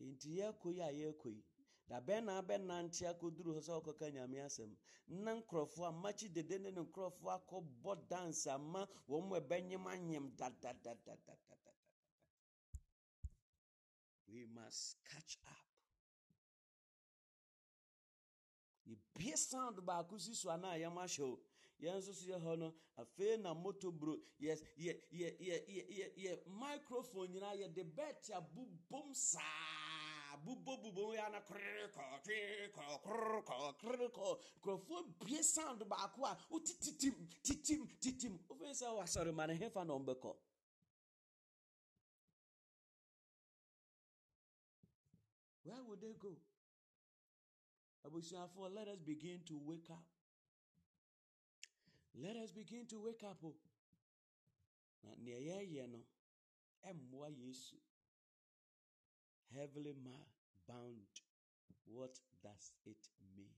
Nti 0.00 0.38
yɛkɔ 0.38 0.68
yi 0.74 1.44
a 1.92 2.00
yɛkɔ 2.00 2.00
yi 2.00 2.00
da 2.00 2.00
bɛn 2.00 2.24
na 2.24 2.38
abɛnante 2.42 3.06
akɔduru 3.06 3.52
hɔ 3.54 3.60
sɛ 3.60 3.72
ɔkɔka 3.80 4.06
nyame 4.12 4.38
asɛm 4.46 4.76
na 5.08 5.34
nkurɔfoɔ 5.34 5.88
a 5.88 5.92
makyi 5.92 6.28
dede 6.32 6.58
ne 6.60 6.70
ne 6.70 6.80
nkurɔfoɔ 6.82 7.30
akɔbɔ 7.38 8.08
dance 8.08 8.46
ama 8.46 8.88
wɔn 9.08 9.28
mu 9.28 9.34
ɛbɛnyem 9.40 9.86
anyem 9.86 10.30
dadadadadadada 10.36 11.36
we 14.28 14.46
must 14.46 14.96
catch 15.04 15.36
up. 15.44 15.66
Yɛbie 18.88 19.36
sound 19.36 19.76
baako 19.84 20.18
si 20.18 20.32
so 20.34 20.48
anaa 20.48 20.78
yɛm 20.78 20.96
ahyɛ 20.96 21.20
o 21.22 21.38
yɛn 21.82 21.98
nso 21.98 22.14
so 22.14 22.26
yɛ 22.26 22.40
hɔ 22.40 22.58
no 22.58 22.74
afei 22.96 23.36
na 23.38 23.52
moto 23.52 23.90
bro 23.92 24.16
yɛ 24.40 24.56
yɛ 24.78 25.02
yɛ 25.12 25.36
yɛ 25.38 26.14
yɛ 26.16 26.46
microphone 26.46 27.28
nyinaa 27.28 27.54
yɛde 27.60 27.84
bɛt 27.94 28.30
abobom 28.30 29.14
saa. 29.14 29.91
Korokɔ 31.46 33.00
korokɔ 33.02 33.78
korokɔ 33.78 33.78
korokɔ 33.80 34.40
nkurɔfoɔ 34.60 35.00
bie 35.24 35.42
sound 35.42 35.82
baako 35.88 36.24
a 36.24 36.36
wote 36.50 36.72
titim 36.80 37.14
titim. 37.42 37.88
Titim 38.00 38.38
wofei 38.48 38.72
sɛ 38.72 38.94
wasɔre 38.96 39.32
ma 39.34 39.46
ne 39.46 39.54
hefa 39.54 39.84
na 39.84 39.94
ɔmbɛkɔ. 39.94 40.36
Where 45.64 45.82
would 45.84 46.00
they 46.00 46.14
go? 46.14 46.36
Abusuafoɔ 48.04 48.74
let 48.74 48.88
us 48.88 48.98
begin 49.00 49.40
to 49.44 49.58
wake 49.58 49.90
up. 49.90 50.04
Let 52.14 52.36
us 52.36 52.50
begin 52.52 52.86
to 52.86 53.00
wake 53.00 53.22
up 53.24 53.42
o 53.44 53.54
na 55.04 55.14
nea 55.18 55.38
yɛreyɛ 55.40 55.88
no 55.90 56.04
ɛmmoa 56.84 57.30
yesu. 57.38 57.76
Heavily 59.54 59.94
bound 60.68 60.96
what 61.86 62.18
does 62.42 62.72
it 62.86 63.08
mean? 63.36 63.52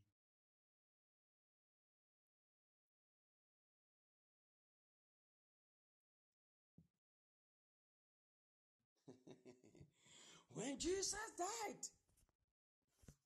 When 10.54 10.78
jesus 10.78 11.32
died 11.36 11.88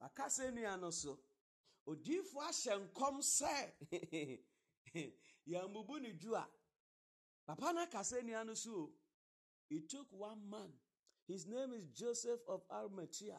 aka 0.01 0.27
sɛ 0.29 0.51
nnua 0.51 0.81
no 0.81 0.91
so 0.91 1.19
odiifo 1.87 2.39
ahyɛ 2.49 2.75
nkɔm 2.85 3.17
sɛ 3.37 3.53
yɛmbubu 5.51 6.01
ne 6.01 6.13
dwu 6.13 6.35
a 6.35 6.47
papa 7.47 7.73
no 7.73 7.81
aka 7.83 7.99
sɛ 8.01 8.23
nnua 8.23 8.47
no 8.47 8.55
so 8.55 8.93
it 9.71 9.89
took 9.89 10.11
one 10.13 10.49
man 10.49 10.73
his 11.29 11.47
name 11.47 11.73
is 11.75 11.87
joseph 11.89 12.41
of 12.49 12.63
arimathea. 12.71 13.37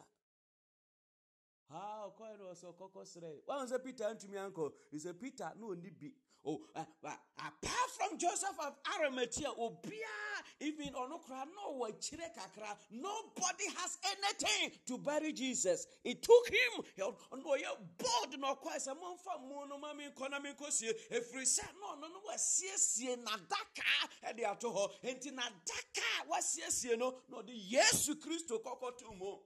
Ha 1.68 2.08
ɔkɔɛ 2.08 2.38
no 2.38 2.44
ɔsɛ 2.52 2.66
ɔkɔkɔ 2.72 3.04
serɛ 3.04 3.42
wahu 3.46 3.66
sɛ 3.66 3.82
peter? 3.82 4.04
Ntumi 4.14 4.38
ankɔ 4.38 4.72
sɛ 4.92 5.18
peter 5.20 5.52
na 5.56 5.66
ɔni 5.66 5.90
bi 5.98 6.14
oh, 6.46 6.60
uh, 6.74 6.84
apart 7.04 7.90
from 7.96 8.18
joseph 8.18 8.58
of 8.66 8.74
arimathea 8.94 9.48
obiaa 9.58 10.30
even 10.60 10.92
na 10.92 11.62
ɔwɔ 11.68 11.88
akyire 11.88 12.28
kakra 12.34 12.76
nobody 12.90 13.64
has 13.76 13.98
anything 14.04 14.78
to 14.86 14.98
bury 14.98 15.32
jesus. 15.32 15.86
It 16.04 16.22
took 16.22 16.48
him 16.48 16.84
ɔno 17.32 17.44
ɔyɛ 17.44 17.78
bold 17.98 18.38
na 18.38 18.54
ɔkɔɛ 18.54 18.76
sɛ 18.76 18.96
momfa 19.00 19.40
mu 19.40 19.66
no 19.66 19.78
ma 19.78 19.92
menkɔ 19.94 20.30
na 20.30 20.40
menkɔsie 20.40 20.92
ɛfiri 21.10 21.42
sɛ 21.44 21.64
na 21.80 21.94
ɔno 21.96 22.12
no 22.12 22.20
wasiesie 22.28 23.16
n'adaka 23.16 24.08
ɛde 24.24 24.44
ato 24.50 24.72
hɔ 24.72 24.90
enti 25.04 25.30
n'adaka 25.32 26.22
a 26.22 26.26
wasiesie 26.28 26.98
no 26.98 27.22
na 27.28 27.38
ɔde 27.38 27.70
yesu 27.70 28.14
kristo 28.16 28.62
kɔkɔ 28.62 28.98
to 28.98 29.12
mu 29.12 29.38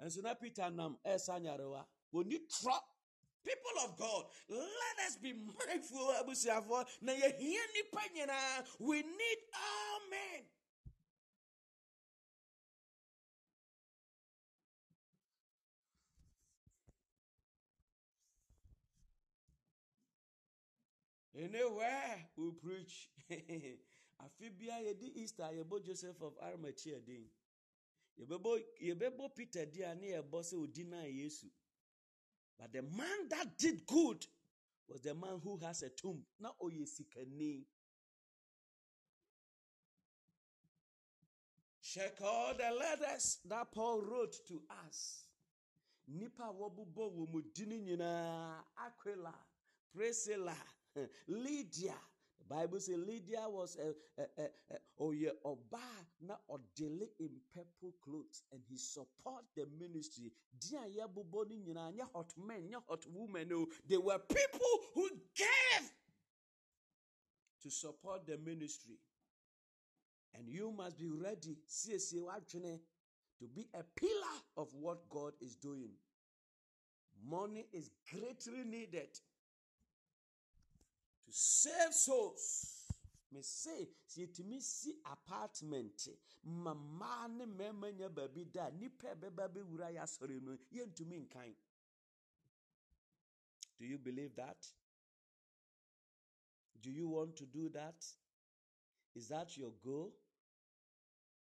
nso 0.00 0.22
na 0.22 0.34
peter 0.34 0.70
nam 0.70 0.98
ɛsa 1.04 1.40
nyarewa 1.40 1.86
wɔni 2.12 2.38
trɔ 2.48 2.80
people 3.44 3.76
of 3.84 3.96
god 3.98 4.24
let 4.48 5.06
us 5.06 5.16
be 5.16 5.32
mindful. 5.32 6.12
Na 7.02 7.12
we 8.78 8.96
need 9.02 9.40
all 9.54 10.00
men 10.10 10.42
anywhere 21.36 22.28
we 22.36 22.50
preach 22.52 23.10
afe 24.24 24.50
bia 24.58 24.76
yɛdi 24.80 25.12
easter 25.16 25.50
yɛbɔ 25.52 25.84
joseph 25.84 26.20
of 26.22 26.36
arimathea 26.38 27.00
din 27.04 27.28
yɛbɛbɔ 28.18 29.34
peter 29.34 29.66
di 29.66 29.82
a 29.82 29.94
ne 29.94 30.12
yɛbɔ 30.12 30.42
sɛ 30.42 30.54
odi 30.62 30.84
naa 30.84 31.04
yesu 31.04 31.46
but 32.58 32.72
the 32.72 32.82
man 32.82 33.28
that 33.30 33.58
did 33.58 33.86
good 33.86 34.26
was 34.88 35.00
the 35.02 35.14
man 35.14 35.40
who 35.42 35.58
has 35.58 35.82
a 35.82 35.88
tomb. 35.90 36.22
Na 36.40 36.50
ɔyɛ 36.62 36.86
sikani 36.86 37.64
check 41.82 42.20
all 42.22 42.54
the 42.54 42.70
letters 42.70 43.38
that 43.48 43.70
paul 43.72 44.00
wrote 44.02 44.34
to 44.48 44.62
us. 44.86 45.24
Nipa 46.08 46.42
a 46.44 46.52
wɔbobɔ 46.52 47.12
wɔ 47.14 47.28
mu 47.32 47.42
di 47.54 47.66
no 47.66 47.76
nyinaa 47.76 48.64
aquila 48.76 49.34
priscilla 49.94 50.56
lydia 51.28 51.96
bible 52.48 52.80
say 52.80 52.96
lydia 52.96 53.48
was 53.48 53.76
a, 53.76 53.94
a, 54.22 54.26
a, 54.42 54.74
a 54.74 55.02
ɔyɛ 55.02 55.30
ɔbaa 55.44 56.06
na 56.20 56.36
ɔdele 56.50 57.08
in 57.18 57.40
purple 57.52 57.92
clothes 58.02 58.42
and 58.52 58.62
he 58.68 58.76
support 58.76 59.44
the 59.54 59.66
ministry. 59.78 60.30
Hot 62.12 62.32
men 62.36 62.74
hot 62.88 63.04
women 63.08 63.52
o 63.52 63.66
they 63.88 63.96
were 63.96 64.18
people 64.18 64.80
who 64.94 65.08
gave 65.34 65.90
to 67.62 67.70
support 67.70 68.26
the 68.26 68.36
ministry. 68.38 68.98
And 70.34 70.48
you 70.48 70.72
must 70.72 70.98
be 70.98 71.08
ready 71.10 71.56
siesie 71.68 72.20
w'adwene 72.20 72.80
to 73.38 73.46
be 73.48 73.68
a 73.74 73.82
pillar 73.96 74.40
of 74.56 74.72
what 74.74 75.08
god 75.08 75.32
is 75.40 75.56
doing. 75.56 75.90
Money 77.28 77.66
is 77.72 77.90
greatly 78.10 78.64
needed 78.64 79.08
save 81.36 81.92
souls. 81.92 82.86
Me 83.32 83.42
say, 83.42 83.88
sɛ 84.08 84.20
yɛtumi 84.22 84.62
si 84.62 84.94
apartment 85.04 86.08
ma 86.44 86.72
mmaa 86.74 87.26
ne 87.28 87.44
mmarima 87.46 87.90
nya 87.92 88.08
baabi 88.08 88.44
da 88.52 88.66
a 88.66 88.70
nnipa 88.70 89.16
ɛbɛba 89.16 89.48
bɛwura 89.52 89.90
yɛ 89.90 90.02
asɔre 90.02 90.40
no 90.40 90.56
yɛntumi 90.72 91.26
nkan. 91.26 91.54
Do 93.78 93.84
you 93.84 93.98
believe 93.98 94.36
that? 94.36 94.64
Do 96.80 96.90
you 96.92 97.08
want 97.08 97.34
to 97.36 97.46
do 97.46 97.68
that? 97.70 98.06
Is 99.16 99.28
that 99.28 99.56
your 99.56 99.72
goal? 99.82 100.14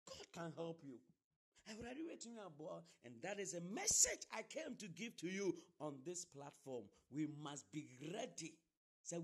God 0.06 0.32
can 0.32 0.54
help 0.54 0.82
you. 0.84 0.98
Awurade 1.70 2.02
wetumi 2.10 2.40
aboa 2.44 2.78
ah, 2.78 2.82
and 3.06 3.14
that 3.22 3.40
is 3.40 3.54
a 3.54 3.62
message 3.62 4.26
I 4.34 4.42
came 4.42 4.76
to 4.80 4.88
give 4.88 5.16
to 5.18 5.28
you 5.28 5.56
on 5.80 6.00
this 6.04 6.26
platform. 6.26 6.86
We 7.12 7.28
must 7.44 7.72
be 7.72 7.88
ready. 8.12 8.56
Say, 9.04 9.18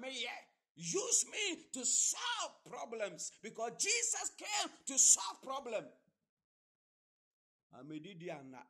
me. 0.00 0.08
Use 0.78 1.24
me 1.30 1.62
to 1.72 1.84
solve 1.86 2.52
problems 2.70 3.32
because 3.42 3.72
Jesus 3.78 4.30
came 4.38 4.70
to 4.86 4.98
solve 4.98 5.42
problem. 5.42 5.84
amedidi 7.78 8.30
ana 8.30 8.62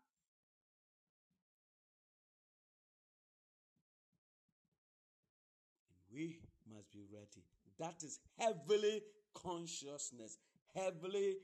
we 6.13 6.39
must 6.67 6.91
be 6.93 7.05
ready 7.13 7.45
that 7.79 8.03
is 8.03 8.19
heavily 8.39 9.03
consciousness 9.35 10.39
heavenly 10.75 11.37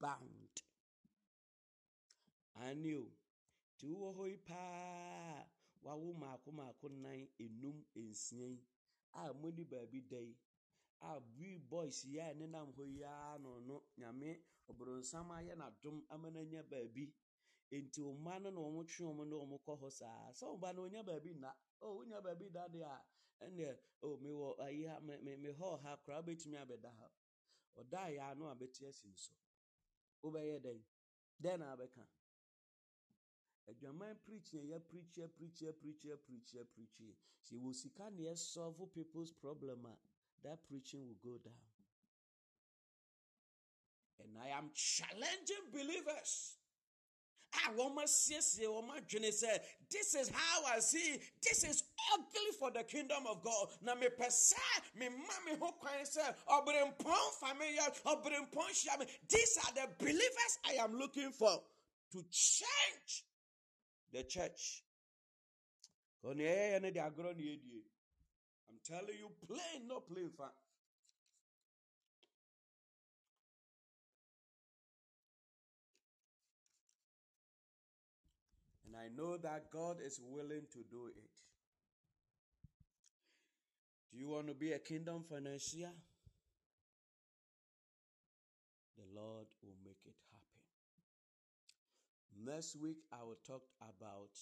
bound 0.00 0.62
I 2.58 2.74
knew. 2.74 3.06
yi 4.26 4.36
paa 4.48 5.44
wawo 5.86 6.12
maako 6.22 6.50
maako 6.58 6.86
nan 6.88 7.28
enum 7.44 7.76
nsia 7.94 8.46
yi 8.54 8.60
a 9.12 9.32
modi 9.40 9.64
baabi 9.64 10.00
da 10.10 10.18
yi. 10.18 10.34
A 11.00 11.20
we 11.38 11.58
boys 11.70 12.04
yi 12.04 12.18
a 12.18 12.26
ɛnenam 12.34 12.68
hɔ 12.76 12.84
yi 12.94 13.02
ara 13.04 13.38
no 13.38 13.58
no 13.60 13.76
nyame 13.98 14.30
ɔborɔnsam 14.70 15.28
ayɛ 15.36 15.54
n'adom 15.56 16.04
ama 16.10 16.30
no 16.30 16.40
anya 16.40 16.62
baabi. 16.62 17.04
Nti 17.70 18.00
mmaa 18.02 18.38
no 18.42 18.50
na 18.50 18.60
wɔn 18.60 18.86
twe 18.86 19.04
wɔn 19.06 19.28
ne 19.28 19.36
wɔn 19.36 19.60
kɔ 19.64 19.72
hɔ 19.80 19.90
saa. 19.92 20.32
Sɛ 20.32 20.44
ɔba 20.54 20.74
no 20.74 20.82
onya 20.82 21.02
baabi 21.02 21.30
nna? 21.34 21.50
O 21.80 21.98
onya 22.00 22.20
baabi 22.20 22.50
da 22.52 22.68
deɛ 22.68 22.82
a 22.84 23.04
ɛnna 23.44 23.78
o 24.02 24.16
mewɔ 24.16 24.58
ayi 24.64 24.86
ha 24.88 25.00
me 25.00 25.16
me 25.18 25.36
me 25.36 25.48
hɔ 25.52 25.80
ha 25.82 25.96
koraa 26.04 26.22
bɛtumi 26.22 26.56
abɛda 26.64 26.90
ha. 26.98 27.10
Ɔda 27.76 28.00
yɛ 28.16 28.20
ano 28.30 28.46
a 28.48 28.54
asi 28.88 29.08
nso. 29.08 29.32
Wobɛyɛ 30.22 30.60
dɛn? 30.64 30.82
Dɛn 31.42 31.58
na 31.58 31.76
abɛka? 31.76 32.06
Adwaman 33.70 34.16
preaching 34.24 34.68
yɛ 34.70 34.78
preach 34.88 35.18
preach 35.36 35.58
preach 35.78 36.02
preach 36.26 36.54
preach 36.74 37.16
sɛ 37.42 37.54
wɔ 37.58 37.74
sika 37.74 38.10
na 38.10 38.22
yɛ 38.22 38.36
solve 38.36 38.92
people's 38.94 39.32
problem 39.32 39.86
a 39.86 39.96
that 40.42 40.58
preaching 40.68 41.00
will 41.06 41.18
go 41.22 41.38
down. 41.38 41.54
And 44.22 44.38
i 44.38 44.48
am 44.48 44.70
challenging 44.74 45.66
believers. 45.72 46.56
A 47.54 47.70
wɔn 47.70 47.96
asiesie 48.02 48.66
wɔn 48.66 48.90
adwene 48.96 49.30
sɛ 49.30 49.64
this 49.90 50.14
is 50.14 50.28
how 50.28 50.64
i 50.66 50.78
see. 50.80 51.20
This 51.42 51.64
is 51.64 51.84
ugly 52.12 52.52
for 52.58 52.70
the 52.70 52.84
kingdom 52.84 53.26
of 53.26 53.42
god. 53.42 53.68
Na 53.82 53.94
mepɛ 53.94 54.26
sɛ 54.26 54.54
mema 54.96 55.44
me 55.46 55.56
ho 55.58 55.72
kwan 55.72 56.04
sɛ 56.04 56.36
ɔberempɔn 56.48 57.32
fa 57.40 57.54
me 57.54 57.76
yɛ 57.76 58.02
ɔberempɔn 58.02 58.68
hyia 58.70 58.98
me. 59.00 59.06
These 59.28 59.58
are 59.58 59.72
the 59.74 59.88
believers 59.98 60.58
i 60.64 60.72
am 60.74 60.96
looking 60.98 61.32
for 61.32 61.62
to 62.12 62.24
change 62.30 63.24
the 64.16 64.22
church 64.22 64.82
i'm 66.24 66.38
telling 68.82 69.18
you 69.22 69.28
plain 69.46 69.86
no 69.88 70.00
plain 70.00 70.30
fa 70.38 70.48
And 78.86 78.94
I 79.04 79.08
know 79.14 79.36
that 79.36 79.70
God 79.70 79.96
is 80.00 80.20
willing 80.22 80.62
to 80.72 80.78
do 80.90 81.08
it. 81.08 81.32
Do 84.12 84.18
you 84.18 84.28
want 84.28 84.46
to 84.48 84.54
be 84.54 84.72
a 84.72 84.78
kingdom 84.78 85.24
financier? 85.28 85.90
The 88.96 89.20
Lord 89.20 89.46
will. 89.62 89.85
Next 92.44 92.76
week, 92.76 92.98
I 93.12 93.22
will 93.22 93.38
talk 93.46 93.62
about 93.80 94.36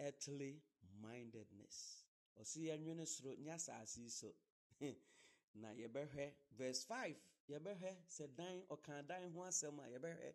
earthly 0.00 0.62
mindedness. 1.02 2.04
Ɔsi 2.40 2.68
yɛnwene 2.68 3.06
soro 3.06 3.36
nyɛ 3.36 3.54
asase 3.54 4.10
so. 4.10 4.34
Na 5.54 5.68
yɛbɛhwɛ 5.68 6.32
verse 6.52 6.84
5 6.84 7.16
yɛbɛhwɛ 7.50 7.96
sɛ 8.08 8.34
dan 8.36 8.62
ɔka 8.70 9.06
dan 9.06 9.32
ho 9.32 9.40
asɛm 9.40 9.78
a 9.84 9.88
yɛbɛhwɛ. 9.98 10.34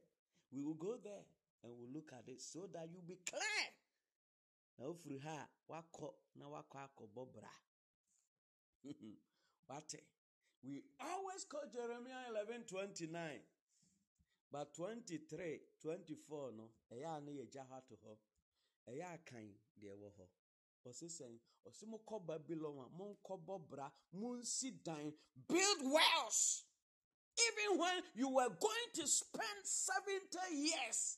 We 0.51 0.61
will 0.61 0.75
go 0.75 0.97
there 0.97 1.25
and 1.63 1.73
we'll 1.77 1.89
look 1.89 2.13
at 2.13 2.29
it 2.29 2.41
so 2.41 2.67
that 2.67 2.89
you 2.89 3.01
be 3.01 3.15
clear. 3.25 3.73
Na 4.77 4.85
ofiri 4.85 5.19
ha 5.21 5.47
a 5.69 6.09
na 6.35 6.45
wakɔ 6.45 6.89
akɔbɔ 6.89 7.33
bra. 7.33 7.49
Wate. 9.67 10.03
We 10.61 10.83
always 10.99 11.45
quote 11.45 11.71
Jeremiah 11.71 12.29
11 12.29 12.63
29. 12.65 13.41
But 14.55 14.73
23, 14.73 15.59
24 15.81 16.51
no, 16.55 16.69
ɛyɛ 16.89 17.17
a 17.17 17.19
ne 17.19 17.31
yɛgya 17.33 17.67
hɔ 17.67 17.75
ato 17.77 17.95
hɔ. 18.05 18.17
Ɛyɛ 18.87 19.13
akan 19.15 19.53
deɛ 19.77 19.91
ɛwɔ 19.91 20.09
hɔ. 20.15 20.27
Ɔsi 20.85 21.07
sɛn, 21.09 21.37
ɔsi 21.67 21.85
mo 21.87 21.97
kɔ 22.07 22.25
Babylon 22.25 22.77
a, 22.85 22.87
mo 22.87 23.17
nkɔbɔ 23.17 23.67
bra, 23.67 23.91
mo 24.13 24.37
nsi 24.37 24.71
dan, 24.81 25.13
build 25.49 25.81
wells. 25.91 26.63
Even 27.37 27.79
when 27.79 28.03
you 28.13 28.29
were 28.29 28.47
going 28.47 28.89
to 28.93 29.05
spend 29.05 29.65
70 29.65 30.39
years 30.53 31.17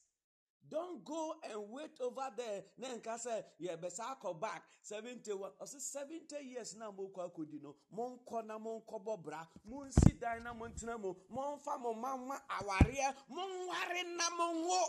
don't 0.70 1.03
go 1.05 1.36
and 1.43 1.70
wait 1.70 1.91
over 2.01 2.30
there. 2.36 2.63
Na 2.78 2.89
nka 2.89 3.15
sɛ 3.15 3.43
yɛbɛsa 3.61 4.18
akɔ 4.20 4.39
back 4.39 4.63
seventy 4.82 5.34
one 5.34 5.51
ɔsɛ 5.61 5.80
seventy 5.80 6.38
years 6.45 6.76
now. 6.76 6.91
mo 6.91 7.09
kɔ 7.09 7.32
akɔdi 7.32 7.61
no 7.61 7.76
mo 7.91 8.18
nkɔ 8.18 8.45
na 8.45 8.57
mo 8.57 8.82
nkɔbɔ 8.82 9.24
bra 9.24 9.47
na 10.43 10.53
mo 10.53 10.68
ntena 10.68 10.99
mu 10.99 11.13
mo 11.30 11.57
nfa 11.57 11.80
mo 11.80 11.93
ma 11.93 12.16
ma 12.17 12.37
awareɛ 12.59 13.16
mo 13.29 13.42
nware 13.47 14.04
na 14.17 14.29
mo 14.32 14.54
nwo. 14.54 14.83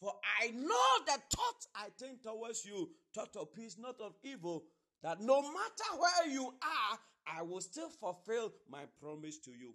For 0.00 0.12
I 0.40 0.48
know 0.48 1.04
the 1.06 1.20
thoughts 1.30 1.68
I 1.76 1.86
think 1.96 2.24
towards 2.24 2.64
you, 2.66 2.90
thought 3.14 3.36
of 3.36 3.54
peace, 3.54 3.76
not 3.78 4.00
of 4.00 4.14
evil, 4.24 4.64
that 5.00 5.20
no 5.20 5.40
matter 5.42 5.96
where 5.96 6.28
you 6.28 6.46
are, 6.60 6.98
I 7.26 7.42
will 7.42 7.60
still 7.60 7.88
fulfill 7.88 8.52
my 8.68 8.82
promise 9.00 9.38
to 9.38 9.52
you. 9.52 9.74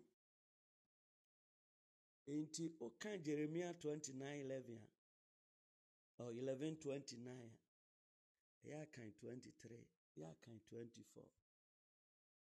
Enti 2.29 2.71
oka 2.81 3.17
Jeremiah 3.23 3.73
29 3.81 4.41
11 4.45 4.63
a, 4.75 4.96
or 6.19 6.31
11 6.31 6.77
29 6.77 7.51
a, 8.65 8.67
ɛyɛ 8.67 8.81
akan 8.83 9.11
23, 9.21 9.87
ɛyɛ 10.17 10.31
akan 10.31 10.59
24. 10.69 11.23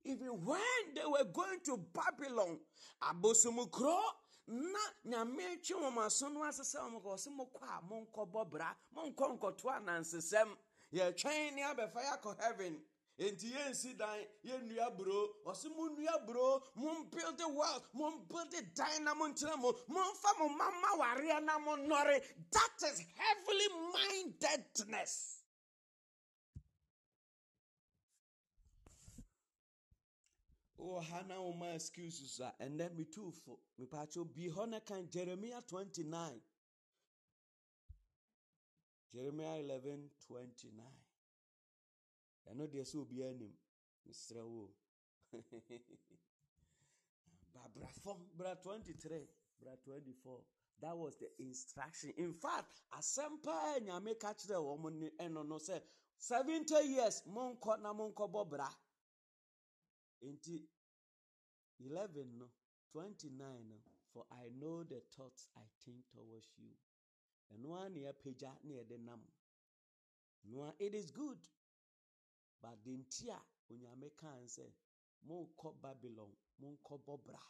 Even 0.07 0.45
when 0.45 0.95
they 0.95 1.05
were 1.07 1.25
going 1.25 1.61
to 1.65 1.77
Babylon, 1.79 2.59
abosomukro 3.03 3.99
na 4.47 4.79
nyame 5.07 5.63
twe 5.63 5.77
wɔn 5.81 6.05
aso 6.05 6.29
no 6.29 6.41
asesɛ 6.43 6.79
wɔn 6.81 7.03
kɔ 7.03 7.15
ɔsɛ 7.15 7.31
mo 7.33 7.47
kɔ 7.47 7.63
a 7.79 7.83
mo 7.83 8.07
nkɔ 8.07 8.31
bɔ 8.33 8.51
bra 8.51 8.77
mo 8.93 9.11
nkɔ 9.11 9.39
nkɔto 9.39 9.65
anansesɛm 9.77 10.57
yɛtwɛn 10.93 11.55
ne 11.55 11.63
abɛfa 11.63 12.01
yɛ 12.03 12.13
akɔ 12.21 12.41
heaven 12.41 12.83
nti 13.19 13.47
yɛnsi 13.55 13.97
dan 13.97 14.19
yɛnnua 14.45 14.97
buro 14.97 15.37
ɔsɛ 15.47 15.69
mo 15.77 15.85
nnua 15.89 16.27
buro 16.27 16.63
mo 16.75 17.05
build 17.05 17.41
wealth 17.55 17.89
mo 17.95 18.11
build 18.29 18.51
the 18.51 18.63
dan 18.75 19.05
na 19.05 19.15
mo 19.15 19.27
ntena 19.29 19.57
mo 19.57 19.73
momfa 19.89 20.39
mo 20.39 20.49
mama 20.49 20.89
wareɛ 20.99 21.45
na 21.45 21.59
mo 21.59 21.77
nnɔre 21.77 22.21
that 22.51 22.83
is 22.83 23.01
heavenly 23.17 23.69
mindedness. 23.93 25.41
Oh, 30.77 30.99
Wɔ 30.99 31.03
ha 31.05 31.23
na 31.23 31.37
woma 31.37 31.75
excuses 31.75 32.41
a 32.41 32.53
ɛnɛ 32.61 32.91
metuufo 32.97 33.61
mepaakyɛw 33.79 34.25
bii 34.35 34.51
hɔ 34.53 34.69
no 34.69 34.81
kan 34.81 35.09
jeremia 35.09 35.63
29 35.69 36.43
jeremia 39.15 39.61
11 39.61 40.11
29 40.27 41.04
ɛno 42.49 42.67
deɛ 42.73 42.85
sɛ 42.85 42.97
obiara 42.99 43.33
nim 43.35 43.55
mesrɛ 44.07 44.43
wo. 44.45 44.71
Ba 47.55 47.69
bra 47.75 47.87
fam 47.89 48.19
bra 48.37 48.55
23 48.55 49.29
bra 49.61 49.77
24 49.77 50.45
that 50.81 50.97
was 50.97 51.17
the 51.17 51.31
instruction. 51.43 52.11
In 52.17 52.35
fact 52.35 52.83
asɛm 52.93 53.43
paa 53.43 53.79
nyame 53.81 54.19
ka 54.19 54.35
kyerɛ 54.35 54.59
wɔ 54.61 54.93
ne 54.93 55.11
ɛno 55.11 55.47
no 55.47 55.59
sɛ 55.59 55.83
70 56.19 56.75
years 56.87 57.23
monkɔ 57.27 57.81
na 57.81 57.93
monkɔbɔ 57.93 58.49
bra. 58.49 58.69
Nti 60.23 60.67
11 61.81 62.39
no 62.39 62.51
29 62.93 63.69
no 63.69 63.77
for 64.13 64.27
i 64.31 64.49
know 64.51 64.85
the 64.85 65.01
thoughts 65.01 65.49
i 65.57 65.63
think 65.85 66.05
towards 66.13 66.49
you. 66.59 66.71
Ɛno 67.53 67.77
ara 67.79 67.89
ne 67.89 68.01
yɛapagya 68.01 68.63
ne 68.65 68.75
yɛde 68.75 68.99
nam. 69.01 69.23
Ara 70.53 70.75
it 70.79 70.95
is 70.95 71.11
good 71.11 71.39
but 72.65 72.83
the 72.83 72.97
nti 72.97 73.29
a 73.29 73.39
onyame 73.71 74.11
kan 74.17 74.49
sɛ 74.49 74.65
monkɔ 75.29 75.75
babylon 75.83 76.33
monkɔbɔ 76.63 77.23
bra 77.25 77.41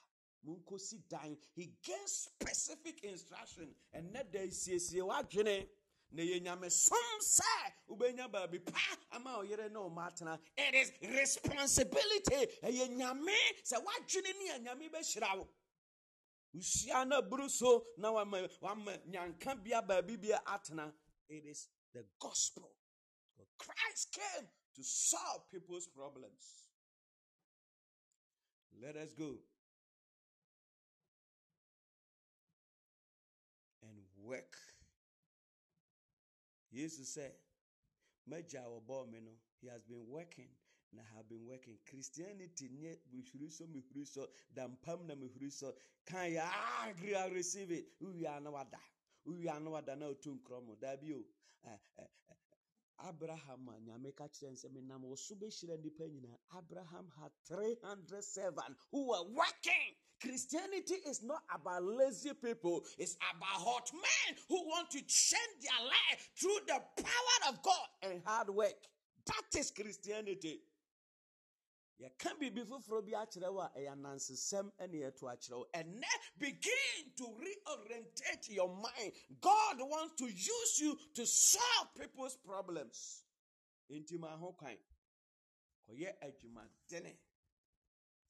monkɔsi 0.45 1.09
dan 1.09 1.37
he 1.55 1.67
gave 1.83 2.09
specific 2.09 3.05
instruction. 3.05 3.73
Ɛnɛ 3.95 4.31
da 4.33 4.41
siesie 4.51 5.03
w'adwene 5.03 5.69
na 6.11 6.23
yɛ 6.23 6.43
nyame 6.43 6.71
som 6.71 7.21
sɛ 7.21 7.73
wobɛnya 7.89 8.29
baabi 8.29 8.59
pa 8.59 8.99
ama 9.13 9.39
ɔyere 9.39 9.71
ne 9.71 9.79
ɔma 9.79 10.41
it 10.57 10.75
is 10.75 10.93
responsibility. 11.01 12.59
Ɛyɛ 12.63 12.89
nyame 12.97 13.37
sɛ 13.63 13.85
w'adwene 13.85 14.39
ne 14.39 14.49
yɛ 14.49 14.65
nyame 14.65 14.91
bɛhyira 14.91 15.39
wo. 15.39 15.49
Wohyia 16.57 17.07
no 17.07 17.23
aburu 17.23 17.49
so 17.49 17.87
na 17.99 18.11
wama 18.13 18.49
wama 18.61 18.99
nyanka 19.07 19.63
bia 19.63 19.81
baabi 19.81 20.21
bia 20.21 20.43
it 21.29 21.45
is 21.47 21.69
the 21.93 22.05
gospel. 22.19 22.73
Christ 23.59 24.13
came 24.13 24.49
to 24.75 24.83
solve 24.83 25.49
people's 25.51 25.87
problems. 25.87 26.69
Let 28.83 28.97
us 28.97 29.13
go 29.15 29.37
and 33.83 33.99
work. 34.23 34.57
Jesus 36.73 37.09
said, 37.15 37.33
He 38.27 39.69
has 39.69 39.83
been 39.85 40.05
working. 40.09 40.49
I 40.97 41.17
have 41.17 41.29
been 41.29 41.45
working. 41.49 41.75
Christianity 41.91 42.69
nye 42.69 42.99
mihuriso 43.13 43.67
mihuriso 43.67 44.29
da 44.55 44.69
mpam 44.69 45.07
na 45.07 45.15
mihuriso. 45.17 45.75
Can 46.07 46.33
you 46.33 46.43
agree 46.89 47.15
and 47.15 47.33
receive 47.35 47.71
it? 47.73 47.87
Uwi 48.01 48.27
anawada 48.27 48.79
uwi 49.27 49.49
anawada 49.49 49.97
na 49.97 50.07
otu 50.07 50.35
nkrọmụ 50.35 50.77
dabi 50.81 51.15
o 51.15 51.25
Abraham 53.09 53.69
a 53.69 53.81
nyame 53.81 54.15
ka 54.17 54.25
kyerɛ 54.29 54.53
nsɛm 54.53 54.87
nam 54.87 55.03
wo 55.03 55.15
so 55.17 55.35
bɛhyira 55.35 55.77
nnipa 55.77 56.09
nyinaa. 56.09 56.39
Abraham 56.59 57.11
had 57.21 57.33
300 57.47 58.25
servants 58.25 58.81
who 58.91 59.09
were 59.09 59.25
working. 59.25 59.95
Christianity 60.21 60.95
is 61.07 61.23
not 61.23 61.43
about 61.55 61.83
lazy 61.85 62.33
people, 62.33 62.85
it's 62.99 63.17
about 63.17 63.61
hot 63.61 63.91
men 63.93 64.37
who 64.49 64.67
want 64.67 64.91
to 64.91 65.01
change 65.03 65.55
their 65.61 65.87
life 65.87 66.31
through 66.39 66.61
the 66.67 66.81
power 67.03 67.49
of 67.49 67.63
God 67.63 67.89
and 68.03 68.23
hard 68.25 68.49
work. 68.49 68.89
That 69.27 69.59
is 69.59 69.71
Christianity. 69.71 70.61
Yɛka 72.01 72.39
biribi 72.39 72.65
foforɔ 72.65 73.05
bi 73.05 73.13
akyerɛ 73.13 73.53
wo 73.53 73.61
a 73.61 73.71
ɛyɛ 73.77 73.93
anansesɛm 73.93 74.73
ne 74.91 74.99
yɛto 74.99 75.25
akyerɛ 75.33 75.57
wo. 75.59 75.67
Ɛnɛ 75.73 76.11
begin 76.39 77.15
to 77.17 77.25
reorientate 77.25 78.49
your 78.51 78.69
mind. 78.69 79.13
God 79.41 79.81
wants 79.81 80.15
to 80.17 80.27
use 80.27 80.81
you 80.81 80.99
to 81.15 81.27
solve 81.27 81.95
people's 81.95 82.37
problems. 82.37 83.25
Enti 83.91 84.19
ma 84.19 84.37
ho 84.37 84.53
kwan. 84.53 84.79
Kɔyɛ 85.89 86.19
adwumadene. 86.21 87.17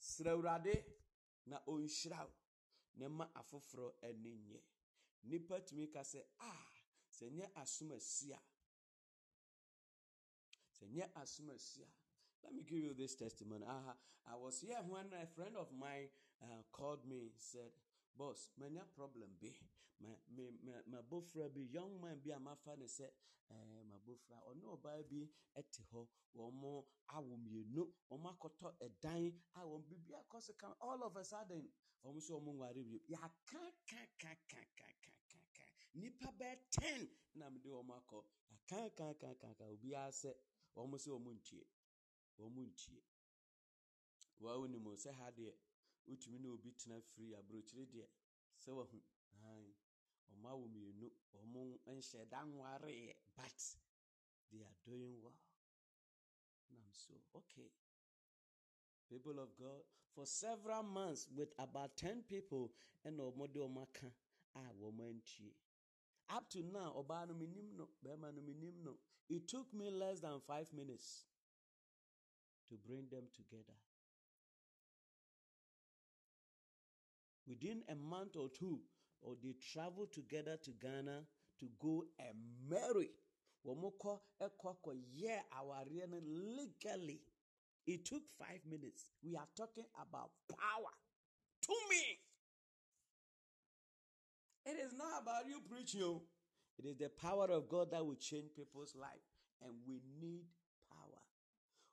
Serɛ 0.01 0.85
na 1.47 1.59
ɔnhyira 1.66 2.24
wo. 2.27 2.32
Na 2.97 3.09
ma 3.09 3.27
afoforɔ 3.35 3.93
ani 4.03 4.35
nye 4.35 4.62
nnipa 5.24 5.61
tumi 5.66 5.91
ka 5.93 6.01
sɛ 6.01 6.20
a 6.39 6.53
sɛ 7.11 7.31
nyɛ 7.31 7.47
asom 7.55 7.91
asi 7.93 8.32
a 8.32 8.41
sɛ 10.77 10.86
nyɛ 10.93 11.12
asom 11.15 11.51
asi 11.51 11.82
a 11.82 12.03
let 12.44 12.52
me 12.52 12.62
give 12.68 12.78
you 12.78 12.92
this 12.92 13.16
testimony. 13.16 13.64
I, 13.64 13.96
I 14.28 14.36
was 14.36 14.60
here 14.60 14.76
when 14.86 15.08
a 15.16 15.26
friend 15.32 15.56
of 15.56 15.72
mine 15.72 16.12
uh, 16.44 16.60
called 16.70 17.00
me 17.08 17.32
said, 17.36 17.72
Boss, 18.16 18.50
many 18.60 18.78
problem 18.94 19.32
be. 19.40 19.56
My 20.02 20.12
my 20.36 20.50
my 20.62 20.78
my 20.90 21.02
bofra 21.06 21.48
be 21.54 21.66
young 21.72 21.98
man 22.02 22.18
be 22.22 22.30
a 22.30 22.38
my 22.38 22.54
father 22.64 22.86
said, 22.86 23.14
eh, 23.50 23.82
my 23.88 23.96
bofra 24.04 24.38
or 24.46 24.54
no 24.60 24.78
baby 24.82 25.30
at 25.56 25.64
ho 25.92 26.06
or 26.34 26.50
more 26.52 26.84
I 27.10 27.18
will 27.18 27.38
be 27.42 27.64
no 27.72 27.86
or 28.10 28.18
my 28.18 28.30
koto 28.38 28.74
a 28.82 28.88
dying 29.00 29.32
I 29.56 29.64
won't 29.64 29.88
be 29.88 29.96
a 30.12 30.22
cause 30.30 30.50
all 30.82 30.98
of 31.04 31.16
a 31.16 31.24
sudden 31.24 31.62
almost 32.02 32.28
so 32.28 32.42
worry 32.42 32.84
you 32.84 33.00
ya 33.08 33.18
can 33.48 33.70
can 33.86 34.06
can 34.18 34.36
can 34.48 34.66
can 34.76 34.94
can 35.02 35.14
can 35.30 35.42
can 35.54 35.70
nipa 35.94 36.28
be 36.38 36.50
ten 36.70 37.08
na 37.36 37.48
me 37.50 37.60
do 37.62 37.82
my 37.86 38.02
call 38.06 38.26
I 38.50 38.56
can 38.68 38.90
can 38.96 39.14
can 39.14 39.34
can 39.40 39.54
can 39.54 39.78
be 39.80 39.94
a 39.94 40.10
say 40.10 40.34
almost 40.74 41.04
so 41.06 41.18
muntie 41.18 41.62
wɔn 42.39 42.56
ntie. 42.69 43.02
Wɔn 44.40 44.97
sɛ 44.97 45.12
ha 45.19 45.31
deɛ 45.31 45.52
wotumi 46.06 46.39
ne 46.40 46.48
obi 46.48 46.70
tena 46.73 47.01
firi 47.01 47.35
aburokyire 47.39 47.86
deɛ 47.93 48.06
sɛ 48.62 48.70
wɔho 48.77 48.98
han 49.40 49.74
wɔn 50.43 50.69
mmienu 50.73 51.09
wɔn 51.32 51.78
nhyɛ 51.86 53.15
but 53.36 53.77
they 54.51 54.62
are 54.62 54.77
doing 54.85 55.20
well. 55.23 55.40
And 56.70 56.78
i'm 56.78 56.93
so 56.93 57.15
okay. 57.36 57.70
People 59.09 59.39
of 59.40 59.56
god 59.56 59.82
for 60.15 60.27
several 60.27 60.82
months 60.82 61.28
with 61.35 61.52
about 61.59 61.97
ten 61.97 62.23
people 62.23 62.73
ɛna 63.05 63.32
wɔn 63.36 63.52
de 63.52 63.61
wɔn 63.61 63.82
aka 63.82 64.12
a 64.56 64.61
wɔn 64.81 65.01
antie 65.01 65.55
up 66.28 66.48
to 66.48 66.62
now 66.62 67.05
mi 67.36 67.47
no. 68.85 68.98
It 69.28 69.48
took 69.48 69.73
me 69.73 69.90
less 69.90 70.20
than 70.20 70.40
five 70.40 70.73
minutes 70.73 71.24
to 72.69 72.74
bring 72.86 73.07
them 73.11 73.24
together. 73.35 73.77
Within 77.47 77.82
a 77.91 77.95
month 77.95 78.36
or 78.36 78.49
two, 78.49 78.81
or 79.20 79.35
they 79.43 79.55
travel 79.73 80.07
together 80.11 80.57
to 80.65 80.70
Ghana 80.81 81.23
to 81.61 81.66
go 81.81 82.05
and 82.19 82.36
marry. 82.69 83.11
Womoko 83.66 84.20
ekwako 84.43 84.95
yeah 85.15 85.41
our 85.57 85.85
legally. 85.86 87.20
It 87.86 88.05
took 88.05 88.23
five 88.39 88.61
minutes. 88.69 89.11
We 89.23 89.36
are 89.36 89.49
talking 89.57 89.85
about 90.01 90.31
power. 90.49 90.93
To 91.62 91.73
me. 91.91 92.19
It 94.66 94.78
is 94.85 94.95
not 94.95 95.23
about 95.23 95.47
you 95.47 95.61
preaching. 95.69 96.03
oh. 96.03 96.23
It 96.78 96.86
is 96.86 96.97
the 96.97 97.09
power 97.09 97.47
of 97.51 97.69
God 97.69 97.91
that 97.93 98.05
will 98.05 98.16
change 98.16 98.47
people's 98.57 98.95
life. 98.95 99.23
And 99.62 99.73
we 99.86 100.01
need. 100.20 100.45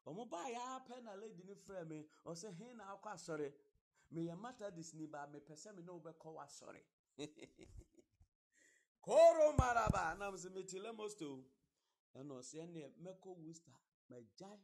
Ɔmo 0.07 0.29
baa 0.29 0.47
yɛ 0.49 0.61
apɛ 0.77 1.03
na 1.03 1.13
lady 1.15 1.43
no 1.43 1.53
frɛ 1.55 1.87
me 1.87 2.07
ɔsɛ 2.25 2.53
he 2.57 2.73
na 2.73 2.95
akɔ 2.95 3.13
asɔre? 3.13 3.53
Meyɛ 4.13 4.35
methodist 4.41 4.93
ni 4.95 5.05
baa 5.05 5.27
mepɛ 5.27 5.53
sɛ 5.55 5.75
me 5.75 5.81
ne 5.83 5.91
wobɛkɔ 5.91 6.33
w'asɔre. 6.35 6.81
Koro 9.01 9.53
maraba 9.57 10.17
nam 10.17 10.33
sɛ 10.35 10.49
meti 10.51 10.79
lemos 10.81 11.21
o. 11.21 11.43
Ɛna 12.15 12.31
ɔsɛ 12.39 12.57
ɛneɛ 12.65 12.91
mɛkɔ 13.03 13.37
worcester 13.37 13.73
magyae 14.09 14.59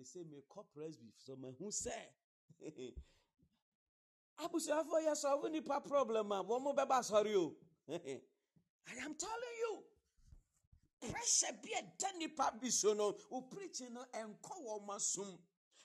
ɛsɛ 0.00 0.24
mekɔ 0.30 0.64
presby 0.72 1.12
so 1.16 1.36
mahu 1.36 1.70
sɛ 1.70 1.96
abusuafoɔ 4.38 5.00
yɛ 5.06 5.14
sɔfo 5.14 5.50
nipa 5.50 5.80
problem 5.80 6.32
a 6.32 6.42
wɔn 6.44 6.74
bɛba 6.76 6.98
asɔre 7.00 7.34
o. 7.36 7.56
I 8.86 8.94
am 9.04 9.14
telling 9.14 9.56
you 9.60 9.84
pressure 11.00 11.52
bi 11.62 11.70
ɛda 11.80 12.18
nipa 12.18 12.52
bi 12.60 12.68
so 12.70 12.92
no 12.94 13.16
o 13.30 13.40
no 13.90 14.04
ɛnkɔ 14.12 14.54
wɔn 14.64 14.86
ma 14.86 14.98
som 14.98 15.38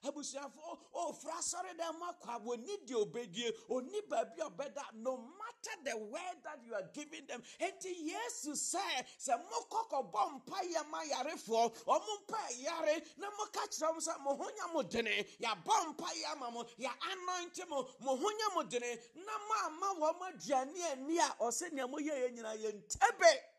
abusuafoɔ 0.03 0.77
ofura 0.93 1.33
asɔre 1.39 1.73
dɛm 1.77 2.01
akɔ 2.09 2.53
a 2.53 2.57
deɛ 2.85 2.95
obedie 2.95 3.51
oni 3.69 4.01
baabi 4.01 4.39
ɔbɛda 4.41 4.93
no 4.93 5.17
matter 5.17 5.83
the 5.83 5.97
word 5.97 6.37
that 6.43 6.59
you 6.63 6.73
are 6.73 6.87
giving 6.93 7.25
them. 7.25 7.41
Eti 7.59 8.09
yesu 8.11 8.51
sɛ 8.51 9.05
sɛ 9.19 9.37
mo 9.49 9.65
kɔkɔ 9.69 10.11
bɔ 10.11 10.41
mpa 10.41 10.59
yɛ 10.61 11.09
yarefoɔ 11.11 11.73
ɔmo 11.85 12.21
mpa 12.27 12.49
yare 12.61 13.01
na 13.17 13.29
mo 13.31 13.45
ka 13.51 13.61
kyerɛ 13.67 13.93
mo 13.93 13.99
sɛ 13.99 14.19
mo 14.21 14.35
ho 14.35 14.49
nya 14.51 14.73
mo 14.73 14.83
dene. 14.83 15.25
Yabɔ 15.39 15.95
mpa 15.95 16.09
yɛ 16.13 16.51
mo 16.51 16.63
yɛ 16.77 16.91
anointe 17.11 17.67
mo 17.67 17.87
mo 18.01 18.15
ho 18.15 18.29
nya 18.29 18.53
mo 18.53 18.63
dene. 18.63 18.99
Na 19.15 19.37
mo 19.37 19.55
ama 19.65 20.13
wɔn 20.13 20.33
aduane 20.33 20.91
ani 20.91 21.17
a 21.17 21.35
ɔsɛ 21.41 21.71
nea 21.71 21.87
mo 21.87 21.97
yɛ 21.97 22.13
yɛ 22.13 22.35
nyinaa 22.35 22.57
yɛ 22.57 22.71
ntɛbɛ. 22.73 23.54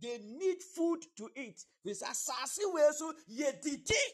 They 0.00 0.18
need 0.18 0.62
food 0.62 1.00
to 1.16 1.28
eat. 1.36 1.64
This 1.84 2.02
asase 2.02 2.72
wei 2.72 2.90
so 2.92 3.12
yɛdidi. 3.30 4.04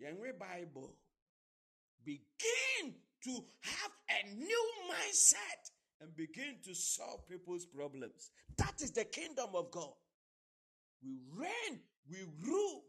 Yɛnwe 0.00 0.38
Bible. 0.38 0.96
Begin 2.04 2.94
to 3.24 3.44
have 3.60 3.92
a 4.10 4.34
new 4.34 4.70
mindset 4.90 5.70
and 6.00 6.14
begin 6.16 6.56
to 6.64 6.74
solve 6.74 7.28
people's 7.28 7.64
problems. 7.64 8.30
That 8.56 8.82
is 8.82 8.90
the 8.90 9.04
kingdom 9.04 9.50
of 9.54 9.70
God. 9.70 9.92
We 11.02 11.18
reign, 11.36 11.80
we 12.08 12.18
rule, 12.40 12.82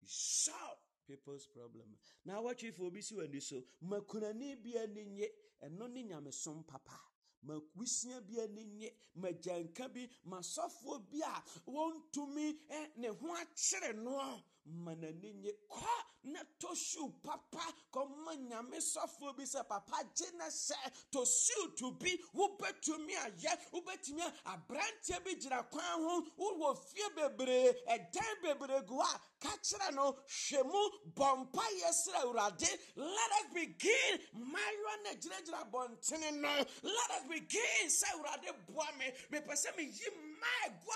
we 0.00 0.08
solve 0.08 0.78
people's 1.06 1.46
problems. 1.46 1.98
Now, 2.24 2.42
what 2.42 2.62
if 2.62 2.76
see 3.02 3.14
when 3.14 3.30
this 3.30 3.48
so? 3.48 3.62
Makunani 3.86 4.56
bi 4.62 4.80
ani 4.80 5.04
nye, 5.04 5.28
ɛno 5.64 5.92
ne 5.92 6.04
nyamesom 6.04 6.66
papa. 6.66 7.07
Makwusia 7.42 8.20
bi 8.20 8.40
ani 8.40 8.64
nye 8.64 8.92
magyanka 9.14 9.88
bi 9.92 10.08
masɔfoɔ 10.24 11.10
bi 11.10 11.20
a 11.22 11.42
wɔntumi 11.66 12.58
ne 12.96 13.08
ho 13.08 13.34
akyere 13.34 13.92
no 13.94 14.42
ma 14.68 14.94
n'ani 14.94 15.32
nye 15.34 15.52
kɔ 15.68 16.04
na 16.24 16.40
tɔ 16.60 16.74
siw 16.76 17.08
papa. 17.22 17.64
Kɔma 17.92 18.34
nyame 18.48 18.76
sɔfoɔ 18.78 19.36
bi 19.36 19.44
sɛ 19.44 19.66
papa 19.68 20.04
gye 20.14 20.30
na 20.36 20.46
sɛ 20.46 20.76
tɔ 21.12 21.26
siw 21.26 21.74
to 21.76 21.92
bi 21.92 22.16
wobɛtumi 22.34 23.14
ayɛ 23.16 23.70
wobɛtumi 23.72 24.22
aberanteɛ 24.44 25.24
bi 25.24 25.34
gyina 25.34 25.62
kwan 25.70 26.02
ho 26.02 26.22
wowɔ 26.36 26.76
fie 26.76 27.08
bebree 27.16 27.72
ɛdan 27.88 28.42
bebree 28.42 28.86
gu 28.86 29.00
a 29.00 29.20
ka 29.40 29.56
kyerɛ 29.62 29.94
no 29.94 30.12
hwɛ 30.12 30.64
mu 30.64 30.90
bɔ 31.14 31.46
yɛ 31.80 31.90
srɛ 31.92 32.22
awurade 32.24 32.68
let 32.96 33.32
us 33.40 33.52
begin 33.54 34.20
mmaayewa 34.34 35.02
na 35.04 35.10
gyinagyina 35.14 35.70
abɔntene 35.70 36.40
no. 36.40 36.48
Let 36.82 37.10
us 37.10 37.28
begin 37.28 37.86
sɛ 37.88 38.06
awurade 38.14 38.52
boa 38.66 38.86
me. 38.98 39.06
Mepɛ 39.30 39.52
sɛ 39.54 39.76
meyi 39.76 40.08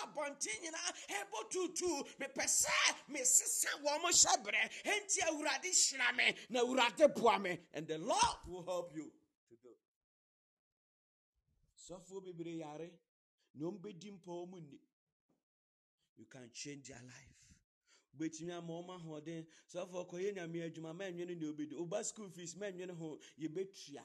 abɔnten 0.03 0.63
nyinaa 0.63 1.51
tutu. 1.51 1.87
Wɔn 3.83 4.03
mo 4.03 4.09
hyɛ 4.09 4.71
enti 4.85 5.21
awurade 5.23 5.71
hyira 5.71 6.17
me 6.17 6.35
na 6.51 6.61
awurade 6.61 7.15
boa 7.15 7.39
me. 7.39 7.59
And 7.73 7.87
the 7.87 7.99
lord 7.99 8.37
will 8.47 8.63
help 8.65 8.95
you 8.95 9.13
to 9.49 9.57
do. 9.63 9.77
Sɔfoɔ 11.89 12.25
bebree 12.25 12.59
yare 12.59 12.91
na 13.55 13.67
wɔn 13.67 13.81
bɛdi 13.81 14.13
mpa 14.13 14.33
wɔn 14.33 14.69
ni 14.71 14.79
you 16.17 16.27
can 16.27 16.51
change 16.53 16.89
their 16.89 17.03
life. 17.03 17.33
Wobɛtumi 18.17 18.53
ama 18.53 18.73
ɔma 18.73 19.01
ahoɔden. 19.01 19.47
Sɔfoɔ 19.73 20.11
kɔyɛ 20.11 20.35
nyame 20.35 20.71
adwuma 20.71 20.95
ma 20.95 21.05
ɛnwene 21.05 21.39
ne 21.39 21.47
obɛdi 21.47 21.73
woba 21.75 22.05
school 22.05 22.31
fees 22.31 22.57
ma 22.57 22.67
ɛnwene 22.67 22.97
ho. 22.97 23.19
Yɛbɛtua. 23.39 24.05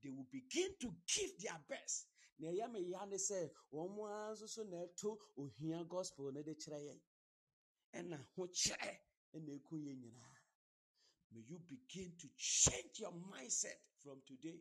They 0.00 0.10
will 0.10 0.26
begin 0.30 0.76
to 0.78 0.94
give 1.06 1.38
their 1.40 1.58
best. 1.68 2.06
Na 2.38 2.50
me 2.68 2.80
ya 2.80 3.04
ne 3.04 3.16
sɛ 3.16 3.50
wɔn 3.72 3.96
nso 4.32 4.48
so 4.48 4.62
na 4.64 4.76
ɛto 4.86 5.18
ohia 5.36 5.84
gospel 5.84 6.30
kyerɛ 6.32 6.80
yɛn. 6.86 7.00
Ɛna 7.94 8.18
ho 8.34 8.46
kyerɛ 8.46 8.98
ɛna 9.34 9.52
yɛn 9.70 10.00
nyinaa. 10.02 10.36
May 11.32 11.40
you 11.40 11.58
begin 11.58 12.16
to 12.18 12.28
change 12.36 13.00
your 13.00 13.12
mindset 13.12 13.80
from 14.02 14.22
today. 14.26 14.60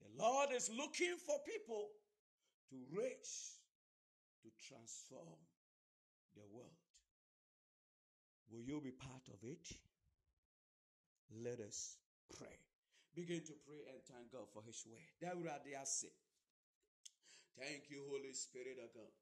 The 0.00 0.08
Lord 0.16 0.52
is 0.52 0.70
looking 0.70 1.16
for 1.18 1.42
people 1.42 1.90
to 2.70 2.76
raise, 2.92 3.58
to 4.42 4.48
transform 4.68 5.38
the 6.34 6.46
world. 6.46 6.78
Will 8.50 8.62
you 8.62 8.80
be 8.80 8.92
part 8.92 9.28
of 9.28 9.42
it? 9.42 9.68
Let 11.30 11.60
us 11.60 11.98
pray. 12.38 12.56
Begin 13.14 13.42
to 13.44 13.52
pray 13.66 13.84
and 13.92 14.00
thank 14.04 14.32
God 14.32 14.48
for 14.52 14.62
His 14.62 14.86
word. 14.86 15.02
That 15.20 15.36
would 15.36 15.48
say. 15.84 16.08
Thank 17.56 17.90
you, 17.90 18.02
Holy 18.10 18.32
Spirit 18.32 18.78
of 18.82 18.92
God. 18.94 19.12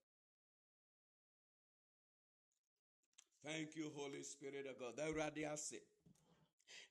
Thank 3.45 3.77
you, 3.77 3.93
Holy 3.95 4.23
Spirit 4.23 4.67
of 4.69 4.79
God. 4.81 4.97
That 4.97 5.15
say. 5.57 5.83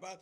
kabababa 0.00 0.20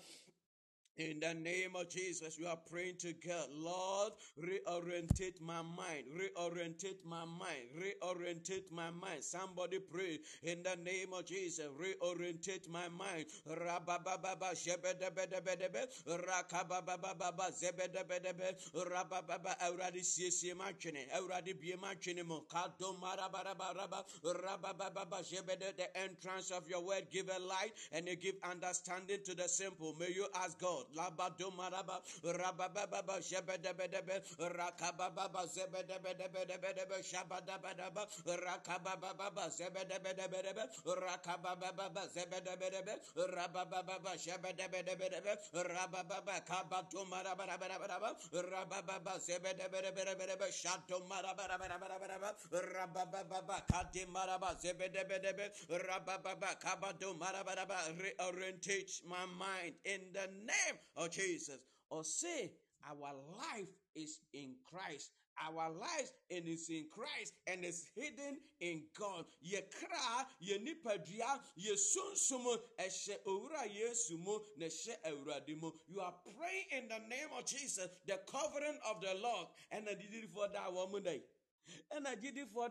in 0.99 1.21
the 1.21 1.35
name 1.35 1.77
of 1.77 1.89
Jesus, 1.89 2.39
we 2.39 2.47
are 2.47 2.59
praying 2.71 2.97
to 2.99 3.13
God. 3.13 3.49
Lord, 3.53 4.13
reorientate 4.39 5.41
my 5.41 5.63
mind, 5.63 6.05
reorientate 6.17 7.05
my 7.05 7.25
mind, 7.25 7.71
reorientate 7.79 8.71
my 8.73 8.91
mind. 8.91 9.23
Somebody 9.23 9.79
pray 9.79 10.19
in 10.43 10.63
the 10.63 10.77
name 10.83 11.13
of 11.13 11.25
Jesus, 11.25 11.67
reorientate 11.81 12.69
my 12.69 12.89
mind. 12.89 13.27
Rabababa 13.49 14.55
shebedebedebedebe, 14.55 15.87
rakabababa 16.07 17.53
zebedebedebe, 17.53 18.57
rabababa 18.75 19.57
awurade 19.61 20.03
siesie 20.03 20.55
ma 20.57 20.73
twene, 20.73 21.07
awurade 21.17 21.59
bie 21.61 21.77
ma 21.81 21.95
twene 21.95 22.25
mu. 22.27 22.41
Kado 22.49 22.97
marabarabaraba, 23.01 24.05
rabababa 24.25 25.23
shebede 25.23 25.77
the 25.77 25.97
entrance 25.97 26.51
of 26.51 26.69
your 26.69 26.81
word 26.83 27.07
give 27.11 27.29
a 27.29 27.39
light 27.39 27.73
and 27.93 28.09
you 28.09 28.17
give 28.17 28.35
understanding 28.43 29.21
to 29.25 29.35
the 29.35 29.49
simple. 29.49 29.95
May 29.99 30.13
you 30.13 30.27
ask 30.35 30.59
God 30.59 30.87
labadomaraba 30.95 32.03
rabababa 32.25 33.21
jebedebedebe 33.21 34.23
rakababa 34.39 35.47
zebedebedebedebe 35.47 37.03
shabadabadaba 37.03 38.07
rakababa 38.27 39.49
zebedebedebe 39.51 40.65
rakababa 40.85 42.03
zebedebedebe 42.15 42.95
rabababa 43.37 44.17
jebedebedebe 44.17 45.33
rabababa 45.53 46.41
kabadomarabarabaraba 46.49 48.11
rabababa 48.33 49.19
zebedebedebe 49.21 50.47
shadomarabarabaraba 50.53 52.35
rabababa 52.53 53.63
kadimaraba 53.71 54.55
zebedebedebe 54.63 55.53
rabababa 55.69 56.55
kabadomarabaraba 56.61 57.77
reorientate 57.99 59.03
my 59.07 59.27
mind 59.27 59.75
in 59.85 60.13
the 60.13 60.27
name 60.47 60.78
of 60.97 61.11
Jesus. 61.11 61.59
Or 61.91 62.05
say, 62.05 62.53
our 62.89 63.15
life 63.37 63.69
is 63.95 64.21
in 64.33 64.55
Christ. 64.71 65.11
Our 65.41 65.71
lives 65.71 66.13
and 66.31 66.49
is 66.49 66.69
in 66.69 66.87
Christ 66.91 67.33
and 67.47 67.65
is 67.65 67.87
hidden 67.95 68.39
in 68.61 68.83
God. 68.99 69.25
Ye 69.41 69.59
kra, 69.59 70.27
ye 70.41 70.59
nipadua, 70.59 71.39
ye 71.55 71.75
sunsumo, 71.75 72.57
eshe 72.81 73.15
owura 73.25 73.63
yesu 73.71 74.19
mo, 74.19 74.41
neshe 74.61 74.91
ewradimo. 75.07 75.73
You 75.87 76.01
are 76.01 76.15
praying 76.25 76.83
in 76.83 76.89
the 76.89 76.99
name 77.09 77.29
of 77.39 77.47
Jesus, 77.47 77.89
the 78.07 78.19
covering 78.31 78.79
of 78.91 79.01
the 79.01 79.15
Lord. 79.23 79.47
And 79.71 79.85
I 79.89 79.95
did 79.95 80.13
it 80.13 80.29
for 80.35 80.49
that 80.53 80.73
woman 80.73 81.05
day. 81.05 81.23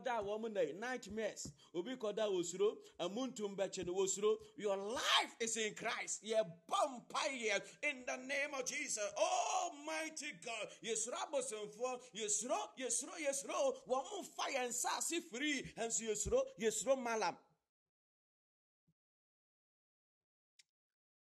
Da 0.03 0.19
a 0.19 0.23
wɔn 0.23 0.51
na 0.53 0.61
nightmares. 0.87 1.51
Obi 1.73 1.95
kɔda 1.95 2.27
osuro 2.29 2.77
amuntum 2.99 3.55
bɛkye 3.55 3.85
no 3.85 3.93
osuro 3.95 4.37
your 4.57 4.77
life 4.77 5.35
is 5.39 5.57
in 5.57 5.75
christ. 5.75 6.23
Bɔ 6.23 7.05
mpaeɛ 7.07 7.61
in 7.83 8.05
the 8.05 8.17
name 8.17 8.53
of 8.53 8.65
jesus. 8.65 9.03
Almighty 9.17 10.31
god. 10.43 10.69
Yɛsuro 10.83 11.13
abosomfoɔ 11.27 12.01
yɛsuro 12.15 12.59
yɛsuro 12.77 13.13
yɛsuro 13.19 13.85
wɔn 13.87 14.03
mo 14.11 14.23
fa 14.35 14.43
yɛn 14.51 14.69
nsaase 14.69 15.21
firi 15.29 15.73
nso 15.77 16.03
yɛsuro 16.03 16.41
yɛsuro 16.59 17.01
malam. 17.01 17.37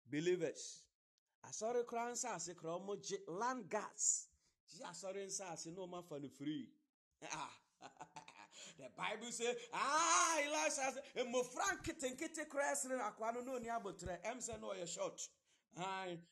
Believers 0.10 0.84
asɔre 1.44 1.86
koraa 1.86 2.12
nsaase 2.12 2.56
koraa 2.56 2.80
wɔn 2.80 3.02
gye 3.02 3.18
land 3.28 3.70
gas 3.70 4.28
gye 4.70 4.84
asɔre 4.86 5.26
nsaase 5.26 5.68
na 5.74 5.82
wɔn 5.82 6.00
afa 6.00 6.20
no 6.20 6.30
free. 6.30 6.70
Ah. 7.32 7.59
The 8.78 8.90
bible 8.96 9.32
say 9.32 9.56
ah 9.74 10.38
elisha 10.40 10.94
sɛ 10.96 11.24
mmɔfra 11.26 11.78
nketenkete 11.78 12.48
koraa 12.50 12.76
sere 12.76 13.00
akoa 13.00 13.34
no 13.34 13.42
na 13.42 13.52
ɔni 13.60 13.68
abotire 13.70 14.22
ɛm 14.24 14.38
sɛ 14.38 14.60
na 14.60 14.68
ɔyɛ 14.68 14.88
short. 14.88 15.30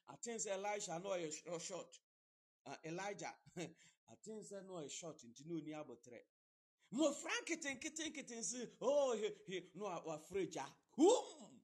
Aten 0.09 0.37
sɛ 0.37 0.51
elisha 0.57 0.99
na 0.99 1.09
ɔyɛ 1.09 1.59
short. 1.61 1.99
Uh, 2.65 2.75
elijah 2.83 3.33
aten 4.11 4.41
sɛ 4.43 4.63
na 4.65 4.73
ɔyɛ 4.73 4.89
short 4.89 5.17
nti 5.23 5.45
na 5.45 5.53
ɔni 5.55 5.73
abotire 5.73 6.21
mmɔfra 6.93 7.31
nketenkete 7.43 8.11
nkete 8.11 8.35
nsi 8.37 8.69
oh 8.81 9.13
he 9.15 9.29
he 9.47 9.69
na 9.75 10.01
wafrɛ 10.01 10.51
gya. 10.51 10.65
Hum! 10.95 11.61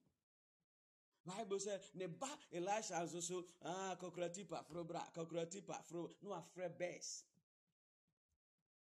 Bible 1.24 1.58
sɛ 1.58 1.80
ne 1.94 2.06
ba 2.06 2.28
elisha 2.52 2.94
nso 3.02 3.22
so 3.22 3.44
ah 3.62 3.96
kɔkora 3.98 4.32
tipa 4.32 4.62
foro 4.62 4.84
bra 4.84 5.00
kɔkora 5.14 5.50
tipa 5.50 5.82
foro 5.82 6.10
na 6.22 6.28
wafrɛ 6.30 6.76
bears 6.78 7.24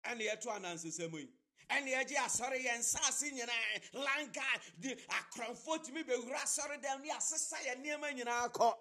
ɛne 0.03 0.21
yɛto 0.30 0.49
anansesɛm 0.51 1.13
yi 1.13 1.30
ɛne 1.69 1.89
yɛgye 1.91 2.17
asɔre 2.17 2.57
yɛn 2.63 2.80
nsaase 2.80 3.31
nyinaa 3.31 3.93
lanka 3.93 4.43
de 4.80 4.95
akorɔmfoɔ 4.95 5.84
tumi 5.85 6.03
bɛwura 6.03 6.41
asɔre 6.43 6.81
dɛm 6.81 7.01
ne 7.01 7.09
asesa 7.11 7.57
yɛn 7.65 7.84
nneɛma 7.84 8.13
nyinaa 8.13 8.51
kɔ 8.51 8.73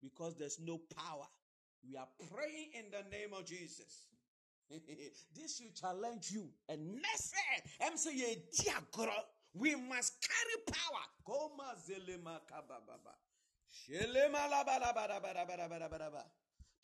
because 0.00 0.36
there's 0.36 0.60
no 0.60 0.78
power. 0.94 1.26
We 1.84 1.96
are 1.96 2.06
praying 2.30 2.70
in 2.74 2.84
the 2.90 3.02
name 3.10 3.32
of 3.32 3.44
jesus. 3.44 4.06
This 5.34 5.56
should 5.58 5.74
challenge 5.74 6.30
you. 6.30 6.48
And 6.68 7.00
next 7.00 7.34
ɛm 7.80 7.94
sɛ 7.94 8.12
yɛdi 8.12 8.68
agorɔ 8.68 9.24
we 9.54 9.74
must 9.74 10.20
carry 10.20 10.62
power. 10.66 11.04
Koma 11.24 11.74
zelema 11.86 12.40
kabababa 12.46 13.14
shelema 13.70 14.48
labalabalabalabalabalaba 14.50 16.24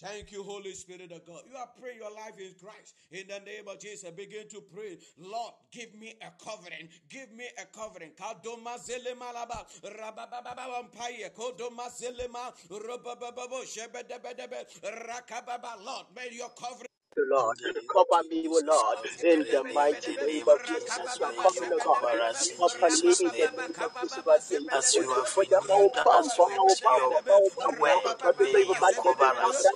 Thank 0.05 0.33
you, 0.33 0.43
Holy 0.43 0.73
Spirit 0.75 1.13
of 1.13 1.25
God. 1.25 1.41
You 1.51 1.57
are 1.57 1.71
praying 1.81 1.97
your 1.97 2.13
life 2.13 2.39
in 2.39 2.53
Christ. 2.61 2.95
In 3.11 3.27
the 3.27 3.41
name 3.41 3.67
of 3.67 3.81
Jesus, 3.81 4.11
begin 4.11 4.47
to 4.51 4.61
pray. 4.61 4.99
Lord, 5.17 5.55
give 5.73 5.95
me 5.95 6.13
a 6.21 6.29
covering. 6.45 6.91
Give 7.09 7.33
me 7.33 7.47
a 7.57 7.65
covering. 7.75 8.11
Kadoma 8.11 8.77
zelema 8.85 9.33
laba. 9.33 9.65
Rabababa 9.83 10.55
vampire. 10.55 11.31
Kodoma 11.35 11.89
zelema. 11.89 12.53
Rabababa 12.69 13.65
shebedebedebe. 13.65 14.67
Rakababa. 15.09 15.83
Lord, 15.83 16.07
may 16.15 16.29
your 16.37 16.51
covering. 16.51 16.94
Lord. 17.31 17.57
Cover 17.89 18.29
me, 18.29 18.47
O 18.49 18.61
Lord, 18.65 18.99
in 19.25 19.41
the 19.41 19.65
mighty 19.75 20.17
name 20.17 20.49
of 20.49 20.59
Jesus. 20.67 21.19
You 21.19 21.27
are 21.27 21.33
coming, 21.33 21.73
O 21.73 21.79
God. 21.79 22.03
Cover 22.03 22.91
me 22.91 23.11
in 23.11 23.17
the 23.19 23.33
name 23.33 23.59
of 23.59 23.73
Jesus. 24.03 24.67
As 24.73 24.95
you 24.97 25.11
have 25.15 25.37
renewed 25.37 25.97
us 25.97 26.39
with 26.39 26.81
your 26.83 27.81
word, 27.81 28.17
may 28.41 28.63
you 28.67 28.75
cover 29.03 29.25
us. 29.47 29.67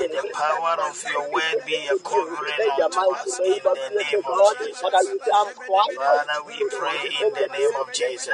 May 0.00 0.08
the 0.08 0.24
power 0.32 0.76
of 0.88 1.04
your 1.10 1.32
word 1.32 1.58
be 1.66 1.76
a 1.86 1.96
covering 1.98 2.70
unto 2.70 3.00
us 3.12 3.40
in 3.40 3.60
the 3.62 3.90
name 3.98 4.22
of 4.26 4.58
Jesus. 4.58 4.82
Father, 5.96 6.40
we 6.46 6.56
pray 6.70 7.02
in 7.22 7.28
the 7.34 7.48
name 7.52 7.74
of 7.80 7.92
Jesus. 7.92 8.26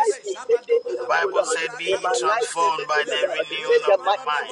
The 0.87 1.07
Bible 1.09 1.45
said, 1.45 1.71
Be 1.79 1.93
transformed 1.97 2.87
by 2.89 3.05
the 3.07 3.21
renewing 3.29 3.85
of 3.93 3.99
the 4.05 4.19
mind. 4.27 4.51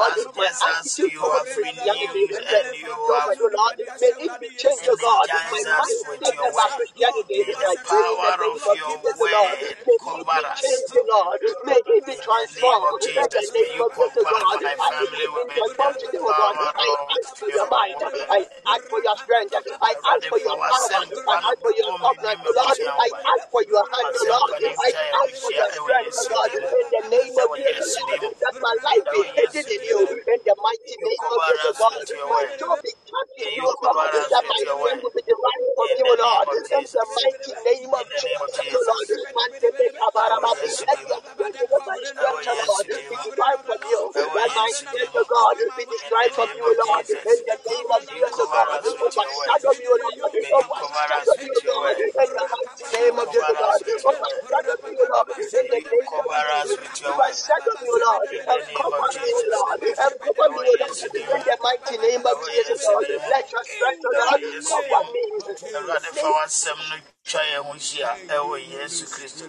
As 0.00 0.26
just 0.36 0.62
as 0.78 0.98
you 0.98 1.20
have 1.20 1.46
renewed 1.56 2.32
and 2.32 2.76
you 2.76 2.92
word, 3.08 3.19
oh 3.28 3.50
Lord. 3.52 3.76
May 4.00 4.12
it 4.24 4.32
be 4.40 4.48
changed, 4.56 4.88
oh 4.88 4.96
God. 5.00 5.28
My 5.50 5.60
Energize 5.60 5.68
us 5.76 6.04
with 6.08 6.20
mindset 6.20 6.34
your 6.34 6.48
about. 6.50 6.70
Christianity. 6.76 7.40
May 7.44 7.52
the 7.52 7.66
I 7.68 7.76
pray 7.84 8.06
in 8.06 8.20
the 8.20 8.32
power 8.32 8.32
of 8.48 8.62
your 8.76 8.96
oh 9.20 9.28
Lord. 9.30 9.58
word 9.60 9.76
May 9.90 9.98
it 10.00 10.26
be 10.32 10.42
changed, 10.56 10.92
oh 10.96 11.04
Lord. 11.08 11.40
May 11.66 11.78
it 11.84 12.04
be 12.06 12.14
In 12.14 12.20
transformed. 12.22 13.02
In 13.06 13.26
the 13.30 13.44
name 13.52 13.78
of 13.80 13.90
Jesus, 13.96 14.26
oh 14.30 14.40
God. 14.40 14.58
my 14.62 14.74
As 14.78 14.94
it 15.00 15.10
family 15.10 15.26
with 15.28 15.48
begins 15.48 15.68
to 15.68 15.74
the 15.74 15.74
come 15.76 15.94
today, 16.00 16.20
oh 16.22 16.34
God. 16.34 16.54
I 16.78 16.88
ask 17.18 17.30
for 17.38 17.50
your 17.50 17.66
your. 17.68 18.02
I 18.30 18.40
ask 18.66 18.84
for 18.88 19.00
your 19.02 19.16
strength. 19.16 19.54
I 19.82 19.92
ask 20.14 20.22
for 20.28 20.38
your 20.40 20.56
power. 20.56 20.88
I 21.28 21.36
ask 21.50 21.58
for 21.60 21.72
your 21.74 21.92
covenant, 22.00 22.40
oh 22.46 22.54
Lord. 22.56 22.78
I 22.98 23.08
ask 23.34 23.44
for 23.50 23.62
your 23.66 23.84
hand, 23.92 24.10
oh 24.16 24.26
Lord. 24.28 24.50
I 24.78 24.90
ask 25.24 25.32
for 25.40 25.52
your 25.52 25.70
strength, 25.70 26.12
oh 26.16 26.26
God. 26.30 26.48
din 26.52 26.62
mu. 26.62 26.70
In 26.80 26.88
the 26.90 27.02
name 27.10 27.36
of 27.38 27.48
Jesus, 27.56 27.90
Yesu 27.90 28.00
Lord. 28.00 28.20
din 28.20 28.20
mu. 28.22 28.30
That 28.40 28.56
my 28.60 28.74
life 28.84 29.04
be 29.10 29.20
hidden 29.36 29.66
in 29.68 29.82
you. 29.84 30.00
In 30.08 30.40
the 30.46 30.54
mighty 30.62 30.94
name 31.00 31.24
of 31.30 31.40
Jesus, 31.44 31.64
us 31.66 31.80
oh 31.80 31.90
God. 31.90 32.00
My 32.28 32.44
word. 32.44 32.58
soul 32.58 32.76
be 32.82 32.92
captured 32.92 33.00
in 33.00 33.09
May 33.38 33.52
you, 33.56 33.62
you 33.62 33.74
God. 33.82 33.96
cover 33.96 34.08
us 34.24 34.32
That 34.32 34.44
with 34.44 34.54
my 34.54 34.60
your 34.60 34.80
strength 34.80 35.02
word. 35.02 35.04
will 35.04 35.14
be 35.14 35.22
derived 35.26 35.68
from 35.76 35.90
In 35.90 35.98
you, 35.98 36.08
the 36.08 36.16
name 36.22 36.44
Lord. 36.44 36.48
of 36.48 36.62
In 36.72 36.86
the 36.92 37.04
Jesus. 37.04 37.08
mighty 37.18 37.52
name 37.66 37.92
of 37.94 38.04
In 38.04 38.08
the 38.08 38.22
name 38.24 38.42
of 38.42 38.50
Jesus, 38.50 38.86
Lord. 38.86 39.08
Jesus. 39.08 39.22
My 39.34 39.48
baby, 39.60 39.86
Ɛwɔ 39.94 39.94
kabaraba. 39.98 40.50
Yesu 40.56 40.86
Let 40.86 40.90
din 40.90 41.06
mu. 41.08 41.16
your 41.16 41.22
strength, 41.22 41.60
let 41.62 41.82
my 41.86 41.98
Ɛwɔ 42.20 42.38
strength, 42.38 42.54
God, 42.66 42.84
Yesu 42.84 42.84
din 42.90 43.04
be 43.10 43.16
mu. 43.16 43.22
derived 43.22 43.64
from 43.66 43.80
you. 43.88 44.02
Ɛwɔ 44.14 44.36
Let 44.36 44.50
my 44.54 44.70
Yesu 44.70 44.86
din 44.92 45.08
strength, 45.08 45.14
mu. 45.14 45.22
God, 45.28 45.56
be 45.76 45.84
In 45.92 46.12
the 46.18 46.28
derived 46.28 46.34
from 46.34 46.50
name 46.50 46.60
you, 46.60 46.68
of 46.68 46.78
Lord. 46.86 47.06
Jesus. 47.06 47.28
In 47.28 47.38
the 47.46 47.56
name 47.68 47.90
of 47.96 48.02
You 48.08 48.14
Jesus, 48.14 48.36
cover 48.36 48.62
God. 48.62 48.80
us 48.80 48.94
with 48.96 49.16
your 49.18 49.32
word. 49.38 49.56
Overshadow 49.56 49.72
me, 49.78 49.86
Lord. 49.88 50.16
May 50.40 50.52
you 50.58 50.70
cover 50.78 51.08
Overshadow 51.10 51.22
us 51.22 51.36
me, 51.42 51.50
with 51.50 51.62
your 51.64 51.78
Lord. 51.78 51.96
word. 51.96 51.98
In 52.18 52.30
the 52.34 52.44
mighty 52.50 52.86
you 53.00 53.10
name 53.10 53.18
of 53.18 53.28
Jesus, 53.32 53.32
cover 53.32 53.52
God. 53.58 53.74
us 53.74 53.82
with 53.86 54.04
your 54.08 54.20
word. 54.22 54.46
Overshadow 54.50 54.76
me, 54.84 54.92
Lord. 55.12 55.28
In 55.56 55.64
May 55.70 55.70
the 55.70 55.80
you 55.84 55.98
name 55.98 56.14
of 56.18 56.24
cover 56.24 56.42
Jesus. 56.42 56.62
us 56.62 56.76
with 56.78 57.00
your 57.02 57.16
word. 57.18 57.38
Overshadow 57.38 57.74
me, 57.82 57.92
Lord. 58.02 58.28
In 58.32 58.44
the 58.48 58.60
name 58.68 58.92
of 58.92 59.04
cover 59.04 59.10
me, 59.20 59.30
Jesus. 59.30 59.54
Lord. 59.54 59.80
And 59.98 60.12
cover 60.22 60.48
me, 60.54 60.60
Ɛwɔ 60.60 60.78
Lord. 60.80 60.80
Yesu 60.80 61.08
din 61.12 61.26
In 61.32 61.40
mu. 61.40 61.44
the 61.44 61.56
mighty 61.62 61.96
name 61.98 62.22
of 62.26 62.36
Ɛwɔ 62.36 62.46
Jesus, 62.46 62.78
Yesu 62.78 62.84
God. 62.84 62.99
din 62.99 62.99
mu. 62.99 62.99
Let 63.00 63.52
your 63.52 63.64
strength, 63.64 64.04
Lord, 64.04 64.40
me. 64.42 65.30
Awurade 65.74 66.10
fa 66.20 66.28
w'asɛm 66.36 66.78
no 66.90 66.96
twa 67.24 67.40
yɛn 67.40 67.64
ho 67.64 67.72
hyia 67.72 68.10
ɛwɔ 68.28 68.56
Yesu 68.70 69.04
Kristo. 69.06 69.48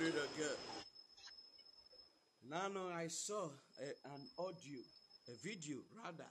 Now, 2.49 2.67
no, 2.67 2.87
I 2.89 3.07
saw 3.07 3.49
a, 3.79 3.87
an 4.13 4.21
audio, 4.39 4.79
a 5.27 5.33
video 5.43 5.77
rather. 6.03 6.27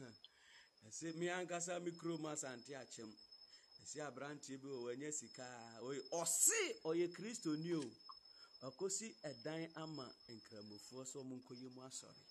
I 0.02 0.90
said, 0.90 1.16
me 1.16 1.26
ankasa 1.28 1.82
mi 1.82 1.92
kuro 1.92 2.18
ma 2.18 2.34
sante 2.34 2.72
akyem. 2.74 3.10
ɛsi 3.82 4.00
aberanteɛ 4.04 4.60
bi 4.60 4.68
wɔ 4.68 4.78
wɔnyɛ 4.86 5.12
sika 5.12 5.46
ɔyɛ 5.80 6.00
ɔse 6.20 6.60
ɔyɛ 6.84 7.06
kristo 7.14 7.56
ni 7.56 7.72
o 7.72 7.84
ɔkɔsi 8.68 9.08
ɛdan 9.24 9.70
ama 9.76 10.04
nkramofoɔ 10.28 11.02
sɛ 11.10 11.16
ɔmo 11.22 11.34
nkɔyɛ 11.40 11.68
mu 11.74 11.80
asɔre 11.88 12.22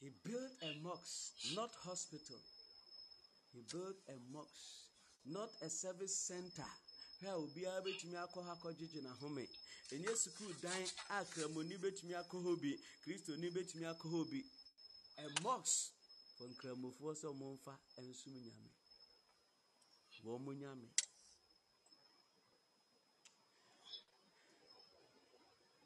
he 0.00 0.10
built 0.24 0.52
a 0.62 0.74
mosque 0.82 1.32
not 1.54 1.70
hospital. 1.84 2.36
He 3.52 3.60
built 3.72 3.96
a 4.08 4.16
mosque 4.32 4.86
not 5.26 5.48
a 5.62 5.68
service 5.70 6.14
center. 6.14 6.70
Hwɛ 7.22 7.30
a 7.30 7.36
obiara 7.36 7.80
bɛtumi 7.82 8.16
akɔ 8.16 8.44
ha 8.44 8.54
akɔgyegye 8.54 9.00
n'ahome. 9.02 9.48
Ɛnyɛ 9.90 10.12
sukuu 10.16 10.52
dan 10.60 10.82
a 11.10 11.24
kramoni 11.24 11.78
bɛtumi 11.78 12.14
akɔ 12.14 12.36
hɔ 12.44 12.60
bi 12.60 12.78
kristoni 13.04 13.50
bɛtumi 13.50 13.84
akɔ 13.92 14.06
hɔ 14.12 14.30
bi. 14.30 14.44
A 15.18 15.40
mosque 15.42 15.92
for 16.36 16.46
nkramofoɔ 16.48 17.12
sɛ 17.16 17.26
ɔmomfa 17.32 17.74
nsom 17.98 18.34
nyame. 18.44 18.70
Wɔn 20.24 20.44
mo 20.44 20.52
nyame. 20.52 20.88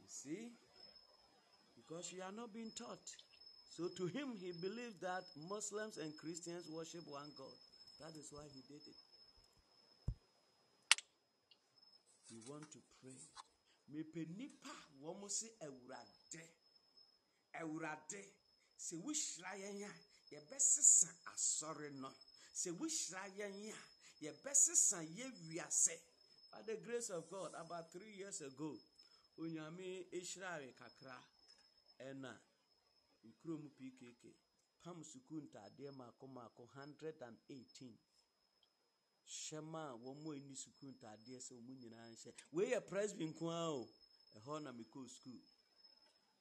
You 0.01 0.09
see? 0.09 0.53
Because 1.77 2.13
you 2.13 2.23
are 2.23 2.33
not 2.33 2.53
being 2.53 2.73
taught 2.73 3.17
so 3.71 3.89
to 3.97 4.07
him 4.07 4.35
he 4.41 4.53
believed 4.53 5.01
that 5.01 5.25
muslims 5.49 5.97
and 5.99 6.17
christians 6.19 6.69
worship 6.71 7.07
one 7.07 7.31
god. 7.39 7.57
That 8.01 8.17
is 8.17 8.33
why 8.33 8.49
he 8.49 8.63
did 8.65 8.81
it. 8.81 8.97
We 12.33 12.41
want 12.49 12.65
to 12.73 12.79
pray. 13.03 13.21
Yɛn 19.61 19.83
a 19.85 19.93
yɛbɛsesa 20.33 21.11
asɔre 21.35 21.91
yɛn 23.37 23.69
a 23.69 23.77
yɛbɛsesa 24.25 24.99
yɛ 25.17 25.27
wiase. 25.49 25.97
By 26.53 26.63
the 26.63 26.77
grace 26.77 27.11
of 27.11 27.29
god 27.31 27.53
about 27.55 27.93
three 27.93 28.13
years 28.17 28.41
ago 28.41 28.79
onyame 29.39 30.07
kakra 30.11 31.17
ɛna 32.01 32.33
nkurom 33.29 33.71
pkk 33.77 34.23
pam 34.83 34.99
sukuu 35.05 35.41
ntaadeɛ 35.47 35.91
hundred 36.79 37.17
and 37.23 37.39
eighteen. 37.49 37.99
Hyɛ 39.27 39.61
ma 39.63 39.91
a 39.93 39.97
wɔn 39.97 40.17
a 40.27 40.31
ɛni 40.39 40.55
sukuu 40.57 40.91
ntaadeɛ 40.95 41.39
sɛ 41.47 41.53
wɔn 41.55 41.77
nyinaa 41.81 42.09
nhyɛ. 42.11 42.33
Wei 42.53 42.71
yɛ 42.73 42.81
presby 42.89 43.25
nko 43.27 43.45
ara 43.51 43.71
o. 43.71 43.89
Ɛhɔ 44.37 44.63
na 44.63 44.73
mekɔ 44.73 45.09
sukuu. 45.09 45.41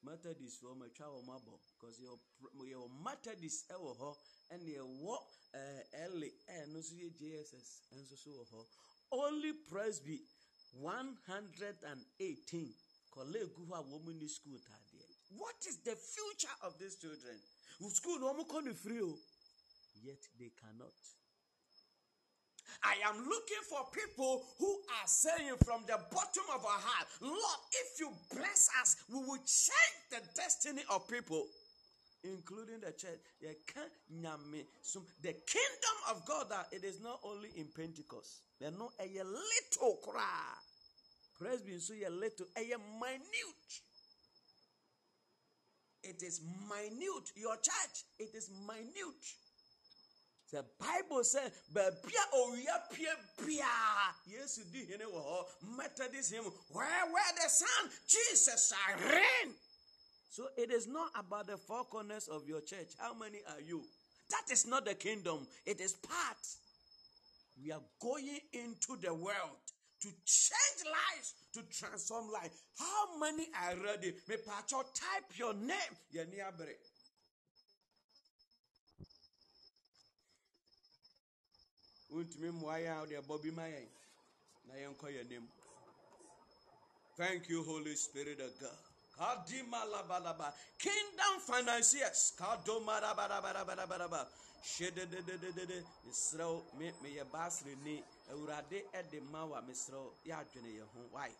Methodist 0.02 0.62
wɔ 0.64 0.78
matwa 0.78 1.08
wɔn 1.16 1.30
abɔ 1.36 1.60
because 1.72 2.00
yɛwɔ 2.00 3.04
methodist 3.04 3.68
ɛwɔ 3.70 3.92
hɔ 4.00 4.18
ɛna 4.52 4.70
yɛwɔ 4.78 5.16
ɛɛ 5.54 5.90
ɛle 6.04 6.30
ɛno 6.48 6.78
nso 6.80 6.96
yɛ 6.96 7.10
jss 7.20 7.70
nso 7.92 8.16
so 8.16 8.30
wɔ 8.32 8.46
hɔ. 8.52 8.68
Only 9.12 9.54
presby 9.54 10.26
one 10.72 11.16
hundred 11.28 11.78
and 11.84 12.06
eighteen. 12.20 12.74
Kɔlɛ 13.12 13.38
egu 13.44 13.66
hɔ 13.68 13.74
a 13.80 13.84
wɔn 13.84 14.16
ni 14.20 14.28
school 14.28 14.58
ntaadeɛ 14.60 14.89
what 15.38 15.56
is 15.68 15.78
the 15.86 15.96
future 15.96 16.56
of 16.64 16.78
these 16.80 16.96
children 16.96 17.38
school 17.88 18.20
wɔn 18.20 18.46
kɔ 18.48 18.76
free 18.76 19.02
oh. 19.02 19.16
yet 20.04 20.20
they 20.38 20.52
cannot. 20.60 20.94
I 22.84 22.96
am 23.10 23.18
looking 23.28 23.64
for 23.68 23.86
people 23.92 24.46
who 24.60 24.72
are 25.02 25.08
saying 25.08 25.56
from 25.66 25.84
the 25.88 25.98
bottom 26.12 26.44
of 26.54 26.64
our 26.64 26.80
heart, 26.80 27.08
Lord, 27.22 27.60
if 27.72 28.00
you 28.00 28.12
bless 28.32 28.70
us, 28.82 28.96
we 29.10 29.18
will 29.18 29.42
change 29.44 30.00
the 30.12 30.22
destiny 30.36 30.84
of 30.90 31.08
people, 31.08 31.48
including 32.24 32.80
the 32.80 32.92
church. 32.92 33.20
The 33.42 33.56
kingdom 35.34 35.98
of 36.10 36.26
God, 36.26 36.50
that 36.52 36.68
it 36.72 36.84
is 36.84 37.02
not 37.02 37.20
only 37.24 37.50
in 37.58 37.68
Pentecost. 37.76 38.42
They're 38.60 38.72
not 38.72 38.94
a 39.00 39.08
little 39.08 39.98
cry. 40.04 40.54
Presby 41.40 41.80
so 41.80 41.94
a 41.94 42.10
little, 42.10 42.46
a 42.56 42.62
minute. 42.62 43.82
It 46.04 46.24
is 46.24 46.42
minute. 46.42 47.32
Your 47.36 47.56
church, 47.56 48.04
it 48.20 48.34
is 48.34 48.50
minute. 48.68 49.26
The 50.52 50.66
Bible 50.80 51.24
says, 51.24 51.52
"Baabi 51.72 52.14
a 52.16 52.36
owia 52.36 52.90
pie 52.90 53.16
biara, 53.38 54.16
Yesu 54.28 54.64
di 54.72 54.86
hene 54.86 55.06
hɔ, 55.06 55.46
Methodist 55.78 56.32
him, 56.32 56.46
where 56.70 57.06
where 57.12 57.34
the 57.36 57.50
Son 57.50 57.92
Jesus 58.08 58.70
shall 58.70 58.98
reign." 58.98 59.56
So 60.32 60.48
it 60.58 60.72
is 60.72 60.88
not 60.88 61.12
about 61.16 61.48
the 61.48 61.58
four 61.58 61.86
corners 61.86 62.28
of 62.28 62.48
your 62.48 62.62
church. 62.62 62.96
How 62.98 63.14
many 63.14 63.44
are 63.46 63.62
you? 63.62 63.84
That 64.30 64.50
is 64.52 64.66
not 64.66 64.86
the 64.86 64.96
kingdom. 64.96 65.48
It 65.66 65.82
is 65.82 65.94
part. 65.94 66.38
We 67.62 67.72
are 67.72 67.84
going 68.00 68.40
into 68.54 68.96
the 68.98 69.14
world 69.14 69.60
to 70.02 70.08
change 70.26 70.82
lives, 70.86 71.34
to 71.54 71.62
transform 71.64 72.32
life. 72.32 72.52
How 72.78 73.18
many 73.20 73.48
are 73.64 73.76
ready? 73.84 74.14
Me 74.28 74.36
pacho 74.46 74.82
type 74.94 75.38
your 75.38 75.54
name. 75.54 75.94
Yeni 76.12 76.38
abere. 76.38 76.76
Untumi 82.12 82.52
mmoa 82.52 82.80
yɛn 82.80 82.98
a 82.98 83.00
wode 83.02 83.16
ɛbɔ 83.22 83.42
bi 83.44 83.52
ma 83.52 83.64
yɛn 83.64 83.88
na 84.66 84.74
yɛnkɔ 84.74 85.08
yɛn 85.14 85.26
anim. 85.26 85.48
Thank 87.18 87.50
you, 87.50 87.64
Holy 87.64 87.96
Spirit 87.96 88.40
of 88.40 88.60
God. 88.60 88.78
Kadima 89.20 89.84
labalaba. 89.86 90.54
Kingdom 90.80 91.40
financiers. 91.46 92.34
Kadoma 92.40 93.02
rabarabarabarabaraba. 93.02 94.26
Shededededede. 94.64 95.84
Mesrɛw 96.08 96.64
me 96.78 96.92
meyɛ 97.04 97.30
baasere 97.30 97.76
ni 97.84 98.02
awurade 98.30 98.86
ɛde 98.94 99.20
ma 99.32 99.44
wa 99.46 99.62
mesrɛw 99.62 100.08
yɛ 100.26 100.34
adwene 100.42 100.70
yɛn 100.78 100.88
ho. 100.94 101.02
Why? 101.12 101.32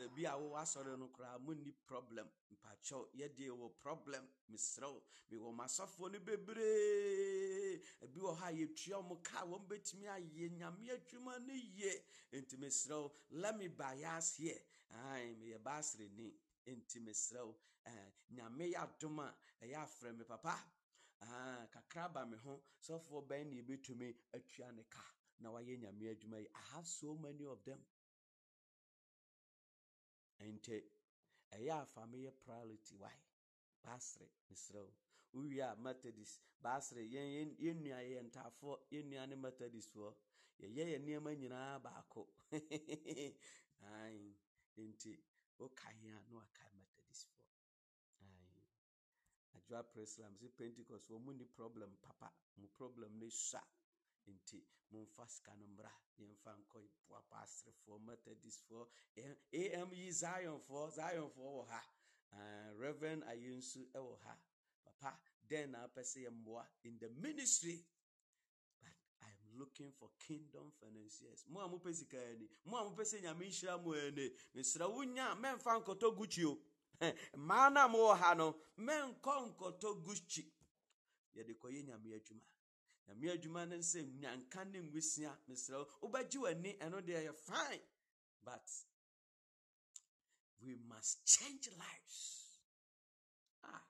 sɛ 0.00 0.08
bi 0.14 0.24
a 0.24 0.32
wowɔ 0.36 0.56
asɔre 0.62 0.96
no 0.98 1.08
koraa 1.08 1.38
monni 1.38 1.72
problem. 1.86 2.28
Mpakyɛw 2.52 3.08
yɛdeɛ 3.18 3.50
wɔ 3.58 3.68
problem. 3.78 4.24
Mesrɛw 4.50 5.02
mewɔ 5.30 5.54
masɔfoɔ 5.54 6.12
no 6.12 6.18
bebree. 6.20 7.80
Ebi 8.02 8.18
wɔ 8.20 8.36
hɔ 8.38 8.44
a 8.48 8.52
yɛtua 8.52 8.96
ɔmo 9.02 9.22
ka 9.22 9.44
wɔn 9.46 9.66
bɛtumi 9.68 10.06
ayɛ 10.08 10.50
nyame 10.58 10.90
adwuma 10.90 11.38
no 11.46 11.52
yie 11.54 12.02
nti 12.32 12.56
mesrɛw 12.56 13.10
let 13.30 13.56
me 13.56 13.68
bias 13.68 14.36
here. 14.36 14.60
Ae 14.90 15.34
meyɛ 15.34 15.58
baasreni. 15.62 16.32
Nti 16.66 16.98
mesrɛw 17.00 17.54
eh, 17.86 18.10
nyame 18.32 18.72
yɛ 18.72 18.78
adom 18.82 19.18
a 19.20 19.34
ɛyɛ 19.62 19.76
afrɛ 19.84 20.16
me 20.16 20.24
papa. 20.24 20.56
Ah, 21.22 21.66
kakra 21.70 22.08
ba 22.12 22.24
me 22.26 22.36
ho. 22.38 22.62
Sɔfoɔ 22.80 23.26
bɛn 23.28 23.46
ne 23.50 23.62
yɛbɛtumi 23.62 24.14
atua 24.34 24.72
ne 24.72 24.82
ka 24.88 25.00
na 25.40 25.50
wayɛ 25.50 25.78
nyame 25.80 26.10
adwuma 26.14 26.38
yi. 26.40 26.48
I 26.54 26.60
have 26.74 26.86
so 26.86 27.14
many 27.14 27.44
of 27.44 27.64
them. 27.64 27.80
Nti 30.40 30.82
ɛyɛ 31.52 31.72
afa 31.82 32.06
meyɛ 32.06 32.32
priority. 32.44 32.94
Why? 32.96 33.12
Baasere 33.84 34.28
mesrɛ 34.50 34.80
wo. 34.82 34.92
Wowie 35.34 35.60
a 35.62 35.76
methodist 35.76 36.40
baasere 36.62 37.02
yɛn 37.14 37.28
yɛn- 37.36 37.56
yɛn 37.58 37.82
nua 37.82 38.00
yɛ 38.02 38.22
ntaafoɔ 38.30 38.76
yɛn 38.92 39.04
nua 39.10 39.26
ne 39.28 39.36
methodistfoɔ 39.36 40.14
yɛyɛ 40.60 40.84
yɛ 40.92 40.98
nneɛma 41.00 41.30
nyinaa 41.40 41.78
baako. 41.82 42.22
Nti 44.76 45.12
wokae 45.58 46.08
a 46.08 46.20
na 46.28 46.34
wakae 46.40 46.72
methodistfoɔ. 46.80 47.46
Adwoa 49.56 49.82
preslam 49.92 50.32
sɛ 50.40 50.48
pentecost 50.56 51.08
wɔ 51.10 51.20
mu 51.24 51.32
ni 51.32 51.44
problem 51.44 51.96
papa. 52.02 52.32
Mu 52.56 52.66
problem 52.68 53.18
ne 53.18 53.28
sua 53.30 53.62
nti 54.26 54.62
momfa 54.90 55.26
sika 55.28 55.54
no 55.56 55.66
mmra. 55.66 55.92
Yɛmfa 56.18 56.50
nkɔ 56.60 56.78
boa 57.08 57.20
paaserefoɔ 57.30 57.96
methodistfoɔ 58.06 58.88
eh, 59.52 59.80
am 59.80 59.92
yi 59.92 60.10
zionfoɔ 60.10 60.90
zionfoɔ 60.96 61.48
wɔ 61.56 61.66
ha. 61.68 61.82
Ah, 62.32 62.70
reverend 62.76 63.22
ayi 63.24 63.56
nso 63.56 63.80
wɔ 63.94 64.20
ha. 64.22 64.36
Papa 64.84 65.18
den 65.48 65.72
na 65.72 65.86
apɛ 65.86 66.02
sɛ 66.02 66.18
yɛmmoa 66.28 66.66
in 66.84 66.98
the 66.98 67.08
ministry? 67.08 67.84
But 68.82 68.92
i'm 69.22 69.58
looking 69.58 69.92
for 69.92 70.10
kingdom 70.18 70.72
financiers. 70.80 71.44
Mo 71.48 71.60
a 71.60 71.68
mopɛ 71.68 71.94
sika 71.94 72.18
ani 72.18 72.48
mo 72.64 72.76
a 72.78 72.90
mopɛ 72.90 73.02
sɛ 73.02 73.22
nyame 73.22 73.46
nhyira 73.48 73.82
mo 73.82 73.92
ani 73.94 74.30
mesrɛ 74.54 74.92
wo 74.92 75.02
nya 75.04 75.34
mɛmfa 75.36 75.82
nkɔtɔ 75.82 76.16
gucci 76.16 76.44
o. 76.44 76.58
Mmaa 77.36 77.72
no 77.72 77.80
a 77.80 77.88
mowɔ 77.88 78.16
ha 78.18 78.34
no 78.34 78.56
mɛnkɔ 78.78 79.54
nkɔtɔ 79.56 80.04
gucci. 80.04 80.52
Yɛde 81.34 81.56
kɔyɛ 81.58 81.84
nyame 81.86 82.14
adwuma 82.14 82.42
nyame 83.08 83.32
adwuma 83.32 83.66
no 83.68 83.76
sɛ 83.76 84.00
nyanka 84.20 84.64
ne 84.70 84.80
nwisia 84.80 85.36
mesrɛ 85.48 85.76
wo 85.78 85.86
wobɛgye 86.08 86.38
w'ani 86.40 86.78
ɛno 86.78 87.00
deɛ 87.04 87.24
yɛ 87.26 87.34
fine. 87.36 87.82
But 88.42 88.66
we 90.62 90.74
must 90.88 91.26
change 91.26 91.68
lives. 91.76 92.58
Ah 93.62 93.82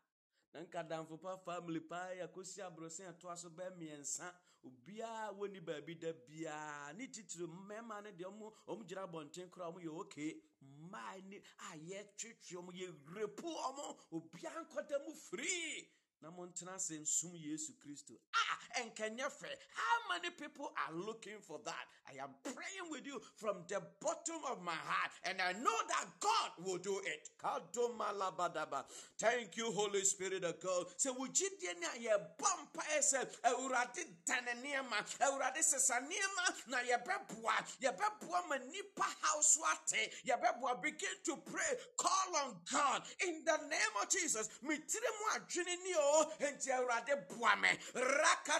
na 0.52 0.60
nkadamfo 0.64 1.20
pa 1.22 1.36
family 1.36 1.80
paa 1.80 2.10
yɛkɔsi 2.20 2.58
aborɔsen 2.66 3.12
ɛtoa 3.14 3.36
so 3.38 3.48
bɛɛ 3.50 3.70
mmiɛnsa 3.76 4.34
obiaa 4.64 5.32
wɔni 5.38 5.60
baabi 5.64 5.94
da 6.00 6.12
biaa. 6.12 6.92
Ne 6.96 7.06
titiri 7.06 7.46
mmarima 7.46 8.02
no 8.02 8.10
deɛ 8.10 8.24
ɔmo 8.26 8.52
ɔmo 8.68 8.86
gyina 8.86 9.02
abɔnten 9.06 9.48
koraa 9.50 9.70
ɔmo 9.70 9.80
yɛ 9.80 10.00
okay 10.00 10.42
mmaa 10.60 11.20
ni 11.28 11.36
a 11.70 11.76
yɛtwetwe 11.78 12.56
ɔmo 12.58 12.72
yɛrepu 12.72 13.46
ɔmo 13.46 13.84
obiaa 14.12 14.64
nkɔda 14.66 14.98
mu 15.06 15.14
firii 15.14 15.88
na 16.20 16.30
montena 16.30 16.74
ase 16.74 16.98
nsom 16.98 17.32
yesu 17.36 17.72
kristo. 17.78 18.18
Ah 18.34 18.49
ɛnkɛnyɛ 18.78 19.30
fɛ 19.30 19.50
how 19.74 20.14
many 20.14 20.30
people 20.30 20.72
are 20.86 20.94
looking 20.94 21.38
for 21.40 21.60
that? 21.64 21.86
I 22.08 22.22
am 22.22 22.30
praying 22.42 22.90
with 22.90 23.06
you 23.06 23.20
from 23.36 23.64
the 23.68 23.80
bottom 24.00 24.42
of 24.50 24.62
my 24.62 24.74
heart 24.74 25.12
and 25.24 25.40
i 25.40 25.52
know 25.52 25.78
that 25.88 26.06
god 26.20 26.50
will 26.64 26.78
do 26.78 27.00
it. 27.04 27.28
Thank 29.18 29.56
you 29.56 29.72
holy 29.72 30.04
spirit 30.04 30.44
of 30.44 30.60
god. 30.60 30.86
Sɛ 30.98 31.16
wo 31.16 31.26
gyidie 31.26 31.74
ne 31.80 31.86
a 31.86 32.10
yɛbɔ 32.10 32.48
mpaeɛ 32.60 32.98
sɛ 32.98 33.36
awurade 33.44 34.04
dane 34.26 34.56
nneɛma 34.62 34.98
awurade 35.20 35.62
sesa 35.62 36.00
nneɛma 36.00 36.68
na 36.68 36.78
yɛbɛboa 36.78 37.56
yɛbɛboa 37.82 38.48
ma 38.48 38.56
nnipa 38.58 39.06
haw 39.22 39.40
so 39.40 39.60
ate 39.72 40.12
yɛbɛboa 40.26 40.82
begin 40.82 41.08
to 41.24 41.36
pray 41.36 41.76
call 41.96 42.36
on 42.36 42.56
god. 42.70 43.02
In 43.26 43.44
the 43.44 43.56
name 43.68 43.94
of 44.02 44.08
jesus 44.08 44.48
metiri 44.62 45.10
mu 45.18 45.40
adwene 45.40 45.82
ni 45.84 45.94
o 45.96 46.32
enti 46.40 46.68
awurade 46.68 47.28
boa 47.28 47.56
me 47.56 47.68
Rakadamalabazedededede. 47.94 48.59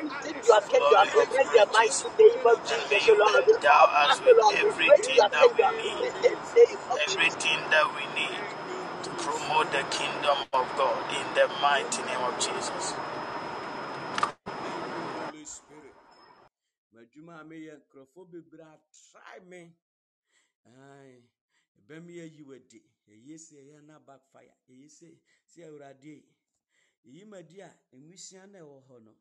you 0.49 0.49
others. 0.49 0.51
are, 0.53 0.91
the 0.91 0.92
you 0.93 0.99
are 0.99 1.07
glory 1.09 1.17
May 1.17 1.23
of 1.23 1.31
in 1.41 1.49
the 1.57 1.67
riches. 1.67 1.73
mighty 1.73 2.09
expansion 2.13 2.21
name 2.21 2.45
of 2.47 2.53
of 2.53 2.61
And 2.71 2.83
God. 2.83 2.91
may 2.91 3.01
Jesus, 3.01 3.09
you 3.09 3.17
Lord. 3.19 3.47
endow 3.49 3.85
Oh, 4.03 4.09
us 4.09 4.21
with 4.21 4.39
Lord, 4.41 4.59
we 4.63 4.71
raise 4.89 5.09
everything 5.09 5.17
your 5.17 5.29
In 5.29 5.31
the 5.31 5.31
that 5.33 5.49
we 5.57 5.65
kingdom 5.65 5.77
name 5.77 5.99
in 6.03 6.13
need. 6.13 6.13
of 6.13 6.15
the 6.23 6.37
name 6.57 6.81
Jesus. 6.81 6.91
of 6.91 7.01
Jesus. 7.07 7.09
Everything 7.09 7.61
that 7.73 7.87
we 7.97 8.05
need 8.19 8.41
to 9.05 9.11
promote 9.25 9.73
the 9.73 9.85
kingdom 9.91 10.39
of 10.53 10.67
God 10.77 11.01
in 11.15 11.27
the 11.35 11.49
mighty 11.63 12.03
name 12.05 12.23
of 12.23 12.35
Jesus. 12.39 12.95
Thank 14.61 14.95
you, 14.95 15.09
Holy 15.11 15.45
Spirit. 15.47 15.97
Madwuma 16.95 17.41
a 17.41 17.45
meyɛ 17.45 17.75
nkurɔfoɔ 17.83 18.31
bebree 18.31 18.65
atrae 18.67 19.41
me. 19.47 19.77
Ae, 20.67 21.23
ɛbɛ 21.79 22.05
me 22.07 22.21
ayi 22.21 22.43
wadi. 22.45 22.81
Ɛyɛ 23.09 23.37
sɛ 23.39 23.57
ɛyɛ 23.65 23.85
na 23.87 23.99
backfire. 24.01 24.55
Ɛyɛ 24.71 24.89
sɛ 24.91 25.09
sɛ 25.47 25.61
Awurade. 25.69 26.25
Ɛyi 27.07 27.27
madi 27.27 27.61
a 27.63 27.71
nwisia 27.95 28.47
na 28.51 28.61
ɛwɔ 28.61 28.89
hɔ 28.89 29.05
no. 29.05 29.17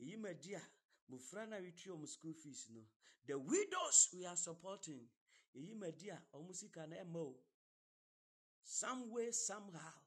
Ɛyi 0.00 0.18
madi 0.18 0.54
a 0.54 0.62
mmɔfra 1.10 1.48
no 1.48 1.56
a 1.56 1.60
wetua 1.60 1.96
wɔn 1.96 2.08
school 2.08 2.32
fees 2.34 2.66
no. 2.70 2.80
The 3.26 3.38
widows 3.38 4.08
we 4.12 4.26
are 4.26 4.36
supporting. 4.36 5.08
Ɛyi 5.56 5.74
madi 5.76 6.08
a 6.10 6.22
wɔn 6.32 6.54
sika 6.54 6.86
no 6.86 6.96
ɛmma 6.96 7.16
o. 7.16 7.36
Some 8.62 9.10
way, 9.10 9.30
somehow. 9.30 10.04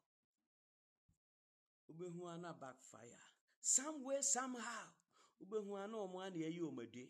wobɛhu 1.88 2.28
a 2.34 2.38
na 2.38 2.54
backfire 2.54 3.20
some 3.62 4.04
way 4.04 4.22
somehow 4.22 4.88
wobɛhu 5.40 5.84
a 5.84 5.88
na 5.88 5.98
ɔmo 5.98 6.18
ana 6.26 6.38
ɛyi 6.38 6.60
ɔmo 6.60 6.82
ade 6.84 7.04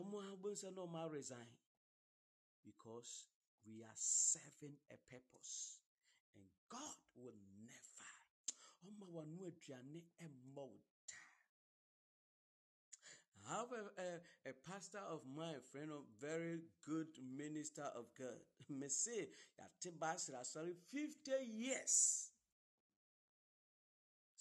ɔmo 0.00 0.16
a 0.22 0.36
wobɛhu 0.36 0.54
sɛ 0.62 0.74
na 0.74 0.82
ɔmo 0.82 1.10
resign 1.12 1.56
because 2.64 3.26
we 3.66 3.82
are 3.82 3.96
serving 3.96 4.76
a 4.90 4.96
purpose 5.10 5.78
and 6.36 6.46
god 6.68 6.96
will 7.16 7.38
never 7.66 8.10
ɔma 8.86 9.06
wano 9.12 9.50
aduane 9.50 10.02
da 10.18 10.24
I 10.24 10.93
have 13.48 13.68
a, 13.72 13.82
a, 14.00 14.50
a 14.50 14.52
pastor 14.70 15.00
of 15.10 15.20
mine, 15.36 15.60
friend 15.70 15.90
of 15.90 16.02
very 16.20 16.60
good 16.86 17.08
minister 17.36 17.84
of 17.96 18.06
God. 18.18 18.38
Me 18.70 18.88
say, 18.88 19.28
yate 19.58 19.98
basra 20.00 20.44
sorry, 20.44 20.74
50 20.92 21.30
years. 21.44 22.30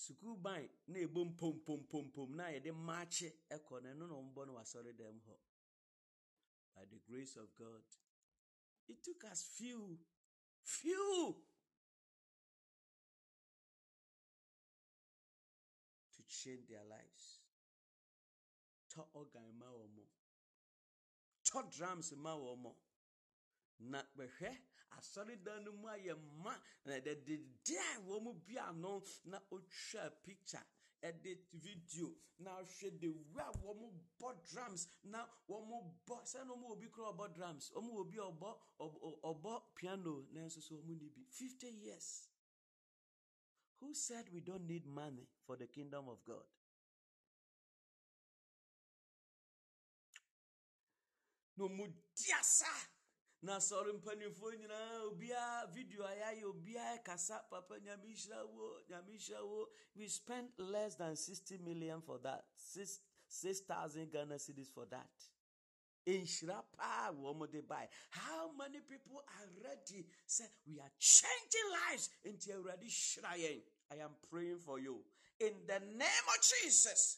sukuu 0.03 0.35
ban 0.45 0.63
na 0.91 0.97
ɛbɔ 1.05 1.21
mpompompom 1.29 2.29
na 2.37 2.45
yɛde 2.53 2.71
maakye 2.87 3.29
ɛkɔ 3.55 3.75
no 3.83 3.89
ɛno 3.93 4.05
na 4.09 4.15
ɔmbɔ 4.23 4.41
no 4.47 4.53
wasɔre 4.59 4.91
dɛm 4.99 5.17
hɔ 5.27 5.35
by 6.75 6.83
the 6.91 6.99
grace 7.07 7.35
of 7.37 7.47
god 7.55 7.85
it 8.91 8.97
took 9.05 9.23
us 9.31 9.41
few 9.57 9.81
few 10.61 11.37
to 16.13 16.21
change 16.27 16.67
their 16.67 16.83
lives 16.95 17.22
tɔ 18.93 19.01
organ 19.13 19.49
ma 19.59 19.67
wɔ 19.77 19.85
mo 19.95 20.03
tɔ 21.45 21.59
drums 21.71 22.11
ma 22.13 22.33
wɔ 22.35 22.57
mo 22.63 22.71
na 23.79 23.99
bɛhwɛ 24.17 24.49
asɔredan 24.97 25.63
no 25.63 25.71
mu 25.71 25.87
ayɛ 25.87 26.15
ma 26.43 26.53
na 26.85 26.99
de 26.99 27.11
a 27.77 27.99
wɔn 28.07 28.23
mu 28.23 28.33
bi 28.33 28.57
ano 28.57 29.01
na 29.25 29.39
otwa 29.51 30.09
picture 30.23 30.65
ɛde 31.01 31.31
video 31.53 32.15
na 32.39 32.51
ahwɛ 32.59 32.99
the 32.99 33.07
way 33.09 33.43
a 33.43 33.51
wɔn 33.51 33.99
bɔ 34.19 34.29
drums 34.49 34.87
na 35.03 35.27
wɔn 35.49 35.95
bɔ 36.05 36.15
sɛ 36.23 36.45
na 36.45 36.53
wɔn 36.53 36.63
wɔ 36.69 36.79
bi 36.79 36.87
kura 36.87 37.11
ɔbɔ 37.13 37.33
drums 37.35 37.71
wɔn 37.71 37.89
wɔ 37.91 38.11
bi 38.11 38.17
a 38.17 38.27
ɔbɔ 38.31 38.49
ɔbɔ 38.79 39.21
ɔbɔ 39.23 39.75
piano 39.75 40.25
na 40.31 40.41
nso 40.45 40.61
so 40.61 40.75
wɔn 40.75 40.85
ni 40.85 40.95
bi. 40.95 41.23
Fifty 41.29 41.67
years. 41.67 42.29
Who 43.79 43.93
said 43.93 44.29
we 44.31 44.39
don't 44.39 44.65
need 44.65 44.85
money 44.85 45.27
for 45.45 45.57
the 45.57 45.67
kingdom 45.67 46.07
of 46.07 46.23
God. 46.23 46.45
Na 51.57 51.65
ɔmu 51.65 51.85
di 52.15 52.31
asa 52.39 52.67
na 53.41 53.55
asɔre 53.57 53.91
mpanimfoɔ 53.93 54.51
nyinaa 54.57 55.03
obiara 55.11 55.67
video 55.73 56.03
a 56.05 56.15
yɛayɛ 56.15 56.43
obiara 56.45 57.03
kasa 57.03 57.45
papa 57.49 57.75
nyame 57.79 58.15
wo 58.55 58.79
nyame 58.89 59.41
wo 59.43 59.69
we 59.95 60.07
spent 60.07 60.57
less 60.57 60.95
than 60.95 61.15
60 61.15 61.57
million 61.57 62.01
for 62.01 62.17
that. 62.19 62.45
Six 62.55 62.99
6000 63.27 64.11
ghana 64.11 64.35
cedis 64.35 64.71
for 64.73 64.85
that. 64.85 65.09
Nhyira 66.07 66.63
paa 66.77 67.11
wɔn 67.11 67.51
de 67.51 67.61
buy 67.61 67.87
how 68.11 68.51
many 68.53 68.79
people 68.79 69.23
are 69.27 69.49
ready? 69.63 70.05
Say 70.25 70.45
we 70.65 70.79
are 70.79 70.91
changing 70.97 71.69
lives. 71.89 72.09
Nti 72.25 72.51
awurade 72.53 72.87
hyira 72.87 73.61
i 73.91 73.95
am 73.97 74.15
praying 74.29 74.59
for 74.59 74.79
you. 74.79 75.03
In 75.39 75.53
the 75.67 75.79
name 75.79 76.27
of 76.33 76.41
jesus. 76.41 77.17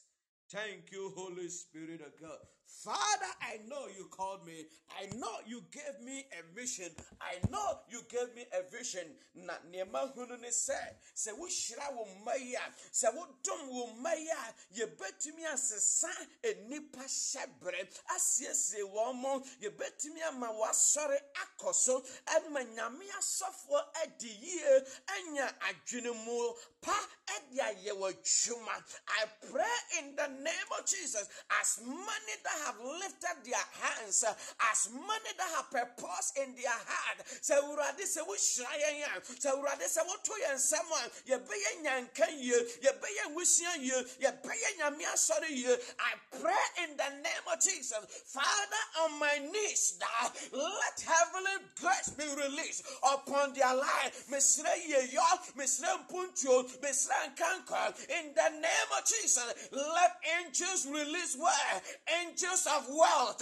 Thank 0.50 0.92
you, 0.92 1.12
Holy 1.16 1.50
Spirit 1.50 2.02
of 2.02 2.20
God. 2.20 2.40
Father, 2.66 3.32
I 3.42 3.60
know 3.68 3.88
you 3.98 4.06
called 4.12 4.46
me. 4.46 4.66
I 5.02 5.08
know 5.16 5.38
you 5.48 5.64
gave 5.72 6.06
me 6.06 6.26
a 6.34 6.60
mission. 6.60 6.92
I 7.22 7.40
know 7.50 7.80
you 7.90 8.02
gave 8.10 8.36
me 8.36 8.46
a 8.54 8.62
vision. 8.76 9.08
Na 9.36 9.54
nema 9.72 10.00
hunu 10.16 10.40
ne 10.40 10.52
se 10.52 10.74
se 11.14 11.32
wo 11.32 11.48
hyira 11.48 11.90
wo 11.96 12.08
maya, 12.26 12.62
se 12.92 13.08
wo 13.10 13.26
dom 13.44 13.70
wo 13.70 13.88
maya, 14.02 14.54
ye 14.72 14.86
betumi 14.86 15.46
asesa 15.46 16.10
enipa 16.44 17.04
hyebre, 17.04 17.88
asiesie 18.16 18.84
wo 18.84 19.14
mo, 19.14 19.42
ye 19.60 19.70
betumi 19.70 20.22
ama 20.28 20.48
wasɔre 20.52 21.18
akɔso, 21.44 22.06
ɛma 22.26 22.64
nyame 22.76 23.06
asɔfo 23.20 23.82
adi 24.04 24.30
yie, 24.30 24.86
anya 25.16 25.54
adwene 25.68 26.12
mu 26.26 26.54
pa 26.82 26.98
ɛde 27.28 27.60
ayɛ 27.60 27.92
wɔ 27.98 28.14
adwuma. 28.14 28.84
I 29.08 29.26
pray 29.52 30.00
in 30.00 30.16
the 30.16 30.28
name 30.28 30.70
of 30.80 30.86
Jesus, 30.86 31.28
as 31.62 31.80
many 31.84 32.36
that 32.44 32.55
have 32.66 32.80
lifted 32.80 33.38
their 33.44 33.66
hands, 33.82 34.24
uh, 34.24 34.34
as 34.72 34.90
many 34.92 35.32
that 35.38 35.50
have 35.56 35.70
purpose 35.72 36.34
in 36.42 36.56
their 36.56 36.70
heart, 36.70 37.20
sɛ 37.42 37.60
awurade 37.62 38.04
sɛ 38.06 38.22
wohyira 38.28 38.72
yɛn 38.80 39.18
a 39.18 39.22
sɛ 39.22 39.52
awurade 39.54 39.86
sɛ 39.86 40.02
woto 40.08 40.34
yɛn 40.44 40.56
nsɛm 40.56 40.90
a. 40.92 41.02
Yɛbɛyɛ 41.30 41.72
nyanka 41.84 42.28
yie 42.38 42.60
yɛbɛyɛ 42.82 43.24
nwusua 43.34 43.76
yie 43.80 44.00
yɛbɛyɛ 44.22 44.70
nyame 44.78 45.04
asɔre 45.14 45.50
yie 45.50 45.74
i 46.00 46.14
pray 46.40 46.84
in 46.84 46.98
the 46.98 47.10
name 47.10 47.46
of 47.52 47.60
jesus 47.60 48.00
father 48.26 48.84
on 49.02 49.20
my 49.20 49.38
knees 49.40 49.98
now 50.00 50.32
let 50.52 51.00
heavenly 51.02 51.66
grace 51.82 52.10
be 52.10 52.26
released 52.36 52.84
upon 53.14 53.54
their 53.54 53.76
life. 53.76 54.26
Mesrɛ 54.30 54.74
yeyɔ 54.88 55.54
mesrɛ 55.58 56.08
mpuntuo 56.08 56.64
mesrɛ 56.82 57.36
nkanka 57.36 58.10
in 58.10 58.34
the 58.34 58.50
name 58.50 58.90
of 58.98 59.06
jesus 59.06 59.70
let 59.72 60.18
angels 60.40 60.86
release 60.88 61.36
where 61.36 61.82
angels 62.22 62.45
of 62.46 62.88
wealth 62.90 63.42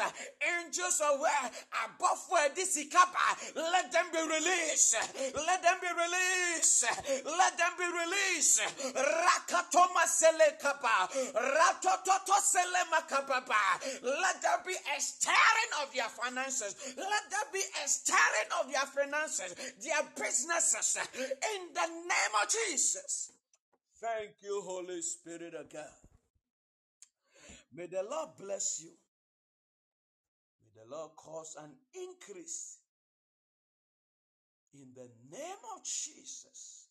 angels 0.74 1.02
of 1.02 1.20
wealth, 1.20 1.66
above 1.86 2.20
where 2.30 2.50
this 2.56 2.78
let 3.56 3.92
them 3.92 4.06
be 4.12 4.20
released 4.20 4.96
let 5.36 5.62
them 5.62 5.78
be 5.82 5.88
released 5.88 6.86
let 7.26 7.58
them 7.58 7.72
be 7.78 7.86
released. 7.86 8.62
Rakatoma 8.96 10.04
selekapa 10.06 11.10
ratototo 11.36 12.38
selemakapapa 12.42 13.64
let 14.04 14.42
there 14.42 14.62
be 14.66 14.74
a 14.74 15.02
stirring 15.02 15.74
of 15.82 15.94
your 15.96 16.10
finances 16.10 16.76
let 16.98 17.30
there 17.30 17.50
be 17.52 17.62
a 17.84 17.88
stirring 17.88 18.52
of 18.62 18.70
your 18.70 18.86
finances 18.88 19.56
their 19.82 20.04
businesses 20.16 20.98
in 21.16 21.74
the 21.74 21.88
name 21.88 22.34
of 22.42 22.50
jesus. 22.50 23.32
Thank 24.02 24.32
you 24.42 24.62
holy 24.66 25.02
spirit 25.02 25.54
of 25.54 25.72
god 25.72 26.03
May 27.74 27.88
the 27.88 28.04
Lord 28.10 28.30
bless 28.38 28.82
you. 28.84 28.92
May 30.62 30.84
the 30.84 30.96
Lord 30.96 31.12
cause 31.16 31.56
an 31.60 31.72
increase. 31.94 32.78
In 34.74 34.88
the 34.96 35.10
name 35.32 35.64
of 35.76 35.84
Jesus. 35.84 36.88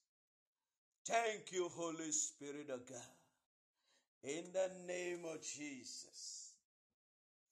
Thank 1.05 1.53
you, 1.53 1.69
Holy 1.69 2.13
Spirit 2.13 2.71
of 2.71 2.87
God. 2.89 2.99
In 4.23 4.45
the 4.53 4.71
name 4.87 5.25
of 5.25 5.43
Jesus. 5.43 6.53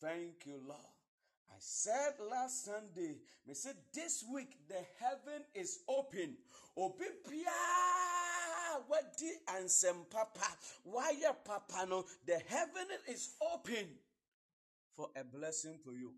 Thank 0.00 0.46
you, 0.46 0.60
Lord. 0.66 0.80
I 1.50 1.56
said 1.58 2.14
last 2.30 2.64
Sunday, 2.64 3.16
I 3.48 3.52
said 3.52 3.76
this 3.92 4.24
week 4.32 4.56
the 4.68 4.82
heaven 5.00 5.42
is 5.54 5.80
open. 5.88 6.36
Open 6.76 7.08
wadi 8.88 9.30
ansem 9.46 10.08
papa. 10.10 10.46
Why 10.84 11.12
your 11.20 11.34
papa 11.34 11.86
no? 11.88 12.04
The 12.26 12.38
heaven 12.48 12.86
is 13.08 13.34
open 13.52 13.86
for 14.96 15.08
a 15.16 15.24
blessing 15.24 15.78
for 15.84 15.92
you. 15.92 16.12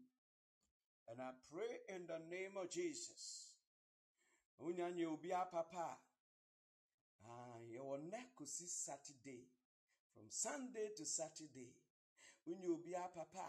And 1.11 1.20
I 1.20 1.31
pray 1.53 1.95
in 1.95 2.07
the 2.07 2.19
name 2.35 2.53
of 2.61 2.70
Jesus. 2.70 3.51
Unyanye 4.61 5.07
ubia 5.07 5.51
papa. 5.51 5.97
Ah, 7.24 7.59
your 7.70 7.99
neck 7.99 8.31
see 8.45 8.66
Saturday. 8.66 9.45
From 10.15 10.24
Sunday 10.29 10.91
to 10.97 11.05
Saturday. 11.05 11.73
Unye 12.49 12.69
ubia 12.69 13.12
papa. 13.15 13.49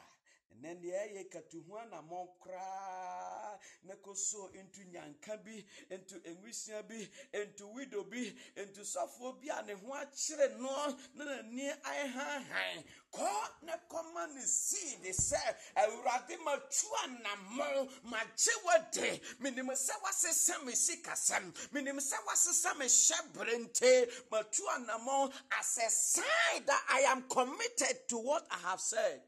Ɛnɛ 0.51 0.81
deɛ 0.81 0.97
ɛyɛ 1.07 1.29
katuhu 1.31 1.77
anammɔn 1.77 2.27
koraa. 2.39 3.59
Na 3.83 3.95
kɔ 3.95 4.15
so 4.15 4.49
ntu 4.53 4.83
nyanka 4.91 5.37
bi 5.43 5.65
ntu 5.89 6.19
nwisia 6.41 6.87
bi 6.87 7.07
ntu 7.33 7.73
wido 7.73 8.03
bi 8.09 8.33
ntu 8.55 8.81
sɔfoɔ 8.81 9.41
bi 9.41 9.49
a 9.49 9.61
ne 9.63 9.73
ho 9.73 9.93
akyerɛ 9.93 10.57
no 10.59 10.97
na 11.15 11.25
n'ani 11.25 11.69
ahanhan 11.83 12.83
kɔ 13.11 13.51
na 13.63 13.77
kɔma 13.89 14.33
ne 14.33 14.41
seed 14.41 15.03
sɛ 15.03 15.55
awurade 15.75 16.37
matu 16.43 16.87
anammɔn 17.03 18.03
magye 18.03 18.53
wade. 18.65 19.21
Menim 19.39 19.69
sɛ 19.71 20.01
wasesa 20.01 20.63
me 20.63 20.73
sikasɛm. 20.73 21.51
Menim 21.71 21.99
sɛ 21.99 22.17
wasesa 22.25 22.77
me 22.77 22.85
hyɛ 22.85 23.59
nte. 23.59 24.29
Matu 24.29 24.61
anammɔn 24.75 25.33
as 25.59 25.77
a 25.77 25.89
sign 25.89 26.65
that 26.65 26.85
i 26.89 26.99
am 27.01 27.27
committed 27.27 28.07
to 28.07 28.17
what 28.17 28.45
i 28.51 28.57
have 28.69 28.79
said 28.79 29.21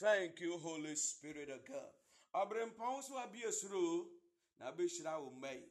Thank 0.00 0.38
you, 0.40 0.56
Holy 0.58 0.94
Spirit 0.94 1.50
of 1.50 1.66
God. 1.66 1.90
Abrempɔn 2.32 3.02
so 3.02 3.18
abi 3.18 3.40
esuro 3.42 4.06
na 4.60 4.70
abɛhyira 4.70 5.18
wo 5.20 5.30
mma 5.30 5.50
yi. 5.50 5.66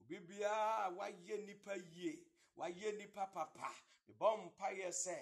Obi 0.00 0.18
biara 0.20 0.94
nipa 1.44 1.74
yie, 1.74 2.18
wayɛ 2.56 2.96
nipa 2.96 3.26
papa, 3.34 3.74
mebɔ 4.08 4.52
mpaeɛ 4.54 4.92
sɛ 4.92 5.16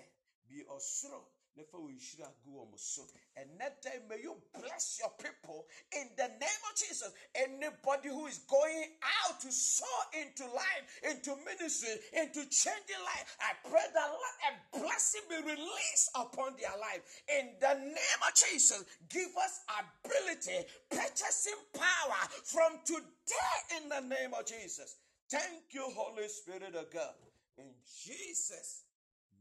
bi 0.47 0.63
ɔsoro 0.69 1.25
nhyira 1.65 2.29
gu 2.45 2.51
wɔn 2.51 2.79
so. 2.79 3.03
And 3.37 3.49
that 3.59 3.83
day, 3.83 4.01
may 4.09 4.21
you 4.23 4.37
bless 4.53 4.99
your 5.01 5.11
people 5.19 5.67
in 5.93 6.09
the 6.17 6.29
name 6.29 6.63
of 6.71 6.77
Jesus. 6.77 7.11
Anybody 7.35 8.09
who 8.09 8.27
is 8.27 8.39
going 8.39 8.85
out 9.03 9.41
to 9.41 9.53
sow 9.53 9.87
into 10.21 10.45
life, 10.45 11.01
into 11.11 11.37
ministry, 11.45 11.91
into 12.13 12.45
changing 12.51 13.03
life, 13.05 13.37
I 13.41 13.69
pray 13.69 13.85
that 13.95 14.11
a 14.11 14.79
blessing 14.79 15.23
be 15.29 15.37
released 15.37 16.11
upon 16.15 16.55
their 16.61 16.77
life. 16.81 17.03
In 17.39 17.51
the 17.61 17.75
name 17.75 18.21
of 18.27 18.35
Jesus, 18.35 18.85
give 19.09 19.31
us 19.37 19.61
ability, 19.79 20.67
purchasing 20.91 21.59
power 21.75 22.29
from 22.45 22.79
today 22.85 23.79
in 23.83 23.89
the 23.89 24.01
name 24.01 24.35
of 24.39 24.47
Jesus. 24.47 24.97
Thank 25.31 25.73
you, 25.73 25.85
Holy 25.95 26.29
Spirit 26.29 26.75
of 26.75 26.91
God. 26.91 27.15
In 27.59 27.71
Jesus' 28.05 28.85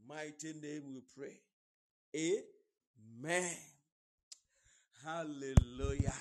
mighty 0.08 0.54
name 0.54 0.84
we 0.94 1.02
pray. 1.16 1.40
Amen. 2.18 3.54
Hallelujah. 5.06 6.16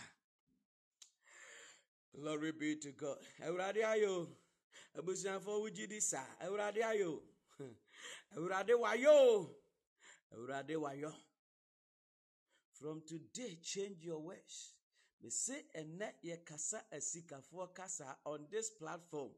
Glory 2.15 2.53
be 2.53 2.77
to 2.77 2.93
God. 2.93 3.17
Awurade 3.43 3.85
ayo. 3.85 4.29
Abusuafo 4.99 5.61
wogye 5.61 5.87
di 5.87 6.01
saa. 6.01 6.27
Awurade 6.41 6.85
ayo. 6.85 7.23
Awurade 8.37 8.75
wayo. 8.75 9.51
Awurade 10.35 10.77
wayo. 10.77 11.15
From 12.73 13.01
today, 13.07 13.59
change 13.63 14.05
your 14.05 14.21
ways. 14.21 14.75
Me 15.23 15.31
say 15.31 15.65
ene 15.75 16.13
ye 16.23 16.37
kasa 16.45 16.83
asikafoɔ 16.93 17.75
kasa 17.75 18.19
on 18.27 18.47
this 18.51 18.69
platform. 18.69 19.31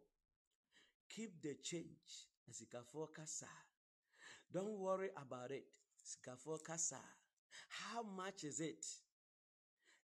Keep 1.09 1.41
the 1.41 1.55
change. 1.63 2.27
Asikafoɔ 2.51 3.15
kasa. 3.15 3.47
Don't 4.53 4.79
worry 4.79 5.11
about 5.17 5.53
it. 5.53 5.67
Asikafoɔ 6.09 6.63
kasa. 6.65 7.01
How 7.69 8.03
much 8.03 8.45
is 8.45 8.61
it? 8.61 8.87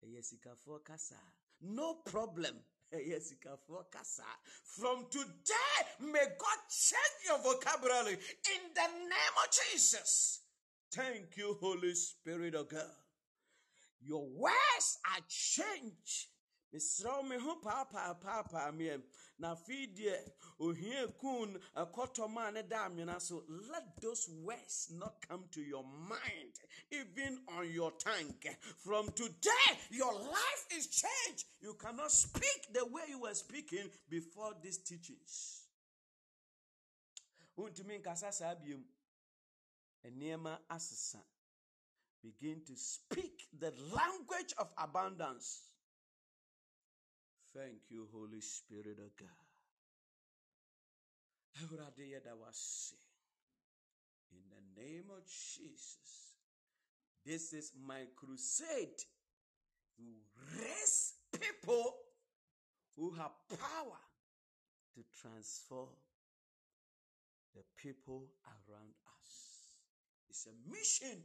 ɛyɛ 0.05 0.23
sikafoɔ 0.23 0.85
kasa. 0.85 1.19
No 1.61 1.95
problem. 1.95 2.65
Ɛyɛ 2.93 3.20
sikafoɔ 3.20 3.91
kasa. 3.91 4.25
From 4.62 5.09
today 5.11 5.81
may 6.01 6.27
god 6.39 6.59
change 6.70 7.27
your 7.27 7.39
vocabulary 7.39 8.12
in 8.15 8.75
the 8.75 8.87
name 8.87 9.37
of 9.45 9.51
jesus. 9.51 10.41
Thank 10.93 11.37
you 11.37 11.55
holy 11.55 11.95
spirit 11.95 12.55
of 12.55 12.69
god. 12.69 12.95
Your 14.01 14.25
words 14.29 14.99
are 15.05 15.20
changed 15.29 16.29
mesrɛ 16.73 17.28
me 17.28 17.36
ho 17.36 17.57
paapaapaapae 17.57 18.73
meɛ 18.77 19.03
na 19.39 19.55
afei 19.55 19.86
deɛ 19.97 20.32
ohia 20.61 21.09
kun 21.20 21.59
ɛkɔtɔm 21.77 22.36
a 22.49 22.53
ne 22.53 22.62
da 22.62 22.86
amena 22.86 23.20
so 23.20 23.45
let 23.49 24.01
those 24.01 24.28
words 24.28 24.89
not 24.90 25.20
come 25.27 25.49
to 25.51 25.61
your 25.62 25.85
mind 25.85 26.53
even 26.90 27.45
on 27.49 27.70
your 27.70 27.93
tongue. 27.93 28.35
From 28.78 29.11
today 29.12 29.78
your 29.90 30.12
life 30.12 30.66
is 30.73 30.86
changed. 30.89 31.45
You 31.61 31.74
cannot 31.74 32.11
speak 32.11 32.73
the 32.73 32.85
way 32.86 33.03
you 33.09 33.20
were 33.20 33.35
speaking 33.35 33.90
before 34.09 34.55
these 34.62 34.78
teachings. 34.78 35.65
Wontumi 37.57 37.99
nkasa 38.01 38.32
saa 38.32 38.55
biom 38.55 38.85
nneɛma 40.07 40.59
asesa. 40.70 41.23
Begin 42.23 42.62
to 42.66 42.77
speak 42.77 43.49
the 43.59 43.73
language 43.95 44.53
of 44.59 44.69
abundance 44.77 45.62
Thank 47.55 47.91
you, 47.91 48.09
Holy 48.12 48.41
Spirit 48.41 48.99
of 48.99 49.16
God. 49.16 49.29
In 54.31 54.43
the 54.51 54.83
name 54.83 55.11
of 55.11 55.25
Jesus. 55.27 56.37
This 57.25 57.53
is 57.53 57.73
my 57.87 58.07
crusade 58.16 59.03
to 59.97 60.05
raise 60.59 61.15
people 61.33 61.95
who 62.97 63.11
have 63.12 63.33
power 63.49 63.99
to 64.95 65.05
transform 65.20 65.97
the 67.55 67.62
people 67.77 68.31
around 68.47 68.95
us. 69.19 69.77
It's 70.31 70.47
a 70.47 70.70
mission, 70.70 71.23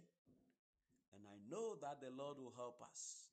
and 1.13 1.27
I 1.27 1.37
know 1.49 1.75
that 1.81 2.01
the 2.01 2.09
Lord 2.17 2.37
will 2.39 2.53
help 2.55 2.81
us. 2.81 3.29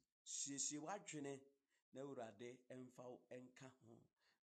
Na 1.92 2.00
Awurade 2.02 2.58
mfa 2.76 3.02
wo 3.08 3.20
nka 3.44 3.68
ho 3.80 3.94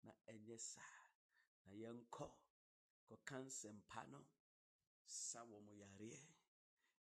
na 0.02 0.12
ɛnyɛ 0.32 0.56
saa. 0.58 1.02
Na 1.64 1.72
yɛnkɔ 1.82 2.26
kɔka 3.08 3.36
nsɛmpa 3.46 4.00
no 4.12 4.20
sa 5.06 5.40
wɔ 5.50 5.56
mo 5.66 5.72
yareɛ. 5.82 6.18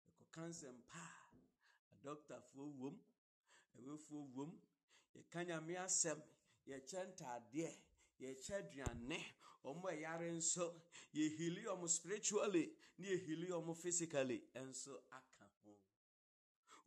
Yɛkɔka 0.05 0.41
nsɛmpa 0.51 0.99
a 0.99 1.95
adɔktafoɔ 1.95 2.65
wom, 2.79 2.95
ɛwɛfoɔ 3.77 4.21
wom, 4.35 4.51
yɛka 5.15 5.39
nyame 5.47 5.73
asɛm, 5.85 6.19
yɛkyɛ 6.69 7.01
ntaadeɛ, 7.11 7.71
yɛkyɛ 8.19 8.53
aduane, 8.59 9.19
ɔmo 9.63 9.85
ɛyare 9.93 10.29
nso, 10.37 10.65
yɛhili 11.13 11.63
ɔmo 11.73 11.87
spiritually, 11.89 12.75
ne 12.97 13.07
yɛhili 13.07 13.47
ɔmo 13.49 13.73
physically 13.75 14.39
nso 14.55 14.93
aka 15.11 15.45
ho. 15.63 15.71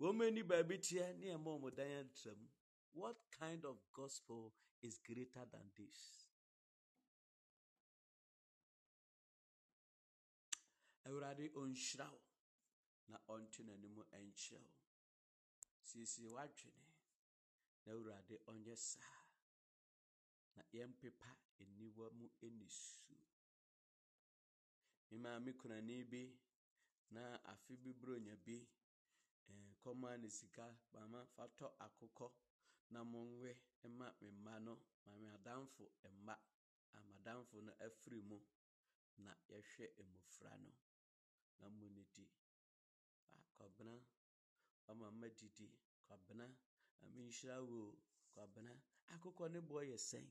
Wɔn 0.00 0.26
ani 0.26 0.42
baabi 0.42 0.76
teɛ 0.78 1.16
ne 1.18 1.26
ɛma 1.34 1.48
ɔmo 1.58 1.74
dan 1.74 2.04
atram. 2.04 2.38
What 2.92 3.16
kind 3.38 3.64
of 3.64 3.76
gospel 3.94 4.52
is 4.82 4.98
greater 4.98 5.44
than 5.52 5.70
this? 5.76 6.24
Awurade 11.06 11.48
ɔnhyira 11.56 12.06
wo 12.12 12.20
na 13.08 13.18
ɔnte 13.28 13.60
n'anim 13.64 13.96
nkyerɛ 13.96 14.60
wo. 14.60 14.72
W'adwene 16.34 16.92
na 17.84 17.92
Awurade 17.92 18.34
ɔnyɛ 18.46 18.76
saa. 18.76 19.24
Na 20.56 20.62
yɛmpepa 20.72 21.30
aniwa 21.60 22.10
mu 22.12 22.28
anisu. 22.42 23.14
Me 25.44 25.52
kunani 25.52 26.04
bi 26.10 26.22
na 27.10 27.38
afe 27.44 27.76
bi 27.82 27.92
bronya 27.92 28.36
bi 28.44 28.56
eh, 29.48 29.74
kɔmaa 29.82 30.16
ne 30.20 30.28
sika 30.28 30.66
mama 30.92 31.24
fa 31.34 31.44
tɔ 31.56 31.66
akokɔ 31.86 32.28
na 32.90 33.04
monwe 33.04 33.50
ma 33.98 34.08
me 34.20 34.30
mma 34.30 34.58
no 34.60 34.74
ma 35.04 35.12
me 35.16 35.28
adamfo 35.36 35.84
mma 36.16 36.34
a 36.96 36.98
madamfo 37.10 37.56
no 37.66 37.72
afiri 37.86 38.20
mu 38.22 38.38
na 39.24 39.32
yɛhwɛ 39.50 39.86
mmɔfra 40.06 40.52
no. 40.62 40.70
Na 41.58 41.68
mo 41.68 41.86
ne 41.88 42.04
di 42.14 42.26
Ah, 43.32 43.44
kwabena 43.56 43.94
wama 44.86 45.10
mma 45.10 45.28
didi 45.28 45.68
kwabena 46.06 46.46
ame 47.02 47.22
nhyira 47.28 47.60
wo 47.68 47.98
kwabena 48.32 48.72
akokɔ 49.12 49.50
ne 49.52 49.60
boɔ 49.60 49.82
yɛ 49.90 49.96
sɛn 49.98 50.26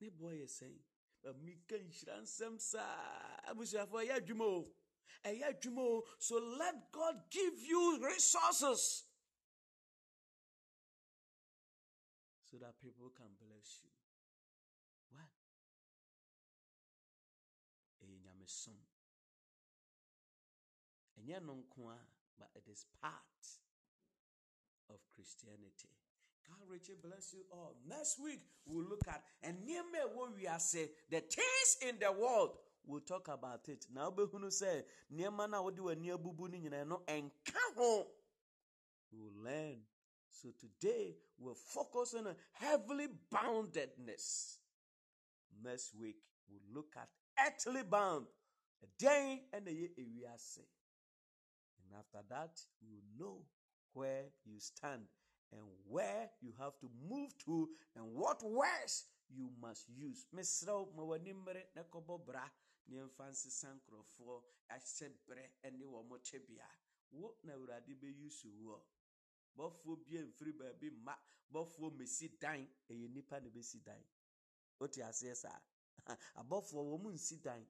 ne 0.00 0.10
boɔ 0.10 0.32
yɛ 0.40 0.46
sɛn. 0.58 0.74
Mika 1.44 1.76
nhyira 1.78 2.20
nsɛm 2.22 2.58
saa. 2.58 3.40
Abusuafoɔ 3.48 4.00
ɛyɛ 4.04 4.14
adwuma 4.20 4.44
o 4.44 4.74
ɛyɛ 5.24 5.44
adwuma 5.50 5.82
o. 5.82 6.06
So 6.18 6.38
let 6.38 6.90
god 6.92 7.30
give 7.30 7.58
you 7.60 7.98
resources 8.00 9.04
so 12.52 12.58
that 12.58 12.76
people 12.84 13.08
can 13.16 13.32
bless 13.40 13.80
you 13.80 13.88
one 15.08 15.24
eh, 18.02 18.04
ɛyɛ 18.04 18.20
nyamesom 18.20 18.76
ɛnyɛ 21.18 21.40
no 21.46 21.64
but 22.38 22.50
it 22.54 22.68
is 22.68 22.84
part 23.00 23.40
of 24.90 25.00
christianity 25.14 25.88
God 26.44 26.68
richly 26.68 26.96
bless 27.00 27.32
you 27.32 27.44
all. 27.52 27.76
Next 27.88 28.18
week, 28.18 28.40
we'll 28.66 28.84
look 28.84 29.06
at 29.08 29.22
and 29.42 29.64
near 29.64 29.82
me 29.84 30.00
what 30.12 30.34
we 30.34 30.46
are 30.48 30.58
saying, 30.58 30.88
the 31.08 31.20
things 31.20 31.76
in 31.80 31.98
the 32.00 32.10
world. 32.12 32.58
We'll 32.84 33.00
talk 33.00 33.28
about 33.28 33.68
it. 33.68 33.86
Now, 33.94 34.10
behunu 34.10 34.50
say, 34.52 34.82
near 35.08 35.30
mana 35.30 35.62
what 35.62 35.76
do 35.76 35.88
a 35.88 35.94
near 35.94 36.18
bubu 36.18 36.50
ni 36.50 36.68
no 36.68 37.02
and. 37.06 37.30
We'll 39.12 39.44
learn. 39.44 39.76
So 40.32 40.48
today, 40.58 41.14
we'll 41.38 41.54
focus 41.54 42.14
on 42.18 42.26
a 42.26 42.34
heavenly 42.52 43.08
boundedness. 43.32 44.56
Next 45.62 45.94
week, 45.94 46.16
we'll 46.48 46.74
look 46.74 46.94
at 46.96 47.08
earthly 47.46 47.82
bound. 47.82 48.26
A 48.82 48.86
day 48.98 49.42
and 49.52 49.68
a 49.68 49.72
year 49.72 50.34
say. 50.36 50.62
And 51.84 51.98
after 51.98 52.26
that, 52.30 52.58
you 52.80 52.98
know 53.18 53.42
where 53.92 54.24
you 54.44 54.58
stand 54.58 55.02
and 55.52 55.60
where 55.86 56.30
you 56.40 56.52
have 56.58 56.78
to 56.80 56.88
move 57.08 57.30
to 57.44 57.68
and 57.94 58.04
what 58.14 58.42
words 58.42 59.04
you 59.30 59.50
must 59.60 59.88
use. 59.88 60.26
Bra. 62.26 62.40
Bɔfoɔ 69.56 70.04
bia 70.04 70.22
mfiri 70.22 70.52
baabi 70.52 70.90
mma. 70.90 71.14
Bɔfoɔ 71.52 71.90
mmɛsi 71.92 72.38
dan. 72.38 72.68
Ɛyɛ 72.88 73.08
nnipa 73.08 73.40
na 73.42 73.48
bɛsi 73.50 73.82
dan. 73.84 74.02
Wote 74.78 75.00
aseɛ 75.02 75.34
saa? 75.36 75.60
Abɔfoɔ 76.40 76.82
wɔn 76.90 77.12
nsi 77.14 77.40
dan. 77.42 77.66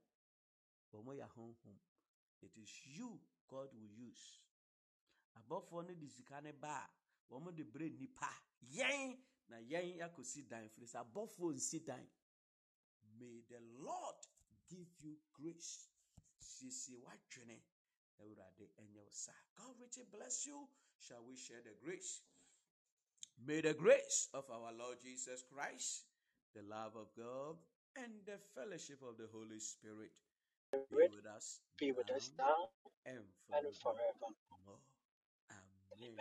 Wɔn 0.92 1.16
yɛ 1.18 1.28
honhom. 1.34 1.78
It 2.40 2.56
is 2.56 2.86
you 2.86 3.20
God 3.48 3.72
will 3.74 3.90
use. 4.09 4.40
Abɔfoɔ 5.36 5.86
no 5.88 5.94
de 5.94 6.09
sika 6.09 6.40
ne 6.40 6.52
ba 6.52 6.88
a 7.30 7.34
wɔn 7.34 7.54
de 7.54 7.64
brɛ 7.64 7.98
nipa 7.98 8.30
yɛn 8.70 9.18
na 9.48 9.56
yɛn 9.59 9.98
akɔsi 10.00 10.48
dan 10.48 10.68
firi 10.68 10.86
sɛ 10.86 10.98
abɔfoɔ 11.04 11.54
nsi 11.54 11.84
dan. 11.84 12.09
May 13.18 13.40
the 13.48 13.60
Lord 13.60 14.16
give 14.68 14.88
you 15.00 15.18
grace. 15.32 15.88
Siesie 16.38 16.96
w'adwene 16.98 17.60
Awurade 18.20 18.66
ɛnyɛ 18.78 19.00
wo 19.04 19.10
saa. 19.10 19.42
God 19.54 19.78
richly 19.80 20.04
bless 20.04 20.46
you. 20.46 20.68
Shall 21.03 21.24
we 21.27 21.37
share 21.37 21.62
the 21.62 21.74
grace? 21.85 22.23
May 23.39 23.61
the 23.61 23.74
grace 23.74 24.31
of 24.35 24.51
our 24.51 24.73
Lord 24.73 25.01
Jesus 25.03 25.43
Christ, 25.43 26.07
the 26.55 26.62
love 26.62 26.95
of 26.97 27.09
God, 27.16 27.59
and 27.97 28.24
the 28.24 28.39
fellowship 28.39 29.03
of 29.03 29.19
the 29.19 29.27
Holy 29.27 29.59
Spirit 29.61 30.12
be 30.73 31.09
with 31.09 31.27
us 31.27 31.61
Be 31.79 31.93
with 31.93 32.11
us 32.11 32.33
now 32.39 32.70
and 33.05 33.24
forevermore. 33.51 33.73
forever. 33.74 34.79
Amen. 36.03 36.16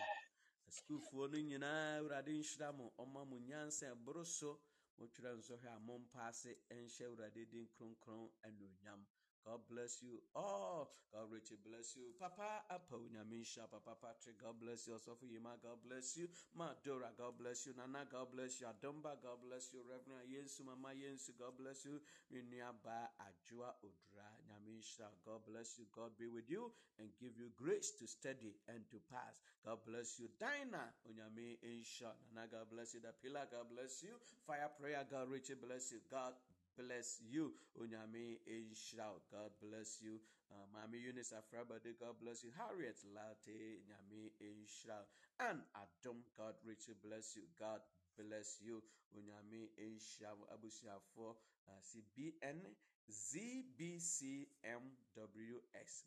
Asukuufoɔ 0.67 1.31
no 1.31 1.37
nyinaa 1.39 1.99
Awurade 1.99 2.33
nhyira 2.33 2.73
mo 2.75 2.91
ɔma 2.99 3.25
mo 3.29 3.37
nyansa 3.39 3.93
ɛboro 3.95 4.25
so 4.25 4.59
motwerɛ 4.99 5.37
nsɔhwɛ 5.37 5.67
a 5.75 5.79
mompaase 5.79 6.55
Awurade 6.71 7.49
din 7.51 7.67
kronkron 7.69 8.31
anuonyam 8.43 9.05
God 9.45 9.61
bless 9.69 10.01
you 10.03 10.21
all. 10.35 10.93
God 11.11 11.27
richly 11.33 11.57
bless 11.59 11.97
you. 11.97 12.13
Papa 12.19 12.63
Apa 12.69 12.95
Unyamisha, 12.95 13.67
Papa 13.67 13.97
Patrick, 13.99 14.39
God 14.39 14.55
bless 14.61 14.87
you. 14.87 14.95
For 15.01 15.17
Yima, 15.27 15.57
God 15.59 15.81
bless 15.83 16.15
you. 16.15 16.29
Madora, 16.55 17.11
God 17.17 17.35
bless 17.41 17.65
you. 17.67 17.73
Nana, 17.75 18.05
God 18.07 18.31
bless 18.31 18.61
you. 18.61 18.67
Adomba, 18.69 19.17
God 19.19 19.41
bless 19.43 19.73
you. 19.73 19.81
Reverend 19.83 20.29
Yensu, 20.29 20.63
Mama 20.63 20.93
Yensu, 20.95 21.35
God 21.35 21.57
bless 21.59 21.83
you. 21.83 21.99
Minyaba 22.31 23.11
Ajua 23.19 23.75
Udra, 23.83 24.29
Nyamisha, 24.47 25.09
God 25.25 25.41
bless 25.49 25.75
you. 25.79 25.85
God 25.91 26.15
be 26.17 26.27
with 26.29 26.47
you 26.47 26.71
and 26.99 27.09
give 27.19 27.35
you 27.35 27.51
grace 27.57 27.91
to 27.99 28.07
study 28.07 28.55
and 28.69 28.85
to 28.93 29.01
pass. 29.11 29.41
God 29.65 29.83
bless 29.83 30.15
you. 30.19 30.29
Dinah, 30.39 30.95
Unyami 31.09 31.57
Insha, 31.65 32.13
Nana, 32.31 32.47
God 32.47 32.69
bless 32.71 32.93
you. 32.93 33.01
The 33.01 33.11
pillar, 33.19 33.43
God 33.51 33.67
bless 33.73 33.99
you. 34.05 34.15
Fire 34.47 34.69
prayer, 34.79 35.03
God 35.09 35.27
richly 35.27 35.55
bless 35.59 35.91
you. 35.91 35.99
God 36.09 36.33
bless 36.81 37.21
you. 37.29 37.53
Unyami 37.77 38.41
Insha, 38.49 39.05
God 39.29 39.51
bless 39.61 40.01
you. 40.01 40.17
Uh, 40.51 40.65
Mami 40.73 40.99
Eunice 40.99 41.33
Afrabade, 41.37 41.93
God 41.99 42.15
bless 42.21 42.43
you. 42.43 42.51
Harriet 42.57 42.97
Latte, 43.13 43.79
Nyami 43.87 44.31
Insha, 44.41 45.05
and 45.39 45.61
Adam, 45.77 46.25
God 46.37 46.55
richly 46.65 46.95
bless 47.05 47.35
you. 47.35 47.43
God 47.59 47.81
bless 48.17 48.57
you. 48.65 48.81
Unyami 49.15 49.69
Insha, 49.77 50.33
Abusiafo, 50.51 51.35
uh, 51.69 51.79
CBN, 51.85 52.59
ZBCMWX. 53.11 54.47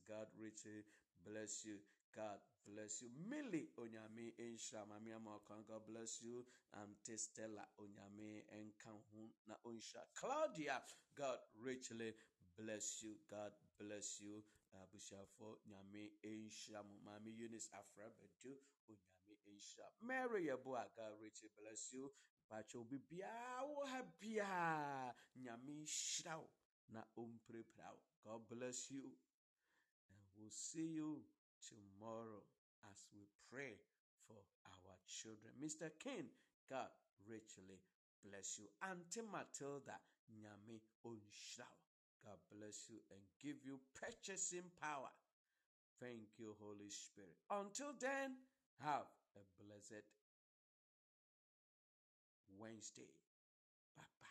God 0.08 0.26
richly 0.40 0.82
bless 1.24 1.64
you. 1.64 1.78
God 2.14 2.38
bless 2.66 3.02
you. 3.02 3.08
Millie 3.28 3.68
Onyame 3.78 4.32
Insha 4.40 4.84
Mami 4.88 5.12
Amakan, 5.12 5.64
God 5.68 5.84
bless 5.88 6.22
you. 6.22 6.44
Um, 6.74 6.96
Stella 7.16 7.64
Onyame 7.80 8.44
Enkanhu 8.52 9.28
na 9.48 9.54
Unsha. 9.66 10.00
Claudia, 10.14 10.80
God 11.16 11.38
richly 11.64 12.12
bless 12.58 13.02
you. 13.02 13.16
God 13.30 13.52
bless 13.78 14.20
you. 14.20 14.42
Abushafo 14.74 15.58
Nyame 15.70 16.10
Insha 16.24 16.82
Mami 17.06 17.32
Eunice 17.38 17.68
Afra 17.72 18.10
Bedu 18.18 18.54
Onyame 18.90 19.36
Insha. 19.48 19.86
Mary 20.02 20.46
Yabua, 20.46 20.84
God 20.96 21.14
richly 21.22 21.48
bless 21.60 21.92
you. 21.92 22.10
Pacho 22.50 22.84
bibia 22.84 23.30
wo 23.62 23.86
ha 23.86 24.02
bia 24.20 25.14
Nyame 25.38 25.84
Nhyira 25.84 26.40
na 26.92 27.02
omprepra 27.18 27.90
wo. 27.92 28.00
God 28.24 28.40
bless 28.50 28.90
you. 28.90 29.04
And 30.10 30.20
we'll 30.36 30.50
see 30.50 30.94
you 30.96 31.20
tomorrow 31.68 32.42
as 32.90 33.06
we 33.12 33.26
pray 33.50 33.76
for 34.26 34.40
our 34.66 34.96
children. 35.06 35.52
Mr. 35.60 35.90
King, 36.02 36.26
God 36.68 36.88
richly 37.28 37.80
bless 38.24 38.58
you. 38.58 38.66
Auntie 38.82 39.22
Matilda, 39.24 39.96
Nyame 40.32 40.80
Onshraw. 41.06 41.68
God 42.24 42.40
bless 42.48 42.88
you 42.88 42.96
and 43.12 43.20
give 43.42 43.60
you 43.64 43.78
purchasing 43.92 44.64
power. 44.80 45.12
Thank 46.00 46.38
you, 46.38 46.56
Holy 46.60 46.88
Spirit. 46.88 47.36
Until 47.50 47.92
then, 48.00 48.36
have 48.80 49.04
a 49.36 49.42
blessed 49.60 50.04
Wednesday. 52.58 53.12
Bye 53.96 54.04
bye. 54.20 54.28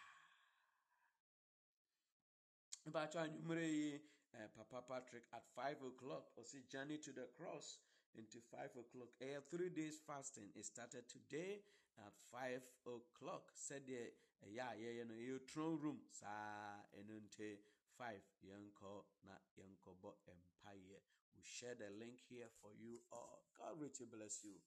But 2.91 3.15
anwummere 3.15 4.01
uh, 4.33 4.47
Papa 4.57 4.81
Patrick 4.89 5.23
at 5.33 5.43
5 5.55 5.75
o'clock, 5.93 6.25
see 6.43 6.63
Journey 6.71 6.97
to 6.97 7.11
the 7.11 7.27
Cross 7.37 7.77
into 8.17 8.39
5 8.51 8.85
o'clock. 8.85 9.11
Uh, 9.21 9.41
three 9.49 9.69
days 9.69 9.99
fasting. 10.05 10.49
It 10.55 10.65
started 10.65 11.05
today 11.09 11.61
at 11.99 12.13
5 12.31 12.61
o'clock. 12.87 13.51
Said 13.53 13.85
the 13.87 14.13
yeah, 14.51 14.75
yeah, 14.75 14.91
you 14.99 15.05
know, 15.07 15.15
you 15.15 15.39
throne 15.47 15.79
room. 15.79 16.03
Sa 16.11 16.27
enunte 16.99 17.63
5 17.95 18.19
yanko 18.43 19.07
na 19.23 19.39
yanko 19.55 19.95
bo 20.01 20.19
empire. 20.27 20.99
We 21.33 21.41
share 21.41 21.75
the 21.79 21.89
link 21.95 22.19
here 22.29 22.49
for 22.61 22.75
you 22.75 23.01
all. 23.11 23.47
God 23.57 23.79
richly 23.79 24.05
bless 24.05 24.43
you. 24.43 24.59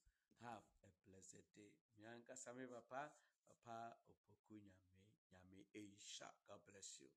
Have 0.43 0.64
a 0.85 0.90
blessed 1.09 1.44
day. 1.56 1.73
Nyanka 2.01 2.36
Sami 2.36 2.66
Papa, 2.68 3.09
Papa 3.48 3.97
Opoku 4.10 4.60
Nyame, 4.60 5.09
Nyame 5.32 5.64
Aisha. 5.77 6.28
God 6.48 6.60
bless 6.68 7.01
you. 7.01 7.09